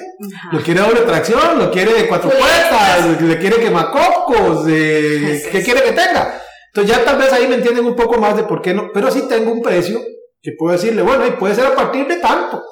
Lo 0.53 0.61
quiere 0.61 0.81
doble 0.81 1.01
tracción, 1.01 1.59
lo 1.59 1.70
quiere 1.70 1.92
de 1.92 2.09
cuatro 2.09 2.31
puertas, 2.31 3.20
le 3.20 3.38
quiere 3.38 3.57
quemacocos, 3.57 4.66
eh, 4.68 5.42
¿qué 5.51 5.62
quiere 5.62 5.83
que 5.83 5.92
tenga? 5.92 6.40
Entonces 6.68 6.97
ya 6.97 7.05
tal 7.05 7.18
vez 7.18 7.33
ahí 7.33 7.47
me 7.47 7.57
entienden 7.57 7.85
un 7.85 7.94
poco 7.94 8.18
más 8.18 8.37
de 8.37 8.44
por 8.44 8.61
qué 8.62 8.75
no, 8.75 8.90
pero 8.92 9.11
sí 9.11 9.27
tengo 9.29 9.53
un 9.53 9.62
precio 9.62 10.03
que 10.42 10.53
puedo 10.59 10.73
decirle, 10.73 11.03
bueno, 11.03 11.27
y 11.27 11.33
puede 11.33 11.55
ser 11.55 11.66
a 11.66 11.75
partir 11.75 12.07
de 12.07 12.16
tanto. 12.16 12.62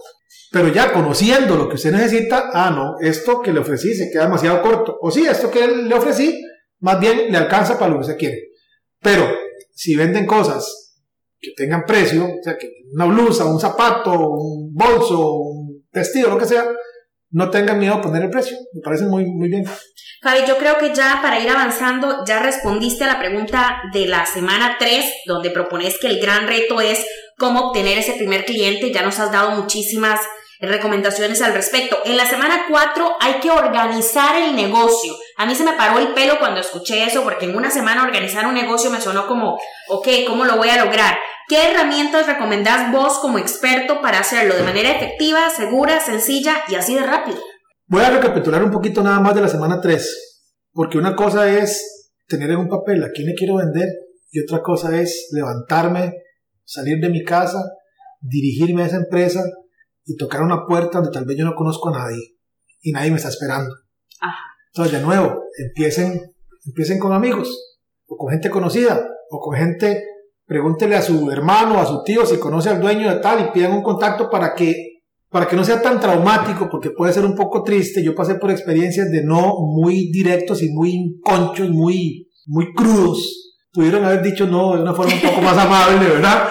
Pero 0.50 0.68
ya 0.68 0.92
conociendo 0.92 1.56
lo 1.56 1.68
que 1.68 1.76
usted 1.76 1.92
necesita, 1.92 2.50
ah, 2.52 2.70
no, 2.70 2.96
esto 3.00 3.40
que 3.40 3.52
le 3.52 3.60
ofrecí 3.60 3.94
se 3.94 4.10
queda 4.10 4.24
demasiado 4.24 4.60
corto. 4.60 4.98
O 5.00 5.10
sí, 5.10 5.26
esto 5.26 5.50
que 5.50 5.66
le 5.66 5.94
ofrecí, 5.94 6.42
más 6.80 7.00
bien 7.00 7.30
le 7.30 7.38
alcanza 7.38 7.78
para 7.78 7.90
lo 7.90 7.96
que 7.96 8.02
usted 8.02 8.18
quiere. 8.18 8.38
Pero 9.00 9.30
si 9.74 9.96
venden 9.96 10.26
cosas 10.26 10.81
que 11.42 11.50
tengan 11.56 11.84
precio, 11.84 12.24
o 12.24 12.42
sea, 12.42 12.56
que 12.56 12.70
una 12.94 13.06
blusa, 13.06 13.44
un 13.44 13.58
zapato, 13.58 14.12
un 14.12 14.72
bolso, 14.72 15.32
un 15.32 15.84
vestido, 15.92 16.30
lo 16.30 16.38
que 16.38 16.46
sea, 16.46 16.64
no 17.30 17.50
tengan 17.50 17.80
miedo 17.80 17.94
a 17.94 18.00
poner 18.00 18.22
el 18.22 18.30
precio. 18.30 18.56
Me 18.72 18.80
parece 18.80 19.04
muy, 19.06 19.24
muy 19.26 19.48
bien. 19.48 19.64
Fabi, 20.22 20.46
yo 20.46 20.56
creo 20.56 20.78
que 20.78 20.94
ya 20.94 21.18
para 21.20 21.40
ir 21.40 21.50
avanzando, 21.50 22.24
ya 22.24 22.38
respondiste 22.38 23.02
a 23.02 23.08
la 23.08 23.18
pregunta 23.18 23.82
de 23.92 24.06
la 24.06 24.24
semana 24.24 24.76
3, 24.78 25.04
donde 25.26 25.50
propones 25.50 25.98
que 25.98 26.06
el 26.06 26.20
gran 26.20 26.46
reto 26.46 26.80
es 26.80 27.04
cómo 27.38 27.68
obtener 27.68 27.98
ese 27.98 28.12
primer 28.12 28.44
cliente. 28.44 28.92
Ya 28.92 29.02
nos 29.02 29.18
has 29.18 29.32
dado 29.32 29.50
muchísimas 29.50 30.20
recomendaciones 30.60 31.42
al 31.42 31.54
respecto. 31.54 31.98
En 32.04 32.16
la 32.16 32.26
semana 32.26 32.66
4 32.70 33.16
hay 33.20 33.40
que 33.40 33.50
organizar 33.50 34.36
el 34.40 34.54
negocio. 34.54 35.12
A 35.36 35.44
mí 35.44 35.56
se 35.56 35.64
me 35.64 35.72
paró 35.72 35.98
el 35.98 36.14
pelo 36.14 36.38
cuando 36.38 36.60
escuché 36.60 37.02
eso 37.04 37.24
porque 37.24 37.46
en 37.46 37.56
una 37.56 37.70
semana 37.70 38.04
organizar 38.04 38.46
un 38.46 38.54
negocio 38.54 38.90
me 38.90 39.00
sonó 39.00 39.26
como, 39.26 39.58
ok, 39.88 40.08
¿cómo 40.28 40.44
lo 40.44 40.56
voy 40.56 40.68
a 40.68 40.84
lograr? 40.84 41.18
¿Qué 41.48 41.70
herramientas 41.70 42.26
recomendás 42.26 42.92
vos 42.92 43.18
como 43.18 43.38
experto 43.38 44.00
para 44.00 44.20
hacerlo 44.20 44.54
de 44.54 44.62
manera 44.62 44.90
efectiva, 44.90 45.50
segura, 45.50 46.00
sencilla 46.00 46.62
y 46.68 46.74
así 46.74 46.94
de 46.94 47.02
rápido? 47.02 47.38
Voy 47.86 48.02
a 48.02 48.10
recapitular 48.10 48.62
un 48.62 48.70
poquito 48.70 49.02
nada 49.02 49.20
más 49.20 49.34
de 49.34 49.42
la 49.42 49.48
semana 49.48 49.80
3, 49.80 50.42
porque 50.72 50.98
una 50.98 51.14
cosa 51.14 51.50
es 51.50 52.10
tener 52.26 52.50
en 52.50 52.58
un 52.58 52.68
papel 52.68 53.02
a 53.04 53.10
quién 53.10 53.28
le 53.28 53.34
quiero 53.34 53.56
vender 53.56 53.88
y 54.30 54.40
otra 54.40 54.62
cosa 54.62 54.98
es 54.98 55.28
levantarme, 55.32 56.14
salir 56.64 56.98
de 57.00 57.10
mi 57.10 57.22
casa, 57.22 57.62
dirigirme 58.20 58.82
a 58.82 58.86
esa 58.86 58.96
empresa 58.96 59.44
y 60.04 60.16
tocar 60.16 60.42
una 60.42 60.64
puerta 60.66 60.98
donde 60.98 61.12
tal 61.12 61.26
vez 61.26 61.36
yo 61.36 61.44
no 61.44 61.54
conozco 61.54 61.90
a 61.90 61.98
nadie 61.98 62.36
y 62.80 62.92
nadie 62.92 63.10
me 63.10 63.16
está 63.16 63.28
esperando. 63.28 63.74
Entonces, 64.74 64.98
de 64.98 65.04
nuevo, 65.04 65.42
empiecen, 65.58 66.34
empiecen 66.64 66.98
con 66.98 67.12
amigos 67.12 67.76
o 68.06 68.16
con 68.16 68.30
gente 68.30 68.48
conocida 68.48 69.06
o 69.30 69.38
con 69.38 69.56
gente, 69.56 70.02
pregúntele 70.52 70.96
a 70.96 71.00
su 71.00 71.30
hermano 71.30 71.76
o 71.76 71.78
a 71.78 71.86
su 71.86 72.02
tío 72.04 72.26
si 72.26 72.36
conoce 72.36 72.68
al 72.68 72.78
dueño 72.78 73.08
de 73.08 73.20
tal 73.20 73.40
y 73.40 73.52
pidan 73.52 73.72
un 73.72 73.82
contacto 73.82 74.28
para 74.28 74.54
que, 74.54 75.00
para 75.30 75.48
que 75.48 75.56
no 75.56 75.64
sea 75.64 75.80
tan 75.80 75.98
traumático, 75.98 76.68
porque 76.70 76.90
puede 76.90 77.14
ser 77.14 77.24
un 77.24 77.34
poco 77.34 77.62
triste. 77.62 78.04
Yo 78.04 78.14
pasé 78.14 78.34
por 78.34 78.50
experiencias 78.50 79.10
de 79.10 79.24
no 79.24 79.54
muy 79.74 80.10
directos 80.12 80.62
y 80.62 80.68
muy 80.68 81.18
conchos, 81.24 81.70
muy, 81.70 82.28
muy 82.44 82.74
crudos. 82.74 83.54
Pudieron 83.72 84.04
haber 84.04 84.20
dicho 84.22 84.46
no 84.46 84.76
de 84.76 84.82
una 84.82 84.92
forma 84.92 85.14
un 85.14 85.22
poco 85.22 85.40
más 85.40 85.56
amable, 85.56 86.06
¿verdad? 86.06 86.48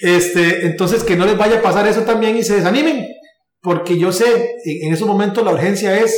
Este, 0.00 0.66
entonces, 0.66 1.02
que 1.02 1.16
no 1.16 1.26
les 1.26 1.36
vaya 1.36 1.58
a 1.58 1.62
pasar 1.62 1.88
eso 1.88 2.02
también 2.02 2.36
y 2.36 2.44
se 2.44 2.54
desanimen, 2.54 3.04
porque 3.60 3.98
yo 3.98 4.12
sé, 4.12 4.54
en 4.64 4.94
esos 4.94 5.08
momentos 5.08 5.44
la 5.44 5.50
urgencia 5.50 5.98
es 5.98 6.14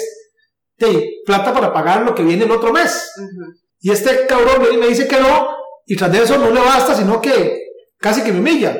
plata 1.25 1.55
para 1.55 1.73
pagar 1.73 2.03
lo 2.03 2.15
que 2.15 2.23
viene 2.23 2.45
el 2.45 2.51
otro 2.51 2.73
mes. 2.73 3.11
Y 3.81 3.91
este 3.91 4.27
cabrón 4.27 4.61
viene 4.61 4.77
y 4.77 4.81
me 4.81 4.89
dice 4.89 5.09
que 5.09 5.19
no, 5.19 5.62
y 5.87 5.97
tras 5.97 6.13
de 6.13 6.23
eso 6.23 6.39
no 6.39 6.51
le 6.51 6.61
basta, 6.61 6.95
sino 6.95 7.21
que 7.21 7.63
casi 7.99 8.23
que 8.23 8.33
me 8.33 8.41
humilla. 8.41 8.79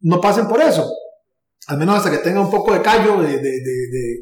No 0.00 0.20
pasen 0.20 0.48
por 0.48 0.60
eso. 0.60 0.90
Al 1.68 1.78
menos 1.78 1.96
hasta 1.96 2.10
que 2.10 2.18
tenga 2.18 2.40
un 2.40 2.50
poco 2.50 2.72
de 2.72 2.82
callo, 2.82 3.22
de, 3.22 3.38
de, 3.38 3.40
de, 3.40 4.18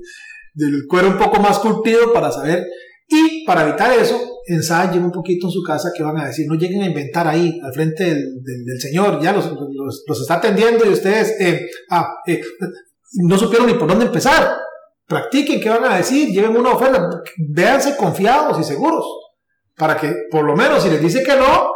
del 0.55 0.87
cuero 0.89 1.09
un 1.09 1.19
poco 1.19 1.41
más 1.41 1.59
curtido 1.59 2.13
para 2.13 2.31
saber. 2.31 2.67
Y 3.09 3.45
para 3.45 3.67
evitar 3.67 3.93
eso, 3.99 4.21
ensayen 4.47 5.05
un 5.05 5.11
poquito 5.11 5.47
en 5.47 5.53
su 5.53 5.63
casa 5.63 5.91
que 5.97 6.03
van 6.03 6.19
a 6.19 6.27
decir, 6.27 6.47
no 6.49 6.55
lleguen 6.55 6.83
a 6.83 6.87
inventar 6.87 7.27
ahí, 7.27 7.59
al 7.63 7.73
frente 7.73 8.05
del, 8.05 8.43
del, 8.43 8.81
Señor, 8.81 9.21
ya 9.21 9.33
los, 9.33 9.47
los, 9.51 10.05
los, 10.07 10.21
está 10.21 10.35
atendiendo 10.35 10.85
y 10.87 10.91
ustedes 10.91 11.35
eh, 11.41 11.69
ah, 11.91 12.09
eh, 12.27 12.41
no 13.15 13.37
supieron 13.37 13.67
ni 13.67 13.75
por 13.75 13.89
dónde 13.89 14.07
empezar. 14.07 14.59
Practiquen 15.07 15.61
qué 15.61 15.69
van 15.69 15.85
a 15.85 15.97
decir, 15.97 16.29
lleven 16.29 16.57
una 16.57 16.73
oferta, 16.73 17.09
véanse 17.37 17.97
confiados 17.97 18.61
y 18.61 18.65
seguros, 18.65 19.05
para 19.77 19.97
que 19.97 20.15
por 20.31 20.45
lo 20.45 20.55
menos 20.55 20.83
si 20.83 20.89
les 20.89 21.01
dice 21.01 21.25
que 21.25 21.35
no, 21.35 21.73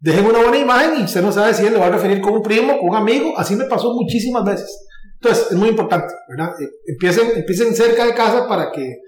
dejen 0.00 0.26
una 0.26 0.38
buena 0.40 0.58
imagen 0.58 1.00
y 1.00 1.04
usted 1.04 1.22
no 1.22 1.32
sabe 1.32 1.54
si 1.54 1.66
él 1.66 1.74
le 1.74 1.78
va 1.78 1.86
a 1.86 1.90
referir 1.90 2.20
con 2.20 2.34
un 2.34 2.42
primo, 2.42 2.78
con 2.78 2.90
un 2.90 2.96
amigo, 2.96 3.32
así 3.36 3.56
me 3.56 3.64
pasó 3.64 3.92
muchísimas 3.94 4.44
veces. 4.44 4.86
Entonces, 5.20 5.48
es 5.50 5.56
muy 5.56 5.68
importante, 5.68 6.14
¿verdad? 6.28 6.54
Eh, 6.60 6.68
empiecen, 6.86 7.30
empiecen 7.36 7.74
cerca 7.74 8.04
de 8.04 8.14
casa 8.14 8.46
para 8.46 8.70
que 8.70 8.98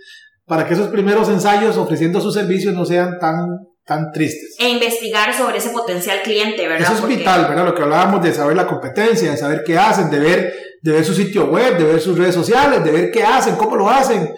para 0.51 0.67
que 0.67 0.75
esos 0.75 0.89
primeros 0.89 1.29
ensayos 1.29 1.77
ofreciendo 1.77 2.21
sus 2.21 2.35
servicios 2.35 2.75
no 2.75 2.85
sean 2.85 3.21
tan, 3.21 3.47
tan 3.87 4.11
tristes. 4.11 4.57
E 4.59 4.69
investigar 4.69 5.33
sobre 5.33 5.59
ese 5.59 5.71
potencial 5.71 6.23
cliente, 6.25 6.67
¿verdad? 6.67 6.93
Eso 6.93 7.07
es 7.07 7.19
vital, 7.19 7.47
¿verdad? 7.49 7.67
Lo 7.67 7.73
que 7.73 7.83
hablábamos 7.83 8.21
de 8.21 8.35
saber 8.35 8.57
la 8.57 8.67
competencia, 8.67 9.31
de 9.31 9.37
saber 9.37 9.63
qué 9.65 9.79
hacen, 9.79 10.11
de 10.11 10.19
ver, 10.19 10.53
de 10.83 10.91
ver 10.91 11.05
su 11.05 11.15
sitio 11.15 11.47
web, 11.47 11.79
de 11.79 11.85
ver 11.85 12.01
sus 12.01 12.19
redes 12.19 12.35
sociales, 12.35 12.83
de 12.83 12.91
ver 12.91 13.11
qué 13.13 13.23
hacen, 13.23 13.55
cómo 13.55 13.77
lo 13.77 13.89
hacen, 13.89 14.29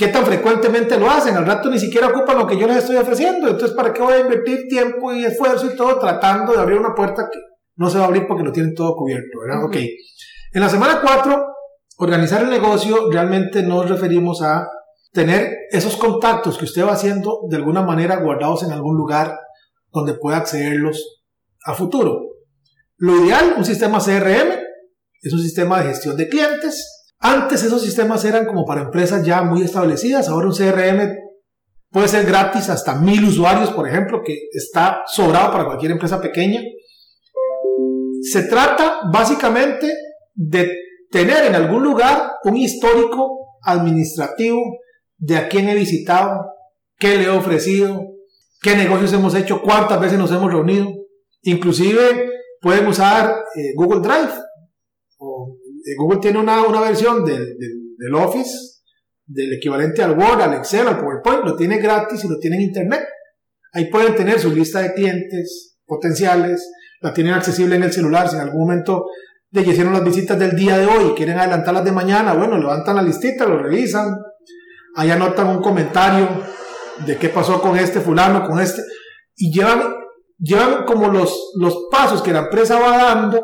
qué 0.00 0.08
tan 0.08 0.24
frecuentemente 0.24 0.98
lo 0.98 1.10
hacen. 1.10 1.36
Al 1.36 1.44
rato 1.44 1.68
ni 1.68 1.78
siquiera 1.78 2.08
ocupan 2.08 2.38
lo 2.38 2.46
que 2.46 2.58
yo 2.58 2.66
les 2.66 2.78
estoy 2.78 2.96
ofreciendo. 2.96 3.48
Entonces, 3.48 3.76
¿para 3.76 3.92
qué 3.92 4.00
voy 4.00 4.14
a 4.14 4.20
invertir 4.20 4.66
tiempo 4.66 5.12
y 5.12 5.26
esfuerzo 5.26 5.66
y 5.70 5.76
todo 5.76 5.98
tratando 5.98 6.54
de 6.54 6.58
abrir 6.58 6.78
una 6.78 6.94
puerta 6.94 7.28
que 7.30 7.38
no 7.76 7.90
se 7.90 7.98
va 7.98 8.04
a 8.04 8.06
abrir 8.06 8.26
porque 8.26 8.42
lo 8.42 8.50
tienen 8.50 8.74
todo 8.74 8.96
cubierto, 8.96 9.38
¿verdad? 9.38 9.62
Ok. 9.66 9.76
En 10.54 10.60
la 10.62 10.70
semana 10.70 11.02
4, 11.02 11.46
organizar 11.98 12.42
el 12.42 12.48
negocio, 12.48 13.10
realmente 13.10 13.62
nos 13.62 13.90
referimos 13.90 14.40
a 14.40 14.66
tener 15.12 15.50
esos 15.70 15.98
contactos 15.98 16.56
que 16.56 16.64
usted 16.64 16.82
va 16.82 16.92
haciendo 16.92 17.40
de 17.50 17.56
alguna 17.56 17.82
manera 17.82 18.16
guardados 18.16 18.62
en 18.62 18.72
algún 18.72 18.96
lugar 18.96 19.38
donde 19.92 20.14
pueda 20.14 20.38
accederlos 20.38 21.20
a 21.66 21.74
futuro. 21.74 22.22
Lo 22.96 23.22
ideal, 23.22 23.52
un 23.54 23.66
sistema 23.66 23.98
CRM, 23.98 24.48
es 25.20 25.32
un 25.34 25.40
sistema 25.40 25.82
de 25.82 25.90
gestión 25.90 26.16
de 26.16 26.26
clientes. 26.26 26.99
Antes 27.20 27.62
esos 27.62 27.82
sistemas 27.82 28.24
eran 28.24 28.46
como 28.46 28.64
para 28.64 28.82
empresas 28.82 29.24
ya 29.24 29.42
muy 29.42 29.62
establecidas, 29.62 30.28
ahora 30.28 30.46
un 30.46 30.54
CRM 30.54 31.16
puede 31.90 32.08
ser 32.08 32.24
gratis 32.24 32.70
hasta 32.70 32.94
mil 32.94 33.24
usuarios, 33.24 33.70
por 33.70 33.86
ejemplo, 33.86 34.22
que 34.24 34.48
está 34.52 35.02
sobrado 35.06 35.52
para 35.52 35.66
cualquier 35.66 35.92
empresa 35.92 36.20
pequeña. 36.20 36.62
Se 38.22 38.44
trata 38.44 39.00
básicamente 39.12 39.92
de 40.34 40.72
tener 41.10 41.44
en 41.44 41.54
algún 41.54 41.82
lugar 41.82 42.32
un 42.44 42.56
histórico 42.56 43.58
administrativo 43.62 44.60
de 45.18 45.36
a 45.36 45.48
quién 45.48 45.68
he 45.68 45.74
visitado, 45.74 46.40
qué 46.98 47.16
le 47.16 47.24
he 47.24 47.30
ofrecido, 47.30 48.06
qué 48.62 48.76
negocios 48.76 49.12
hemos 49.12 49.34
hecho, 49.34 49.60
cuántas 49.62 50.00
veces 50.00 50.18
nos 50.18 50.30
hemos 50.30 50.50
reunido. 50.50 50.88
Inclusive 51.42 52.30
pueden 52.60 52.86
usar 52.86 53.44
eh, 53.56 53.72
Google 53.74 54.00
Drive. 54.00 54.32
Eh, 55.84 55.94
Google 55.96 56.20
tiene 56.20 56.38
una, 56.38 56.62
una 56.62 56.80
versión 56.80 57.24
del, 57.24 57.56
del, 57.56 58.14
Office, 58.14 58.50
del 59.26 59.54
equivalente 59.54 60.02
al 60.02 60.18
Word, 60.18 60.42
al 60.42 60.54
Excel, 60.54 60.86
al 60.86 60.98
PowerPoint, 60.98 61.44
lo 61.44 61.56
tiene 61.56 61.78
gratis 61.78 62.24
y 62.24 62.28
lo 62.28 62.38
tiene 62.38 62.56
en 62.56 62.62
Internet. 62.62 63.02
Ahí 63.72 63.90
pueden 63.90 64.14
tener 64.14 64.38
su 64.38 64.50
lista 64.50 64.80
de 64.80 64.92
clientes 64.94 65.78
potenciales, 65.86 66.70
la 67.00 67.14
tienen 67.14 67.34
accesible 67.34 67.76
en 67.76 67.84
el 67.84 67.92
celular, 67.92 68.28
si 68.28 68.36
en 68.36 68.42
algún 68.42 68.60
momento 68.60 69.06
de 69.50 69.62
hicieron 69.62 69.92
las 69.92 70.04
visitas 70.04 70.38
del 70.38 70.54
día 70.54 70.78
de 70.78 70.86
hoy 70.86 71.10
y 71.10 71.14
quieren 71.14 71.38
adelantarlas 71.38 71.84
de 71.84 71.92
mañana, 71.92 72.34
bueno, 72.34 72.56
levantan 72.58 72.96
la 72.96 73.02
listita, 73.02 73.46
lo 73.46 73.58
revisan, 73.58 74.14
ahí 74.94 75.10
anotan 75.10 75.48
un 75.48 75.62
comentario 75.62 76.28
de 77.04 77.16
qué 77.16 77.30
pasó 77.30 77.60
con 77.60 77.76
este 77.76 78.00
fulano, 78.00 78.46
con 78.46 78.60
este, 78.60 78.82
y 79.36 79.52
llevan, 79.52 79.94
llevan 80.38 80.84
como 80.84 81.08
los, 81.08 81.52
los 81.58 81.86
pasos 81.90 82.22
que 82.22 82.32
la 82.32 82.40
empresa 82.40 82.78
va 82.78 82.96
dando, 82.96 83.42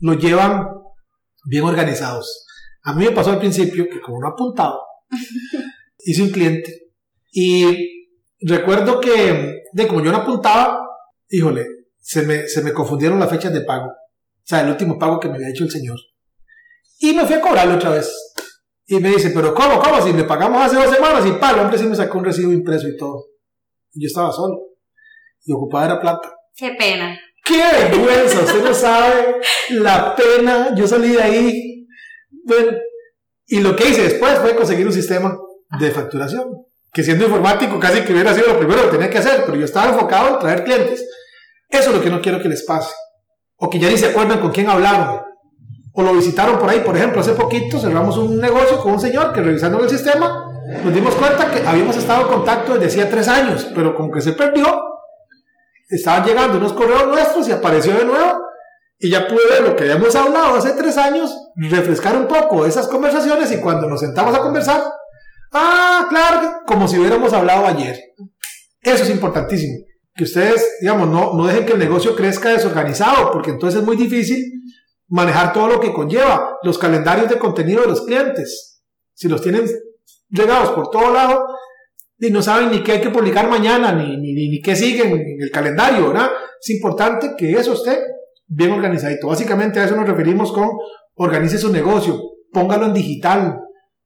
los 0.00 0.18
llevan 0.18 0.68
bien 1.48 1.64
organizados. 1.64 2.46
A 2.82 2.94
mí 2.94 3.04
me 3.04 3.12
pasó 3.12 3.30
al 3.30 3.38
principio 3.38 3.88
que 3.90 4.00
como 4.00 4.20
no 4.20 4.28
apuntaba, 4.28 4.78
hice 5.98 6.22
un 6.22 6.30
cliente 6.30 6.92
y 7.32 8.08
recuerdo 8.40 9.00
que, 9.00 9.62
de 9.72 9.88
como 9.88 10.02
yo 10.02 10.12
no 10.12 10.18
apuntaba, 10.18 10.80
híjole, 11.28 11.66
se 11.98 12.22
me, 12.22 12.46
se 12.48 12.62
me 12.62 12.72
confundieron 12.72 13.18
las 13.18 13.30
fechas 13.30 13.52
de 13.52 13.62
pago. 13.62 13.88
O 13.88 14.44
sea, 14.44 14.62
el 14.62 14.70
último 14.70 14.98
pago 14.98 15.20
que 15.20 15.28
me 15.28 15.36
había 15.36 15.50
hecho 15.50 15.64
el 15.64 15.70
señor. 15.70 15.98
Y 17.00 17.12
me 17.12 17.24
fui 17.26 17.36
a 17.36 17.40
cobrarlo 17.40 17.74
otra 17.74 17.90
vez. 17.90 18.10
Y 18.86 18.98
me 19.00 19.10
dice, 19.10 19.30
pero 19.30 19.54
¿cómo, 19.54 19.78
cómo? 19.78 20.00
Si 20.00 20.12
le 20.12 20.24
pagamos 20.24 20.62
hace 20.62 20.76
dos 20.76 20.94
semanas 20.94 21.24
y 21.26 21.32
pa, 21.32 21.50
el 21.50 21.60
hombre 21.60 21.78
sí 21.78 21.84
me 21.84 21.94
sacó 21.94 22.18
un 22.18 22.24
recibo 22.24 22.52
impreso 22.52 22.88
y 22.88 22.96
todo. 22.96 23.26
Y 23.92 24.02
yo 24.02 24.06
estaba 24.06 24.32
solo. 24.32 24.56
Y 25.44 25.52
ocupaba 25.52 25.84
era 25.84 26.00
plata. 26.00 26.34
Qué 26.54 26.74
pena. 26.78 27.18
¡Qué 27.48 27.88
vergüenza! 27.88 28.40
Usted 28.40 28.62
no 28.62 28.74
sabe 28.74 29.40
la 29.70 30.14
pena. 30.14 30.74
Yo 30.76 30.86
salí 30.86 31.12
de 31.12 31.22
ahí. 31.22 31.86
Bueno, 32.44 32.76
y 33.46 33.60
lo 33.60 33.74
que 33.74 33.88
hice 33.88 34.02
después 34.02 34.38
fue 34.38 34.54
conseguir 34.54 34.86
un 34.86 34.92
sistema 34.92 35.36
de 35.80 35.90
facturación. 35.90 36.44
Que 36.92 37.02
siendo 37.02 37.24
informático 37.24 37.80
casi 37.80 38.02
que 38.02 38.12
hubiera 38.12 38.34
sido 38.34 38.48
lo 38.48 38.58
primero 38.58 38.82
que 38.82 38.96
tenía 38.96 39.10
que 39.10 39.18
hacer, 39.18 39.44
pero 39.44 39.56
yo 39.56 39.64
estaba 39.64 39.92
enfocado 39.92 40.34
en 40.34 40.38
traer 40.38 40.64
clientes. 40.64 41.06
Eso 41.68 41.90
es 41.90 41.96
lo 41.96 42.02
que 42.02 42.10
no 42.10 42.20
quiero 42.20 42.40
que 42.40 42.48
les 42.48 42.64
pase. 42.64 42.94
O 43.56 43.68
que 43.68 43.78
ya 43.78 43.88
ni 43.88 43.96
se 43.96 44.06
acuerdan 44.06 44.40
con 44.40 44.52
quién 44.52 44.68
hablaron 44.68 45.22
o 45.92 46.02
lo 46.02 46.12
visitaron 46.12 46.58
por 46.58 46.68
ahí. 46.68 46.80
Por 46.80 46.96
ejemplo, 46.96 47.20
hace 47.20 47.32
poquito 47.32 47.78
cerramos 47.78 48.16
un 48.18 48.40
negocio 48.40 48.78
con 48.78 48.92
un 48.92 49.00
señor 49.00 49.32
que 49.32 49.40
revisando 49.40 49.82
el 49.82 49.90
sistema 49.90 50.48
nos 50.84 50.94
dimos 50.94 51.14
cuenta 51.14 51.50
que 51.50 51.66
habíamos 51.66 51.96
estado 51.96 52.22
en 52.22 52.28
contacto 52.28 52.74
desde 52.74 52.86
hacía 52.86 53.10
tres 53.10 53.26
años, 53.26 53.68
pero 53.74 53.94
como 53.94 54.10
que 54.10 54.20
se 54.20 54.32
perdió. 54.32 54.66
Estaban 55.88 56.24
llegando 56.24 56.58
unos 56.58 56.72
correos 56.72 57.06
nuestros 57.08 57.48
y 57.48 57.52
apareció 57.52 57.96
de 57.96 58.04
nuevo. 58.04 58.42
Y 58.98 59.10
ya 59.10 59.28
pude 59.28 59.46
ver 59.48 59.62
lo 59.62 59.76
que 59.76 59.84
habíamos 59.84 60.14
hablado 60.16 60.56
hace 60.56 60.72
tres 60.72 60.96
años, 60.96 61.32
refrescar 61.56 62.16
un 62.16 62.26
poco 62.26 62.66
esas 62.66 62.88
conversaciones 62.88 63.50
y 63.52 63.60
cuando 63.60 63.88
nos 63.88 64.00
sentamos 64.00 64.34
a 64.34 64.40
conversar, 64.40 64.82
ah, 65.52 66.06
claro, 66.10 66.60
como 66.66 66.88
si 66.88 66.98
hubiéramos 66.98 67.32
hablado 67.32 67.66
ayer. 67.66 67.96
Eso 68.82 69.04
es 69.04 69.10
importantísimo 69.10 69.84
que 70.18 70.24
ustedes, 70.24 70.78
digamos, 70.80 71.08
no, 71.08 71.34
no 71.34 71.46
dejen 71.46 71.64
que 71.64 71.74
el 71.74 71.78
negocio 71.78 72.16
crezca 72.16 72.48
desorganizado, 72.48 73.30
porque 73.30 73.50
entonces 73.50 73.80
es 73.80 73.86
muy 73.86 73.96
difícil 73.96 74.44
manejar 75.06 75.52
todo 75.52 75.68
lo 75.68 75.80
que 75.80 75.92
conlleva 75.92 76.58
los 76.64 76.76
calendarios 76.76 77.28
de 77.28 77.38
contenido 77.38 77.82
de 77.82 77.88
los 77.88 78.02
clientes. 78.02 78.82
Si 79.14 79.28
los 79.28 79.40
tienen 79.40 79.70
regados 80.28 80.70
por 80.70 80.90
todo 80.90 81.12
lado 81.12 81.46
y 82.18 82.30
no 82.30 82.42
saben 82.42 82.70
ni 82.70 82.82
qué 82.82 82.92
hay 82.92 83.00
que 83.00 83.10
publicar 83.10 83.48
mañana, 83.48 83.92
ni, 83.92 84.16
ni, 84.16 84.60
qué 84.60 84.74
siguen 84.74 85.12
en 85.12 85.40
el 85.40 85.50
calendario, 85.50 86.08
¿verdad? 86.08 86.30
Es 86.60 86.70
importante 86.70 87.34
que 87.36 87.52
eso 87.52 87.74
esté 87.74 87.98
bien 88.46 88.72
organizadito. 88.72 89.28
Básicamente 89.28 89.78
a 89.78 89.84
eso 89.84 89.94
nos 89.94 90.08
referimos 90.08 90.52
con 90.52 90.68
organice 91.14 91.58
su 91.58 91.72
negocio, 91.72 92.20
póngalo 92.52 92.86
en 92.86 92.94
digital, 92.94 93.60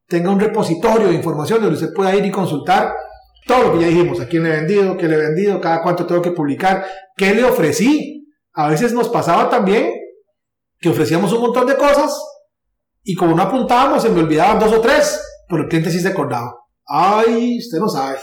tenga 0.06 0.30
un 0.30 0.40
repositorio 0.40 1.08
de 1.08 1.14
información 1.14 1.60
donde 1.60 1.76
usted 1.76 1.94
pueda 1.94 2.14
ir 2.14 2.24
y 2.24 2.30
consultar 2.30 2.92
todo 3.46 3.62
lo 3.64 3.72
que 3.72 3.80
ya 3.80 3.88
dijimos, 3.88 4.20
a 4.20 4.28
quién 4.28 4.44
le 4.44 4.50
he 4.50 4.56
vendido, 4.60 4.96
qué 4.96 5.08
le 5.08 5.14
he 5.14 5.18
vendido, 5.18 5.60
cada 5.60 5.82
cuánto 5.82 6.06
tengo 6.06 6.22
que 6.22 6.32
publicar, 6.32 6.84
qué 7.16 7.34
le 7.34 7.44
ofrecí. 7.44 8.26
A 8.52 8.68
veces 8.68 8.92
nos 8.92 9.08
pasaba 9.08 9.48
también 9.48 9.90
que 10.78 10.90
ofrecíamos 10.90 11.32
un 11.32 11.40
montón 11.40 11.66
de 11.66 11.76
cosas 11.76 12.14
y 13.02 13.14
como 13.14 13.34
no 13.34 13.42
apuntábamos 13.42 14.02
se 14.02 14.10
me 14.10 14.20
olvidaban 14.20 14.58
dos 14.58 14.72
o 14.72 14.80
tres, 14.80 15.20
pero 15.48 15.62
el 15.62 15.68
cliente 15.68 15.90
sí 15.90 16.00
se 16.00 16.08
acordaba. 16.08 16.61
Ay, 16.86 17.58
usted 17.58 17.78
no 17.78 17.88
sabe. 17.88 18.18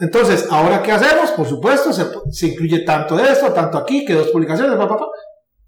Entonces, 0.00 0.46
¿ahora 0.50 0.82
qué 0.82 0.92
hacemos? 0.92 1.30
Por 1.32 1.46
supuesto, 1.46 1.92
se, 1.92 2.46
incluye 2.46 2.80
tanto 2.80 3.16
de 3.16 3.24
esto, 3.24 3.52
tanto 3.52 3.78
aquí, 3.78 4.04
que 4.04 4.14
dos 4.14 4.28
publicaciones, 4.28 4.76
papá, 4.76 4.98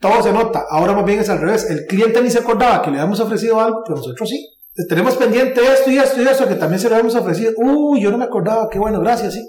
todo 0.00 0.22
se 0.22 0.32
nota. 0.32 0.64
Ahora 0.68 0.92
más 0.92 1.04
bien 1.04 1.20
es 1.20 1.28
al 1.28 1.40
revés. 1.40 1.70
El 1.70 1.86
cliente 1.86 2.20
ni 2.22 2.30
se 2.30 2.38
acordaba 2.38 2.82
que 2.82 2.90
le 2.90 2.98
habíamos 2.98 3.20
ofrecido 3.20 3.60
algo, 3.60 3.82
pero 3.84 3.96
nosotros 3.96 4.28
sí 4.28 4.54
tenemos 4.88 5.14
pendiente 5.14 5.60
esto 5.72 5.90
y 5.90 5.98
esto 5.98 6.20
y 6.20 6.26
eso 6.26 6.48
que 6.48 6.56
también 6.56 6.80
se 6.80 6.88
lo 6.88 6.96
habíamos 6.96 7.14
ofrecido. 7.14 7.52
Uy, 7.56 8.00
yo 8.02 8.10
no 8.10 8.18
me 8.18 8.24
acordaba, 8.24 8.68
qué 8.68 8.78
bueno, 8.78 9.00
gracias, 9.00 9.34
sí. 9.34 9.46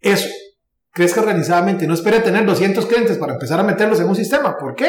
Eso, 0.00 0.28
crezca 0.92 1.20
organizadamente. 1.20 1.86
No 1.86 1.94
espere 1.94 2.20
tener 2.20 2.46
200 2.46 2.86
clientes 2.86 3.18
para 3.18 3.34
empezar 3.34 3.60
a 3.60 3.64
meterlos 3.64 4.00
en 4.00 4.08
un 4.08 4.16
sistema. 4.16 4.56
¿Por 4.56 4.74
qué? 4.74 4.88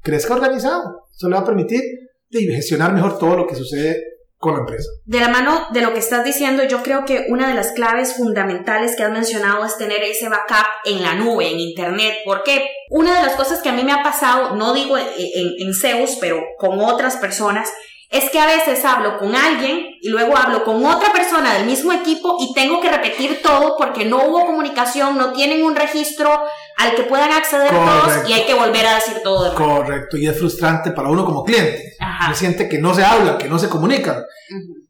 Crezca 0.00 0.34
organizado. 0.34 1.08
Eso 1.14 1.28
le 1.28 1.34
va 1.34 1.42
a 1.42 1.44
permitir 1.44 1.82
gestionar 2.30 2.94
mejor 2.94 3.18
todo 3.18 3.36
lo 3.36 3.46
que 3.46 3.54
sucede 3.54 4.02
con 4.40 4.54
la 4.54 4.60
empresa. 4.60 4.88
De 5.04 5.20
la 5.20 5.28
mano 5.28 5.68
de 5.70 5.82
lo 5.82 5.92
que 5.92 5.98
estás 5.98 6.24
diciendo, 6.24 6.64
yo 6.64 6.82
creo 6.82 7.04
que 7.04 7.26
una 7.28 7.46
de 7.46 7.54
las 7.54 7.72
claves 7.72 8.14
fundamentales 8.16 8.96
que 8.96 9.02
has 9.02 9.12
mencionado 9.12 9.66
es 9.66 9.76
tener 9.76 10.02
ese 10.02 10.30
backup 10.30 10.66
en 10.86 11.02
la 11.02 11.14
nube, 11.14 11.50
en 11.50 11.60
Internet. 11.60 12.20
Porque 12.24 12.70
una 12.88 13.14
de 13.14 13.26
las 13.26 13.34
cosas 13.34 13.60
que 13.60 13.68
a 13.68 13.74
mí 13.74 13.84
me 13.84 13.92
ha 13.92 14.02
pasado, 14.02 14.56
no 14.56 14.72
digo 14.72 14.96
en, 14.96 15.04
en, 15.18 15.52
en 15.58 15.74
Zeus, 15.74 16.16
pero 16.18 16.40
con 16.58 16.80
otras 16.80 17.18
personas, 17.18 17.70
es 18.10 18.28
que 18.30 18.40
a 18.40 18.46
veces 18.46 18.84
hablo 18.84 19.18
con 19.18 19.36
alguien 19.36 19.86
y 20.00 20.08
luego 20.08 20.36
hablo 20.36 20.64
con 20.64 20.84
otra 20.84 21.12
persona 21.12 21.54
del 21.54 21.64
mismo 21.64 21.92
equipo 21.92 22.38
y 22.40 22.52
tengo 22.52 22.80
que 22.80 22.90
repetir 22.90 23.40
todo 23.40 23.76
porque 23.78 24.04
no 24.04 24.26
hubo 24.26 24.46
comunicación, 24.46 25.16
no 25.16 25.32
tienen 25.32 25.62
un 25.62 25.76
registro 25.76 26.28
al 26.76 26.96
que 26.96 27.04
puedan 27.04 27.30
acceder 27.30 27.70
todos 27.70 28.28
y 28.28 28.32
hay 28.32 28.46
que 28.46 28.54
volver 28.54 28.84
a 28.84 28.96
decir 28.96 29.18
todo 29.22 29.44
de 29.44 29.56
nuevo. 29.56 29.76
Correcto, 29.76 30.16
y 30.16 30.26
es 30.26 30.36
frustrante 30.36 30.90
para 30.90 31.08
uno 31.08 31.24
como 31.24 31.44
cliente. 31.44 31.94
Se 32.30 32.34
siente 32.34 32.68
que 32.68 32.78
no 32.78 32.94
se 32.94 33.04
habla, 33.04 33.38
que 33.38 33.48
no 33.48 33.60
se 33.60 33.68
comunica. 33.68 34.24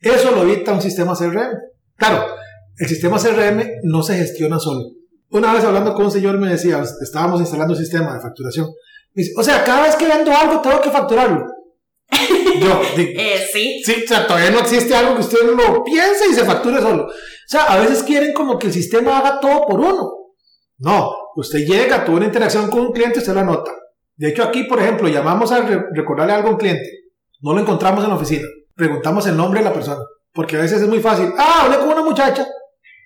Eso 0.01 0.31
lo 0.31 0.43
evita 0.43 0.73
un 0.73 0.81
sistema 0.81 1.15
CRM. 1.15 1.59
Claro, 1.97 2.25
el 2.79 2.89
sistema 2.89 3.19
CRM 3.19 3.63
no 3.83 4.03
se 4.03 4.17
gestiona 4.17 4.59
solo. 4.59 4.81
Una 5.29 5.53
vez 5.53 5.63
hablando 5.63 5.93
con 5.93 6.07
un 6.07 6.11
señor 6.11 6.39
me 6.39 6.49
decía, 6.49 6.83
estábamos 7.03 7.39
instalando 7.41 7.75
un 7.75 7.79
sistema 7.81 8.15
de 8.15 8.21
facturación. 8.23 8.69
dice, 9.13 9.33
o 9.37 9.43
sea, 9.43 9.63
cada 9.63 9.83
vez 9.83 9.95
que 9.97 10.09
vendo 10.09 10.33
algo 10.35 10.63
tengo 10.63 10.81
que 10.81 10.91
facturarlo. 10.91 11.60
Yo, 12.61 12.83
eh, 12.97 13.49
sí. 13.53 13.83
Sí, 13.85 14.03
o 14.05 14.09
sea, 14.09 14.27
todavía 14.27 14.51
no 14.51 14.61
existe 14.61 14.95
algo 14.95 15.15
que 15.15 15.23
usted 15.23 15.39
lo 15.43 15.85
piense 15.85 16.29
y 16.31 16.35
se 16.35 16.45
facture 16.45 16.81
solo. 16.81 17.05
O 17.05 17.13
sea, 17.47 17.65
a 17.65 17.79
veces 17.79 18.03
quieren 18.03 18.33
como 18.33 18.59
que 18.59 18.69
el 18.69 18.73
sistema 18.73 19.19
haga 19.19 19.41
todo 19.41 19.67
por 19.67 19.81
uno. 19.81 20.11
No, 20.79 21.13
usted 21.37 21.61
llega, 21.61 22.05
tuvo 22.05 22.17
una 22.17 22.27
interacción 22.27 22.71
con 22.71 22.81
un 22.81 22.93
cliente, 22.93 23.19
usted 23.19 23.35
lo 23.35 23.41
anota. 23.41 23.73
De 24.17 24.29
hecho, 24.29 24.43
aquí, 24.43 24.65
por 24.65 24.81
ejemplo, 24.81 25.09
llamamos 25.09 25.51
a 25.53 25.63
recordarle 25.93 26.35
algo 26.35 26.49
a 26.49 26.53
un 26.53 26.59
cliente. 26.59 26.89
No 27.41 27.55
lo 27.55 27.61
encontramos 27.61 28.05
en 28.05 28.11
la 28.11 28.17
oficina. 28.17 28.47
Preguntamos 28.75 29.27
el 29.27 29.37
nombre 29.37 29.61
de 29.61 29.65
la 29.65 29.73
persona. 29.73 30.01
Porque 30.33 30.57
a 30.57 30.61
veces 30.61 30.83
es 30.83 30.89
muy 30.89 31.01
fácil. 31.01 31.33
Ah, 31.39 31.63
hablé 31.65 31.79
con 31.79 31.89
una 31.89 32.03
muchacha. 32.03 32.47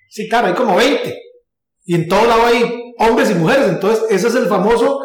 Sí, 0.09 0.27
claro, 0.27 0.47
hay 0.47 0.53
como 0.53 0.75
20. 0.75 1.17
Y 1.85 1.95
en 1.95 2.07
todo 2.07 2.25
lado 2.25 2.45
hay 2.45 2.93
hombres 2.99 3.31
y 3.31 3.35
mujeres. 3.35 3.69
Entonces, 3.69 4.05
ese 4.09 4.27
es 4.27 4.35
el 4.35 4.47
famoso. 4.47 4.99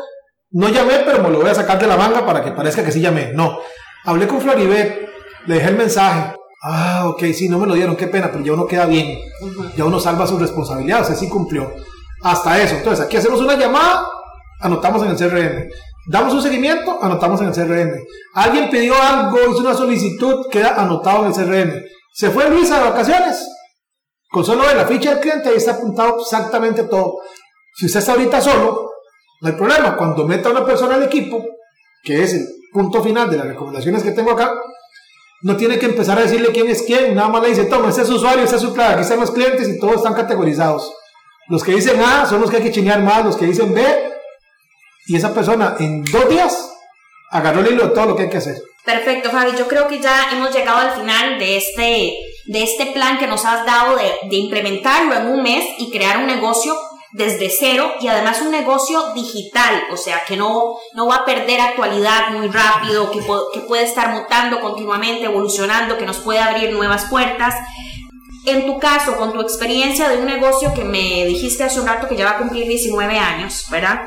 No 0.50 0.68
llamé, 0.68 1.02
pero 1.04 1.22
me 1.22 1.30
lo 1.30 1.40
voy 1.40 1.50
a 1.50 1.54
sacar 1.54 1.78
de 1.78 1.86
la 1.86 1.96
manga 1.96 2.26
para 2.26 2.42
que 2.42 2.50
parezca 2.50 2.84
que 2.84 2.92
sí 2.92 3.00
llamé. 3.00 3.32
No. 3.32 3.60
Hablé 4.04 4.26
con 4.26 4.40
Floribet, 4.40 5.08
le 5.46 5.54
dejé 5.54 5.68
el 5.68 5.76
mensaje. 5.76 6.34
Ah, 6.62 7.04
ok, 7.08 7.24
sí, 7.32 7.48
no 7.48 7.58
me 7.58 7.66
lo 7.66 7.74
dieron, 7.74 7.96
qué 7.96 8.06
pena, 8.06 8.30
pero 8.30 8.44
ya 8.44 8.52
uno 8.52 8.66
queda 8.66 8.86
bien. 8.86 9.18
Ya 9.76 9.84
uno 9.84 9.98
salva 9.98 10.26
su 10.26 10.38
responsabilidad, 10.38 11.02
o 11.02 11.04
sea, 11.04 11.14
sí 11.14 11.28
cumplió. 11.28 11.72
Hasta 12.22 12.60
eso. 12.60 12.76
Entonces, 12.76 13.04
aquí 13.04 13.16
hacemos 13.16 13.40
una 13.40 13.56
llamada, 13.56 14.06
anotamos 14.60 15.02
en 15.02 15.10
el 15.10 15.16
CRM. 15.16 15.70
Damos 16.06 16.34
un 16.34 16.42
seguimiento, 16.42 16.98
anotamos 17.02 17.40
en 17.40 17.48
el 17.48 17.54
CRM. 17.54 17.92
Alguien 18.34 18.70
pidió 18.70 18.94
algo, 19.00 19.38
hizo 19.50 19.60
una 19.60 19.74
solicitud, 19.74 20.46
queda 20.50 20.80
anotado 20.80 21.24
en 21.24 21.32
el 21.32 21.34
CRM. 21.34 21.82
Se 22.12 22.30
fue 22.30 22.50
Luisa 22.50 22.78
de 22.78 22.90
vacaciones. 22.90 23.46
Con 24.30 24.44
solo 24.44 24.62
ver 24.62 24.76
la 24.76 24.86
ficha 24.86 25.10
del 25.10 25.20
cliente, 25.20 25.48
ahí 25.48 25.56
está 25.56 25.72
apuntado 25.72 26.20
exactamente 26.20 26.84
todo. 26.84 27.18
Si 27.74 27.86
usted 27.86 28.00
está 28.00 28.12
ahorita 28.12 28.40
solo, 28.40 28.90
no 29.40 29.48
hay 29.48 29.54
problema. 29.54 29.96
Cuando 29.96 30.26
meta 30.26 30.48
a 30.48 30.52
una 30.52 30.64
persona 30.64 30.94
al 30.94 31.02
equipo, 31.02 31.42
que 32.02 32.22
es 32.22 32.34
el 32.34 32.46
punto 32.72 33.02
final 33.02 33.30
de 33.30 33.36
las 33.36 33.46
recomendaciones 33.46 34.02
que 34.02 34.12
tengo 34.12 34.32
acá, 34.32 34.52
no 35.42 35.56
tiene 35.56 35.78
que 35.78 35.86
empezar 35.86 36.18
a 36.18 36.22
decirle 36.22 36.52
quién 36.52 36.68
es 36.68 36.82
quién, 36.82 37.14
nada 37.14 37.28
más 37.28 37.42
le 37.42 37.48
dice, 37.48 37.64
toma, 37.64 37.88
este 37.88 38.02
es 38.02 38.08
su 38.08 38.16
usuario, 38.16 38.44
este 38.44 38.56
es 38.56 38.62
su 38.62 38.74
clave, 38.74 38.94
aquí 38.94 39.02
están 39.02 39.20
los 39.20 39.30
clientes 39.30 39.68
y 39.68 39.78
todos 39.78 39.96
están 39.96 40.14
categorizados. 40.14 40.92
Los 41.48 41.64
que 41.64 41.72
dicen 41.72 42.00
A 42.00 42.26
son 42.26 42.40
los 42.40 42.50
que 42.50 42.58
hay 42.58 42.62
que 42.62 42.72
chinear 42.72 43.00
más, 43.02 43.24
los 43.24 43.36
que 43.36 43.46
dicen 43.46 43.74
B, 43.74 43.82
y 45.06 45.16
esa 45.16 45.34
persona 45.34 45.76
en 45.80 46.04
dos 46.04 46.28
días 46.28 46.70
agarró 47.30 47.60
el 47.60 47.72
hilo 47.72 47.88
de 47.88 47.94
todo 47.94 48.06
lo 48.06 48.16
que 48.16 48.24
hay 48.24 48.30
que 48.30 48.36
hacer. 48.36 48.56
Perfecto, 48.84 49.30
Fabi. 49.30 49.56
Yo 49.56 49.66
creo 49.66 49.88
que 49.88 50.00
ya 50.00 50.30
hemos 50.32 50.54
llegado 50.54 50.78
al 50.78 50.92
final 50.92 51.38
de 51.38 51.56
este, 51.56 52.14
de 52.46 52.62
este 52.62 52.86
plan 52.86 53.18
que 53.18 53.26
nos 53.26 53.44
has 53.44 53.64
dado 53.66 53.96
de, 53.96 54.12
de 54.28 54.36
implementarlo 54.36 55.14
en 55.14 55.28
un 55.28 55.42
mes 55.42 55.64
y 55.78 55.90
crear 55.90 56.18
un 56.18 56.26
negocio 56.26 56.74
desde 57.12 57.50
cero 57.50 57.92
y 58.00 58.08
además 58.08 58.40
un 58.40 58.50
negocio 58.50 59.12
digital, 59.14 59.82
o 59.92 59.96
sea, 59.96 60.24
que 60.24 60.36
no, 60.36 60.76
no 60.94 61.06
va 61.06 61.16
a 61.16 61.24
perder 61.24 61.60
actualidad 61.60 62.30
muy 62.30 62.48
rápido, 62.48 63.10
que, 63.10 63.20
que 63.52 63.60
puede 63.60 63.84
estar 63.84 64.14
mutando 64.14 64.60
continuamente, 64.60 65.24
evolucionando, 65.24 65.98
que 65.98 66.06
nos 66.06 66.18
puede 66.18 66.40
abrir 66.40 66.72
nuevas 66.72 67.06
puertas. 67.06 67.54
En 68.46 68.64
tu 68.64 68.78
caso, 68.78 69.16
con 69.16 69.32
tu 69.32 69.40
experiencia 69.40 70.08
de 70.08 70.18
un 70.18 70.26
negocio 70.26 70.72
que 70.72 70.84
me 70.84 71.26
dijiste 71.26 71.64
hace 71.64 71.80
un 71.80 71.86
rato 71.86 72.08
que 72.08 72.16
ya 72.16 72.24
va 72.24 72.30
a 72.32 72.38
cumplir 72.38 72.66
19 72.66 73.18
años, 73.18 73.66
¿verdad? 73.70 74.02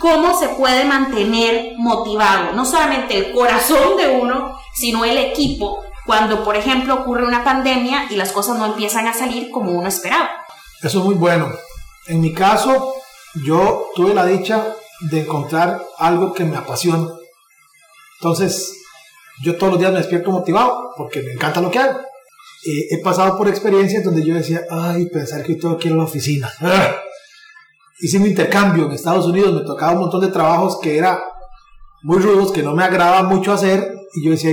¿Cómo 0.00 0.38
se 0.38 0.48
puede 0.50 0.84
mantener 0.84 1.72
motivado? 1.78 2.52
No 2.52 2.64
solamente 2.64 3.16
el 3.16 3.32
corazón 3.32 3.96
de 3.96 4.08
uno, 4.08 4.58
sino 4.74 5.04
el 5.04 5.16
equipo, 5.16 5.84
cuando, 6.06 6.44
por 6.44 6.56
ejemplo, 6.56 6.94
ocurre 6.94 7.26
una 7.26 7.44
pandemia 7.44 8.06
y 8.10 8.16
las 8.16 8.32
cosas 8.32 8.58
no 8.58 8.66
empiezan 8.66 9.06
a 9.06 9.14
salir 9.14 9.50
como 9.50 9.72
uno 9.72 9.88
esperaba. 9.88 10.30
Eso 10.82 10.98
es 10.98 11.04
muy 11.04 11.14
bueno. 11.14 11.50
En 12.08 12.20
mi 12.22 12.32
caso, 12.32 12.94
yo 13.44 13.90
tuve 13.94 14.14
la 14.14 14.24
dicha 14.24 14.74
de 15.10 15.20
encontrar 15.20 15.84
algo 15.98 16.32
que 16.32 16.44
me 16.44 16.56
apasiona. 16.56 17.06
Entonces, 18.18 18.72
yo 19.42 19.56
todos 19.56 19.74
los 19.74 19.80
días 19.80 19.92
me 19.92 19.98
despierto 19.98 20.30
motivado 20.30 20.94
porque 20.96 21.22
me 21.22 21.32
encanta 21.32 21.60
lo 21.60 21.70
que 21.70 21.78
hago. 21.78 22.00
He 22.64 22.98
pasado 23.02 23.36
por 23.36 23.46
experiencias 23.46 24.02
donde 24.02 24.24
yo 24.24 24.34
decía, 24.34 24.62
ay, 24.70 25.06
pensar 25.06 25.44
que 25.44 25.54
tengo 25.54 25.76
que 25.76 25.88
ir 25.88 25.94
a 25.94 25.98
la 25.98 26.04
oficina. 26.04 26.50
Hice 28.00 28.16
un 28.16 28.26
intercambio 28.26 28.86
en 28.86 28.92
Estados 28.92 29.26
Unidos, 29.26 29.52
me 29.52 29.66
tocaba 29.66 29.92
un 29.92 30.00
montón 30.00 30.20
de 30.22 30.28
trabajos 30.28 30.78
que 30.80 30.96
era 30.96 31.22
muy 32.02 32.18
rudos, 32.18 32.52
que 32.52 32.62
no 32.62 32.74
me 32.74 32.84
agradaba 32.84 33.22
mucho 33.24 33.52
hacer, 33.52 33.92
y 34.14 34.24
yo 34.24 34.30
decía, 34.30 34.50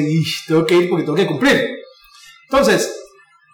tengo 0.47 0.65
que 0.65 0.75
ir 0.75 0.89
porque 0.89 1.03
tengo 1.03 1.15
que 1.15 1.27
cumplir. 1.27 1.69
Entonces, 2.43 3.04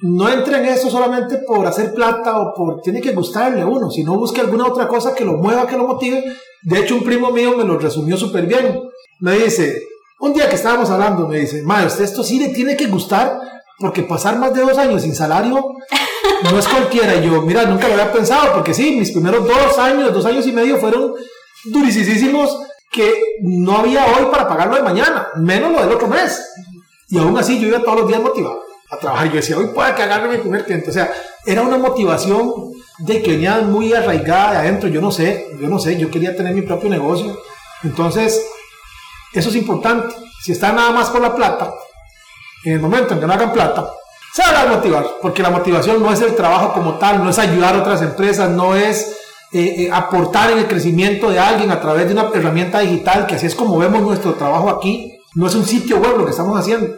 no 0.02 0.30
entre 0.30 0.58
en 0.58 0.66
eso 0.66 0.89
solamente 0.89 1.38
por 1.39 1.66
hacer 1.66 1.93
plata 1.93 2.39
o 2.39 2.54
por 2.56 2.82
tiene 2.82 3.02
que 3.02 3.14
gustarle 3.14 3.62
a 3.62 3.68
uno, 3.68 3.89
sino 3.91 4.18
busque 4.18 4.41
alguna 4.41 4.66
otra 4.66 4.88
cosa 4.88 5.14
que 5.14 5.24
lo 5.24 5.34
mueva, 5.34 5.68
que 5.68 5.78
lo 5.78 5.88
motive. 5.88 6.24
De 6.64 6.80
hecho, 6.80 6.95
un 6.95 7.04
primo 7.04 7.32
mío 7.32 7.56
me 7.56 7.64
lo 7.64 7.78
resumió 7.78 8.18
súper 8.18 8.47
bien. 8.47 8.82
Me 9.20 9.38
dice, 9.38 9.84
un 10.20 10.34
día 10.34 10.49
que 10.49 10.56
estábamos 10.56 10.89
hablando, 10.89 11.28
me 11.28 11.39
dice, 11.39 11.62
madre, 11.62 11.88
esto 12.04 12.24
sí 12.24 12.39
le 12.39 12.49
tiene 12.49 12.76
que 12.76 12.88
gustar 12.88 13.39
porque 13.78 14.04
pasar 14.04 14.38
más 14.39 14.54
de 14.54 14.62
dos 14.62 14.78
años 14.78 15.04
sin 15.04 15.14
salario 15.14 15.76
no 16.52 16.60
es 16.60 16.68
cualquiera. 16.68 17.16
Y 17.16 17.26
yo, 17.26 17.41
mira, 17.43 17.66
nunca 17.66 17.88
lo 17.88 17.93
había 17.93 18.12
pensado 18.12 18.54
porque 18.54 18.74
sí, 18.74 18.95
mis 18.97 19.12
primeros 19.12 19.47
dos 19.47 19.78
años, 19.78 20.12
dos 20.14 20.26
años 20.26 20.47
y 20.47 20.52
medio 20.52 20.78
fueron 20.78 21.14
durísimos 21.66 22.60
que 22.91 23.14
no 23.43 23.78
había 23.78 24.04
hoy 24.06 24.26
para 24.32 24.47
pagarlo 24.47 24.76
de 24.76 24.84
mañana, 24.84 25.28
menos 25.36 25.72
lo 25.72 25.82
del 25.82 25.91
otro 25.91 26.08
mes. 26.08 26.43
Y 27.10 27.20
aún 27.20 27.38
así 27.38 27.60
yo 27.60 27.68
iba 27.68 27.84
todos 27.84 27.99
los 27.99 28.08
días 28.08 28.22
motivado 28.22 28.70
a 28.92 28.98
trabajar. 28.98 29.30
Yo 29.30 29.36
decía, 29.36 29.58
hoy 29.58 29.68
puede 29.68 29.96
que 29.96 30.04
agarre 30.04 30.30
mi 30.30 30.38
primer 30.38 30.66
cliente. 30.66 30.89
O 30.89 30.94
sea, 30.94 31.12
era 31.46 31.62
una 31.64 31.78
motivación 31.78 32.72
de 33.00 33.22
que 33.24 33.32
venía 33.32 33.62
muy 33.62 33.94
arraigada 33.94 34.52
de 34.52 34.58
adentro. 34.58 34.89
Yo 34.89 35.02
no 35.02 35.12
sé, 35.12 35.48
yo 35.60 35.68
no 35.68 35.80
sé, 35.80 35.98
yo 35.98 36.12
quería 36.12 36.36
tener 36.36 36.54
mi 36.54 36.62
propio 36.62 36.89
negocio. 36.89 37.39
Entonces, 37.84 38.46
eso 39.34 39.50
es 39.50 39.56
importante. 39.56 40.16
Si 40.44 40.52
está 40.52 40.72
nada 40.72 40.92
más 40.92 41.10
por 41.10 41.22
la 41.22 41.34
plata, 41.34 41.74
en 42.66 42.74
el 42.74 42.80
momento 42.80 43.14
en 43.14 43.20
que 43.20 43.28
no 43.28 43.34
hagan 43.34 43.54
plata, 43.54 43.89
se 44.34 44.42
van 44.44 44.68
a 44.68 44.76
motivar, 44.76 45.06
porque 45.22 45.42
la 45.42 45.50
motivación 45.50 46.02
no 46.02 46.12
es 46.12 46.22
el 46.22 46.36
trabajo 46.36 46.74
como 46.74 46.96
tal, 46.96 47.24
no 47.24 47.30
es 47.30 47.39
ayudar 47.39 47.76
a 47.76 47.80
otras 47.80 48.02
empresas, 48.02 48.50
no 48.50 48.76
es 48.76 49.18
eh, 49.52 49.84
eh, 49.84 49.89
aportar 49.92 50.52
en 50.52 50.60
el 50.60 50.68
crecimiento 50.68 51.30
de 51.30 51.39
alguien 51.39 51.70
a 51.70 51.82
través 51.82 52.08
de 52.08 52.14
una 52.14 52.30
herramienta 52.34 52.80
digital, 52.80 53.26
que 53.28 53.36
así 53.36 53.46
es 53.46 53.56
como 53.56 53.78
vemos 53.78 54.02
nuestro 54.02 54.34
trabajo 54.36 54.70
aquí. 54.70 55.18
No 55.36 55.48
es 55.48 55.56
un 55.56 55.66
sitio 55.66 55.98
web 55.98 56.18
lo 56.18 56.26
que 56.26 56.32
estamos 56.32 56.58
haciendo. 56.60 56.94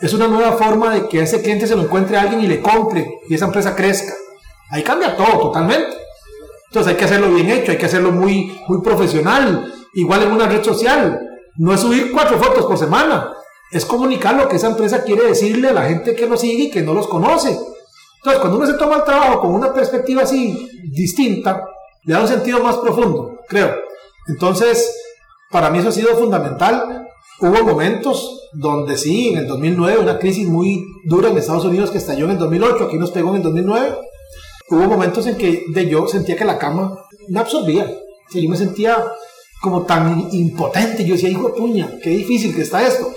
Es 0.00 0.12
una 0.12 0.26
nueva 0.26 0.52
forma 0.52 0.92
de 0.92 1.08
que 1.08 1.22
ese 1.22 1.40
cliente 1.40 1.66
se 1.66 1.76
lo 1.76 1.82
encuentre 1.82 2.16
a 2.16 2.22
alguien 2.22 2.42
y 2.42 2.46
le 2.46 2.60
compre 2.60 3.20
y 3.28 3.34
esa 3.34 3.46
empresa 3.46 3.74
crezca. 3.74 4.12
Ahí 4.70 4.82
cambia 4.82 5.16
todo 5.16 5.38
totalmente. 5.38 5.96
Entonces 6.68 6.92
hay 6.92 6.98
que 6.98 7.04
hacerlo 7.04 7.30
bien 7.30 7.50
hecho, 7.50 7.70
hay 7.70 7.78
que 7.78 7.86
hacerlo 7.86 8.10
muy, 8.10 8.60
muy 8.66 8.82
profesional. 8.82 9.72
Igual 9.94 10.24
en 10.24 10.32
una 10.32 10.48
red 10.48 10.62
social. 10.62 11.20
No 11.56 11.72
es 11.72 11.80
subir 11.80 12.10
cuatro 12.10 12.38
fotos 12.38 12.66
por 12.66 12.76
semana. 12.76 13.32
Es 13.70 13.84
comunicar 13.84 14.34
lo 14.34 14.48
que 14.48 14.56
esa 14.56 14.68
empresa 14.68 15.04
quiere 15.04 15.28
decirle 15.28 15.68
a 15.68 15.72
la 15.72 15.84
gente 15.84 16.14
que 16.14 16.26
lo 16.26 16.36
sigue 16.36 16.64
y 16.64 16.70
que 16.70 16.82
no 16.82 16.94
los 16.94 17.06
conoce. 17.06 17.50
Entonces, 18.16 18.40
cuando 18.40 18.56
uno 18.56 18.66
se 18.66 18.74
toma 18.74 18.96
el 18.96 19.04
trabajo 19.04 19.40
con 19.40 19.54
una 19.54 19.72
perspectiva 19.72 20.22
así 20.22 20.68
distinta, 20.92 21.64
le 22.04 22.14
da 22.14 22.22
un 22.22 22.28
sentido 22.28 22.60
más 22.60 22.76
profundo, 22.78 23.40
creo. 23.48 23.74
Entonces, 24.26 24.90
para 25.50 25.70
mí 25.70 25.78
eso 25.78 25.90
ha 25.90 25.92
sido 25.92 26.16
fundamental. 26.16 27.03
Hubo 27.40 27.64
momentos 27.64 28.48
donde 28.52 28.96
sí, 28.96 29.28
en 29.28 29.38
el 29.38 29.46
2009, 29.46 29.98
una 29.98 30.18
crisis 30.18 30.48
muy 30.48 30.84
dura 31.04 31.28
en 31.28 31.38
Estados 31.38 31.64
Unidos 31.64 31.90
que 31.90 31.98
estalló 31.98 32.26
en 32.26 32.32
el 32.32 32.38
2008, 32.38 32.84
aquí 32.84 32.96
nos 32.96 33.10
pegó 33.10 33.30
en 33.30 33.36
el 33.36 33.42
2009. 33.42 33.98
Hubo 34.70 34.84
momentos 34.84 35.26
en 35.26 35.36
que 35.36 35.88
yo 35.88 36.06
sentía 36.06 36.36
que 36.36 36.44
la 36.44 36.58
cama 36.58 36.96
me 37.28 37.40
absorbía. 37.40 37.86
yo 38.32 38.48
me 38.48 38.56
sentía 38.56 38.96
como 39.60 39.82
tan 39.82 40.28
impotente. 40.32 41.04
Yo 41.04 41.14
decía, 41.14 41.30
hijo 41.30 41.48
de 41.48 41.54
puña, 41.54 41.98
qué 42.02 42.10
difícil 42.10 42.54
que 42.54 42.62
está 42.62 42.86
esto. 42.86 43.12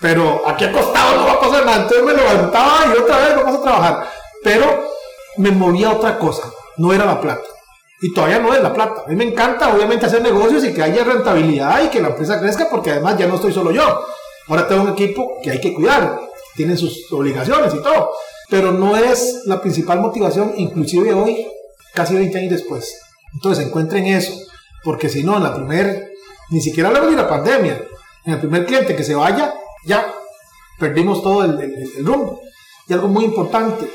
Pero 0.00 0.42
aquí 0.46 0.64
acostado 0.64 1.16
no 1.16 1.26
va 1.26 1.32
a 1.34 1.40
pasar 1.40 1.64
nada. 1.64 1.82
Entonces 1.82 2.04
me 2.04 2.14
levantaba 2.14 2.86
y 2.86 2.98
otra 2.98 3.18
vez 3.18 3.36
vamos 3.36 3.58
a 3.58 3.62
trabajar. 3.62 4.08
Pero 4.42 4.88
me 5.36 5.50
movía 5.50 5.92
otra 5.92 6.18
cosa, 6.18 6.50
no 6.76 6.92
era 6.92 7.04
la 7.04 7.20
plata. 7.20 7.53
Y 8.00 8.12
todavía 8.12 8.38
no 8.38 8.54
es 8.54 8.62
la 8.62 8.72
plata. 8.72 9.04
A 9.06 9.08
mí 9.08 9.16
me 9.16 9.24
encanta, 9.24 9.74
obviamente, 9.74 10.06
hacer 10.06 10.22
negocios 10.22 10.64
y 10.64 10.72
que 10.72 10.82
haya 10.82 11.04
rentabilidad 11.04 11.84
y 11.84 11.88
que 11.88 12.02
la 12.02 12.08
empresa 12.08 12.40
crezca, 12.40 12.68
porque 12.68 12.90
además 12.90 13.16
ya 13.16 13.26
no 13.26 13.36
estoy 13.36 13.52
solo 13.52 13.70
yo. 13.70 14.04
Ahora 14.48 14.68
tengo 14.68 14.82
un 14.82 14.90
equipo 14.90 15.38
que 15.42 15.52
hay 15.52 15.60
que 15.60 15.72
cuidar, 15.72 16.20
tienen 16.54 16.76
sus 16.76 17.10
obligaciones 17.12 17.72
y 17.74 17.82
todo. 17.82 18.10
Pero 18.50 18.72
no 18.72 18.96
es 18.96 19.42
la 19.46 19.60
principal 19.60 20.00
motivación, 20.00 20.52
inclusive 20.56 21.14
hoy, 21.14 21.46
casi 21.94 22.14
20 22.14 22.38
años 22.38 22.50
después. 22.50 22.94
Entonces 23.32 23.66
encuentren 23.66 24.06
eso, 24.06 24.34
porque 24.82 25.08
si 25.08 25.22
no, 25.22 25.36
en 25.38 25.44
la 25.44 25.54
primer, 25.54 26.12
ni 26.50 26.60
siquiera 26.60 26.88
hablamos 26.90 27.10
de 27.10 27.16
la 27.16 27.28
pandemia, 27.28 27.82
en 28.26 28.32
el 28.32 28.38
primer 28.38 28.66
cliente 28.66 28.94
que 28.94 29.04
se 29.04 29.14
vaya, 29.14 29.54
ya 29.86 30.12
perdimos 30.78 31.22
todo 31.22 31.44
el, 31.44 31.58
el 31.60 32.04
rumbo. 32.04 32.42
Y 32.86 32.92
algo 32.92 33.08
muy 33.08 33.24
importante, 33.24 33.90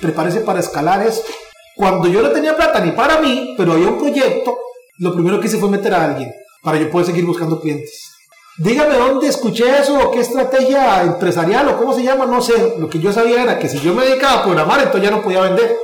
prepárese 0.00 0.40
para 0.40 0.60
escalar 0.60 1.06
esto. 1.06 1.30
Cuando 1.76 2.08
yo 2.08 2.22
no 2.22 2.30
tenía 2.30 2.56
plata 2.56 2.80
ni 2.80 2.92
para 2.92 3.20
mí, 3.20 3.54
pero 3.56 3.72
había 3.72 3.88
un 3.88 3.98
proyecto, 3.98 4.58
lo 4.98 5.14
primero 5.14 5.40
que 5.40 5.46
hice 5.46 5.58
fue 5.58 5.70
meter 5.70 5.94
a 5.94 6.04
alguien 6.04 6.32
para 6.62 6.78
yo 6.78 6.90
poder 6.90 7.06
seguir 7.06 7.24
buscando 7.24 7.60
clientes. 7.60 8.12
Dígame 8.58 8.96
dónde 8.96 9.28
escuché 9.28 9.78
eso, 9.78 9.98
o 9.98 10.10
qué 10.10 10.20
estrategia 10.20 11.02
empresarial, 11.02 11.68
o 11.68 11.78
cómo 11.78 11.94
se 11.94 12.02
llama, 12.02 12.26
no 12.26 12.42
sé. 12.42 12.74
Lo 12.78 12.88
que 12.88 12.98
yo 12.98 13.12
sabía 13.12 13.42
era 13.42 13.58
que 13.58 13.68
si 13.68 13.80
yo 13.80 13.94
me 13.94 14.04
dedicaba 14.04 14.40
a 14.40 14.44
programar, 14.44 14.80
entonces 14.80 15.02
ya 15.02 15.16
no 15.16 15.22
podía 15.22 15.40
vender. 15.40 15.74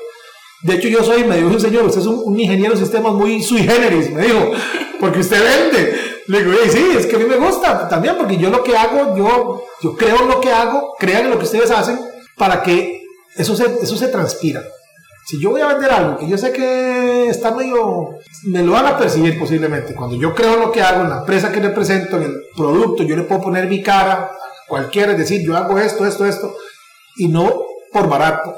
De 0.63 0.75
hecho, 0.75 0.89
yo 0.89 1.03
soy, 1.03 1.25
me 1.25 1.37
dijo 1.37 1.49
un 1.49 1.61
señor, 1.61 1.85
usted 1.85 2.01
es 2.01 2.07
un, 2.07 2.39
ingeniero 2.39 2.75
de 2.75 2.81
sistemas 2.81 3.15
muy 3.15 3.43
sui 3.43 3.63
generis, 3.63 4.13
me 4.13 4.23
dijo, 4.23 4.51
porque 5.01 5.21
usted 5.21 5.43
vende. 5.43 5.95
Le 6.27 6.45
digo, 6.45 6.53
sí, 6.71 6.91
es 6.99 7.07
que 7.07 7.17
a 7.17 7.19
mí 7.19 7.25
me 7.25 7.37
gusta 7.37 7.89
también, 7.89 8.17
porque 8.19 8.37
yo 8.37 8.51
lo 8.51 8.63
que 8.63 8.77
hago, 8.77 9.17
yo, 9.17 9.65
yo 9.83 9.97
creo 9.97 10.23
en 10.23 10.29
lo 10.29 10.41
que 10.41 10.53
hago, 10.53 10.95
crean 10.99 11.25
en 11.25 11.31
lo 11.31 11.39
que 11.39 11.45
ustedes 11.47 11.71
hacen, 11.71 11.99
para 12.37 12.63
que 12.63 13.03
eso 13.37 13.57
se, 13.57 13.65
eso 13.83 13.97
se 13.97 14.09
transpira. 14.09 14.63
Si 15.29 15.39
yo 15.39 15.51
voy 15.51 15.61
a 15.61 15.67
vender 15.67 15.91
algo 15.93 16.17
que 16.17 16.27
yo 16.27 16.39
sé 16.39 16.53
que 16.53 17.29
está 17.29 17.51
medio, 17.51 18.17
me 18.45 18.63
lo 18.63 18.73
van 18.73 18.87
a 18.87 18.97
percibir 18.97 19.39
posiblemente. 19.39 19.95
Cuando 19.95 20.17
yo 20.17 20.35
creo 20.35 20.57
lo 20.57 20.73
que 20.73 20.81
hago 20.81 21.03
en 21.03 21.11
la 21.11 21.19
empresa 21.19 21.53
que 21.53 21.61
represento, 21.61 22.17
en 22.17 22.23
el 22.23 22.45
producto, 22.57 23.03
yo 23.03 23.15
le 23.15 23.25
puedo 23.25 23.43
poner 23.43 23.67
mi 23.67 23.83
cara, 23.83 24.31
cualquiera, 24.67 25.13
es 25.13 25.19
decir, 25.19 25.45
yo 25.45 25.55
hago 25.55 25.79
esto, 25.79 26.07
esto, 26.07 26.25
esto, 26.25 26.57
y 27.17 27.29
no 27.29 27.61
por 27.93 28.09
barato, 28.09 28.57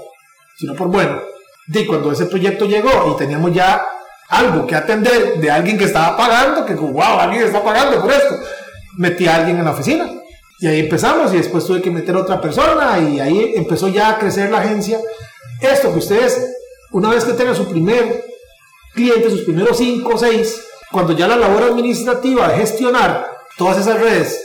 sino 0.57 0.77
por 0.77 0.87
bueno. 0.87 1.21
Y 1.67 1.87
cuando 1.87 2.13
ese 2.13 2.27
proyecto 2.27 2.67
llegó 2.67 3.15
y 3.15 3.19
teníamos 3.19 3.53
ya 3.53 3.85
algo 4.29 4.65
que 4.65 4.77
atender 4.77 5.41
de 5.41 5.51
alguien 5.51 5.77
que 5.77 5.87
estaba 5.87 6.17
pagando, 6.17 6.65
que 6.65 6.75
wow, 6.75 7.19
alguien 7.19 7.43
está 7.43 7.65
pagando 7.65 8.01
por 8.01 8.13
esto, 8.13 8.39
metí 8.97 9.27
a 9.27 9.35
alguien 9.35 9.59
en 9.59 9.65
la 9.65 9.73
oficina. 9.73 10.09
Y 10.61 10.69
ahí 10.69 10.79
empezamos 10.79 11.35
y 11.35 11.39
después 11.39 11.65
tuve 11.65 11.83
que 11.83 11.91
meter 11.91 12.15
a 12.15 12.21
otra 12.21 12.41
persona 12.41 12.97
y 13.01 13.19
ahí 13.19 13.55
empezó 13.57 13.89
ya 13.89 14.11
a 14.11 14.19
crecer 14.21 14.53
la 14.53 14.59
agencia. 14.59 15.01
Esto 15.61 15.93
que 15.93 15.99
ustedes 15.99 16.59
una 16.93 17.11
vez 17.11 17.25
que 17.25 17.33
tenga 17.33 17.55
su 17.55 17.69
primer 17.69 18.25
cliente, 18.95 19.31
sus 19.31 19.43
primeros 19.43 19.77
5 19.77 20.11
o 20.13 20.19
6, 20.19 20.65
cuando 20.91 21.13
ya 21.13 21.29
la 21.29 21.37
labor 21.37 21.63
administrativa 21.65 22.49
de 22.49 22.59
gestionar 22.59 23.31
todas 23.57 23.79
esas 23.79 24.01
redes 24.01 24.41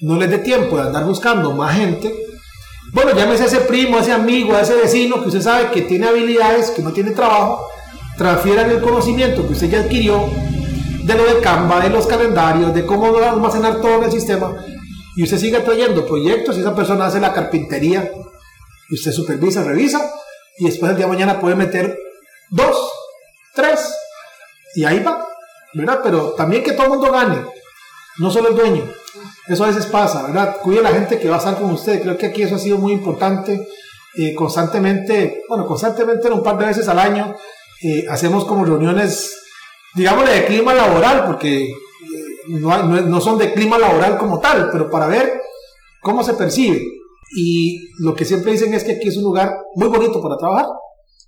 no 0.00 0.16
les 0.16 0.30
dé 0.30 0.38
tiempo 0.38 0.76
de 0.76 0.82
andar 0.82 1.04
buscando 1.04 1.52
más 1.52 1.76
gente, 1.76 2.14
bueno, 2.92 3.12
llámese 3.14 3.42
a 3.42 3.46
ese 3.46 3.60
primo, 3.60 3.98
a 3.98 4.00
ese 4.00 4.12
amigo, 4.12 4.54
a 4.54 4.62
ese 4.62 4.74
vecino 4.74 5.20
que 5.20 5.28
usted 5.28 5.42
sabe 5.42 5.70
que 5.70 5.82
tiene 5.82 6.06
habilidades, 6.06 6.70
que 6.70 6.82
no 6.82 6.92
tiene 6.92 7.10
trabajo, 7.10 7.66
transfieran 8.16 8.70
el 8.70 8.80
conocimiento 8.80 9.46
que 9.46 9.52
usted 9.52 9.68
ya 9.68 9.80
adquirió 9.80 10.28
de 11.02 11.14
lo 11.14 11.24
de 11.24 11.40
Canva, 11.40 11.80
de 11.80 11.90
los 11.90 12.06
calendarios, 12.06 12.72
de 12.74 12.86
cómo 12.86 13.16
almacenar 13.18 13.80
todo 13.80 13.98
en 13.98 14.04
el 14.04 14.12
sistema, 14.12 14.54
y 15.16 15.24
usted 15.24 15.38
sigue 15.38 15.60
trayendo 15.60 16.06
proyectos 16.06 16.56
y 16.56 16.60
esa 16.60 16.74
persona 16.74 17.06
hace 17.06 17.20
la 17.20 17.32
carpintería, 17.32 18.10
y 18.88 18.94
usted 18.94 19.12
supervisa, 19.12 19.64
revisa, 19.64 20.10
y 20.58 20.66
después 20.66 20.90
el 20.90 20.96
día 20.96 21.06
de 21.06 21.12
mañana 21.12 21.40
puede 21.40 21.54
meter 21.54 21.98
dos, 22.50 22.90
tres, 23.54 23.94
y 24.74 24.84
ahí 24.84 25.00
va, 25.00 25.26
¿verdad? 25.74 26.00
Pero 26.02 26.32
también 26.32 26.62
que 26.62 26.72
todo 26.72 26.84
el 26.84 26.90
mundo 26.90 27.10
gane, 27.10 27.44
no 28.18 28.30
solo 28.30 28.48
el 28.48 28.56
dueño. 28.56 28.84
Eso 29.46 29.64
a 29.64 29.68
veces 29.68 29.86
pasa, 29.86 30.22
¿verdad? 30.22 30.56
Cuide 30.62 30.80
a 30.80 30.82
la 30.82 30.90
gente 30.90 31.18
que 31.18 31.28
va 31.28 31.36
a 31.36 31.38
estar 31.38 31.58
con 31.58 31.70
usted. 31.70 32.02
Creo 32.02 32.18
que 32.18 32.26
aquí 32.26 32.42
eso 32.42 32.56
ha 32.56 32.58
sido 32.58 32.78
muy 32.78 32.92
importante. 32.92 33.66
Eh, 34.14 34.34
constantemente, 34.34 35.42
bueno, 35.48 35.66
constantemente, 35.66 36.28
un 36.28 36.42
par 36.42 36.58
de 36.58 36.66
veces 36.66 36.88
al 36.88 36.98
año, 36.98 37.34
eh, 37.82 38.04
hacemos 38.10 38.44
como 38.44 38.64
reuniones, 38.64 39.38
digámosle, 39.94 40.32
de 40.32 40.44
clima 40.46 40.74
laboral, 40.74 41.24
porque 41.26 41.64
eh, 41.64 41.74
no, 42.48 42.82
no 42.82 43.20
son 43.20 43.38
de 43.38 43.52
clima 43.52 43.78
laboral 43.78 44.18
como 44.18 44.40
tal, 44.40 44.70
pero 44.72 44.90
para 44.90 45.06
ver 45.06 45.40
cómo 46.00 46.22
se 46.24 46.34
percibe. 46.34 46.97
Y 47.36 47.90
lo 48.00 48.14
que 48.14 48.24
siempre 48.24 48.52
dicen 48.52 48.74
es 48.74 48.84
que 48.84 48.92
aquí 48.92 49.08
es 49.08 49.16
un 49.16 49.24
lugar 49.24 49.52
muy 49.74 49.88
bonito 49.88 50.22
para 50.22 50.36
trabajar. 50.36 50.66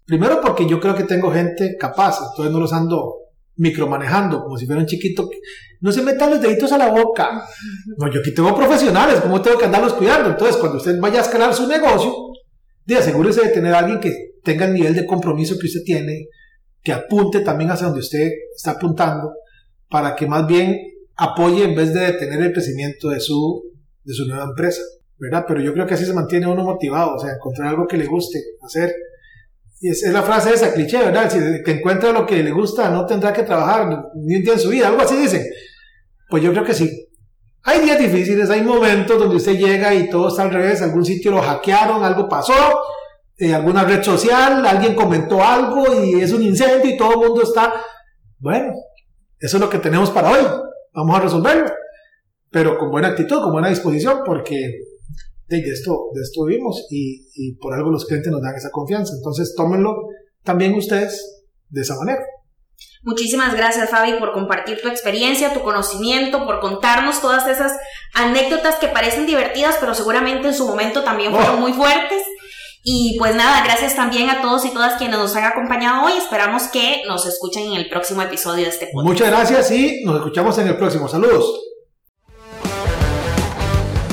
Primero 0.06 0.40
porque 0.40 0.66
yo 0.66 0.80
creo 0.80 0.94
que 0.94 1.04
tengo 1.04 1.30
gente 1.30 1.76
capaz, 1.78 2.18
entonces 2.30 2.52
no 2.52 2.60
los 2.60 2.72
ando 2.72 3.16
micromanejando 3.56 4.42
como 4.42 4.56
si 4.56 4.66
fuera 4.66 4.80
un 4.80 4.86
chiquito. 4.86 5.28
No 5.80 5.92
se 5.92 6.02
metan 6.02 6.30
los 6.30 6.40
deditos 6.40 6.72
a 6.72 6.78
la 6.78 6.90
boca. 6.90 7.46
No, 7.98 8.10
yo 8.10 8.20
aquí 8.20 8.34
tengo 8.34 8.54
profesionales, 8.54 9.20
¿cómo 9.20 9.40
tengo 9.40 9.58
que 9.58 9.66
andarlos 9.66 9.92
cuidando? 9.94 10.30
Entonces, 10.30 10.56
cuando 10.56 10.78
usted 10.78 10.98
vaya 10.98 11.18
a 11.18 11.22
escalar 11.22 11.54
su 11.54 11.66
negocio, 11.66 12.12
asegúrese 12.96 13.42
de 13.42 13.48
tener 13.48 13.74
alguien 13.74 14.00
que 14.00 14.12
tenga 14.42 14.66
el 14.66 14.74
nivel 14.74 14.94
de 14.94 15.06
compromiso 15.06 15.58
que 15.58 15.66
usted 15.66 15.82
tiene, 15.84 16.26
que 16.82 16.92
apunte 16.92 17.40
también 17.40 17.70
hacia 17.70 17.86
donde 17.86 18.00
usted 18.00 18.30
está 18.54 18.72
apuntando, 18.72 19.32
para 19.88 20.16
que 20.16 20.26
más 20.26 20.46
bien 20.46 20.76
apoye 21.16 21.64
en 21.64 21.74
vez 21.74 21.92
de 21.92 22.12
detener 22.12 22.40
el 22.40 22.52
crecimiento 22.52 23.10
de 23.10 23.20
su, 23.20 23.62
de 24.02 24.14
su 24.14 24.26
nueva 24.26 24.44
empresa. 24.44 24.82
Pero 25.46 25.60
yo 25.60 25.72
creo 25.72 25.86
que 25.86 25.94
así 25.94 26.06
se 26.06 26.14
mantiene 26.14 26.46
uno 26.46 26.64
motivado, 26.64 27.16
o 27.16 27.18
sea, 27.18 27.34
encontrar 27.34 27.68
algo 27.68 27.86
que 27.86 27.98
le 27.98 28.06
guste 28.06 28.38
hacer. 28.62 28.94
Y 29.80 29.90
es, 29.90 30.02
la 30.10 30.22
frase 30.22 30.54
esa, 30.54 30.72
cliché, 30.72 30.98
¿verdad? 30.98 31.30
Si 31.30 31.38
que 31.62 31.72
encuentra 31.72 32.12
lo 32.12 32.26
que 32.26 32.42
le 32.42 32.50
gusta, 32.50 32.90
no 32.90 33.04
tendrá 33.06 33.32
que 33.32 33.42
trabajar 33.42 33.88
ni 34.14 34.36
un 34.36 34.42
día 34.42 34.54
en 34.54 34.60
su 34.60 34.70
vida, 34.70 34.88
algo 34.88 35.02
así 35.02 35.16
dicen. 35.16 35.44
Pues 36.28 36.42
yo 36.42 36.52
creo 36.52 36.64
que 36.64 36.74
sí. 36.74 37.06
Hay 37.62 37.80
días 37.80 37.98
difíciles, 37.98 38.48
hay 38.48 38.62
momentos 38.62 39.18
donde 39.18 39.36
usted 39.36 39.58
llega 39.58 39.94
y 39.94 40.08
todo 40.08 40.28
está 40.28 40.42
al 40.42 40.50
revés, 40.50 40.80
algún 40.80 41.04
sitio 41.04 41.30
lo 41.30 41.42
hackearon, 41.42 42.02
algo 42.02 42.26
pasó, 42.26 42.54
eh, 43.36 43.52
alguna 43.52 43.84
red 43.84 44.02
social, 44.02 44.64
alguien 44.64 44.94
comentó 44.94 45.44
algo 45.44 46.02
y 46.02 46.20
es 46.20 46.32
un 46.32 46.42
incendio 46.42 46.90
y 46.90 46.96
todo 46.96 47.12
el 47.12 47.28
mundo 47.28 47.42
está, 47.42 47.74
bueno, 48.38 48.72
eso 49.38 49.56
es 49.58 49.60
lo 49.60 49.68
que 49.68 49.78
tenemos 49.78 50.10
para 50.10 50.30
hoy, 50.30 50.40
vamos 50.94 51.16
a 51.16 51.20
resolverlo, 51.20 51.70
pero 52.50 52.78
con 52.78 52.90
buena 52.90 53.08
actitud, 53.08 53.42
con 53.42 53.52
buena 53.52 53.68
disposición, 53.68 54.20
porque 54.24 54.80
de, 55.58 55.70
esto, 55.70 56.08
de 56.14 56.22
esto 56.22 56.44
vivimos 56.44 56.86
y, 56.90 57.26
y 57.34 57.56
por 57.56 57.74
algo 57.74 57.90
los 57.90 58.06
clientes 58.06 58.30
nos 58.30 58.42
dan 58.42 58.54
esa 58.54 58.70
confianza. 58.70 59.12
Entonces, 59.16 59.54
tómenlo 59.56 59.94
también 60.44 60.74
ustedes 60.74 61.44
de 61.68 61.80
esa 61.80 61.96
manera. 61.96 62.22
Muchísimas 63.02 63.54
gracias 63.54 63.88
Fabi 63.88 64.14
por 64.14 64.32
compartir 64.32 64.80
tu 64.82 64.88
experiencia, 64.88 65.54
tu 65.54 65.62
conocimiento, 65.62 66.44
por 66.44 66.60
contarnos 66.60 67.22
todas 67.22 67.46
esas 67.46 67.72
anécdotas 68.12 68.76
que 68.76 68.88
parecen 68.88 69.26
divertidas, 69.26 69.76
pero 69.80 69.94
seguramente 69.94 70.48
en 70.48 70.54
su 70.54 70.66
momento 70.66 71.02
también 71.02 71.32
fueron 71.32 71.56
oh. 71.56 71.60
muy 71.60 71.72
fuertes. 71.72 72.22
Y 72.82 73.16
pues 73.18 73.34
nada, 73.34 73.62
gracias 73.62 73.94
también 73.94 74.30
a 74.30 74.40
todos 74.40 74.64
y 74.64 74.70
todas 74.70 74.94
quienes 74.94 75.18
nos 75.18 75.36
han 75.36 75.44
acompañado 75.44 76.06
hoy. 76.06 76.12
Esperamos 76.12 76.64
que 76.68 77.02
nos 77.06 77.26
escuchen 77.26 77.64
en 77.66 77.74
el 77.74 77.88
próximo 77.88 78.22
episodio 78.22 78.64
de 78.64 78.70
este 78.70 78.86
podcast. 78.86 79.06
Muchas 79.06 79.28
gracias 79.28 79.70
y 79.70 80.02
nos 80.04 80.16
escuchamos 80.16 80.58
en 80.58 80.68
el 80.68 80.76
próximo. 80.76 81.08
Saludos. 81.08 81.69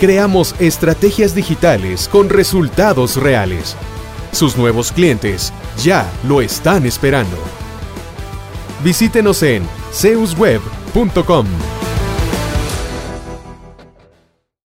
creamos 0.00 0.54
estrategias 0.58 1.34
digitales 1.34 2.08
con 2.08 2.30
resultados 2.30 3.16
reales. 3.16 3.76
Sus 4.32 4.56
nuevos 4.56 4.92
clientes 4.92 5.52
ya 5.76 6.10
lo 6.26 6.40
están 6.40 6.86
esperando. 6.86 7.36
Visítenos 8.82 9.42
en 9.42 9.62
zeusweb.com. 9.92 11.46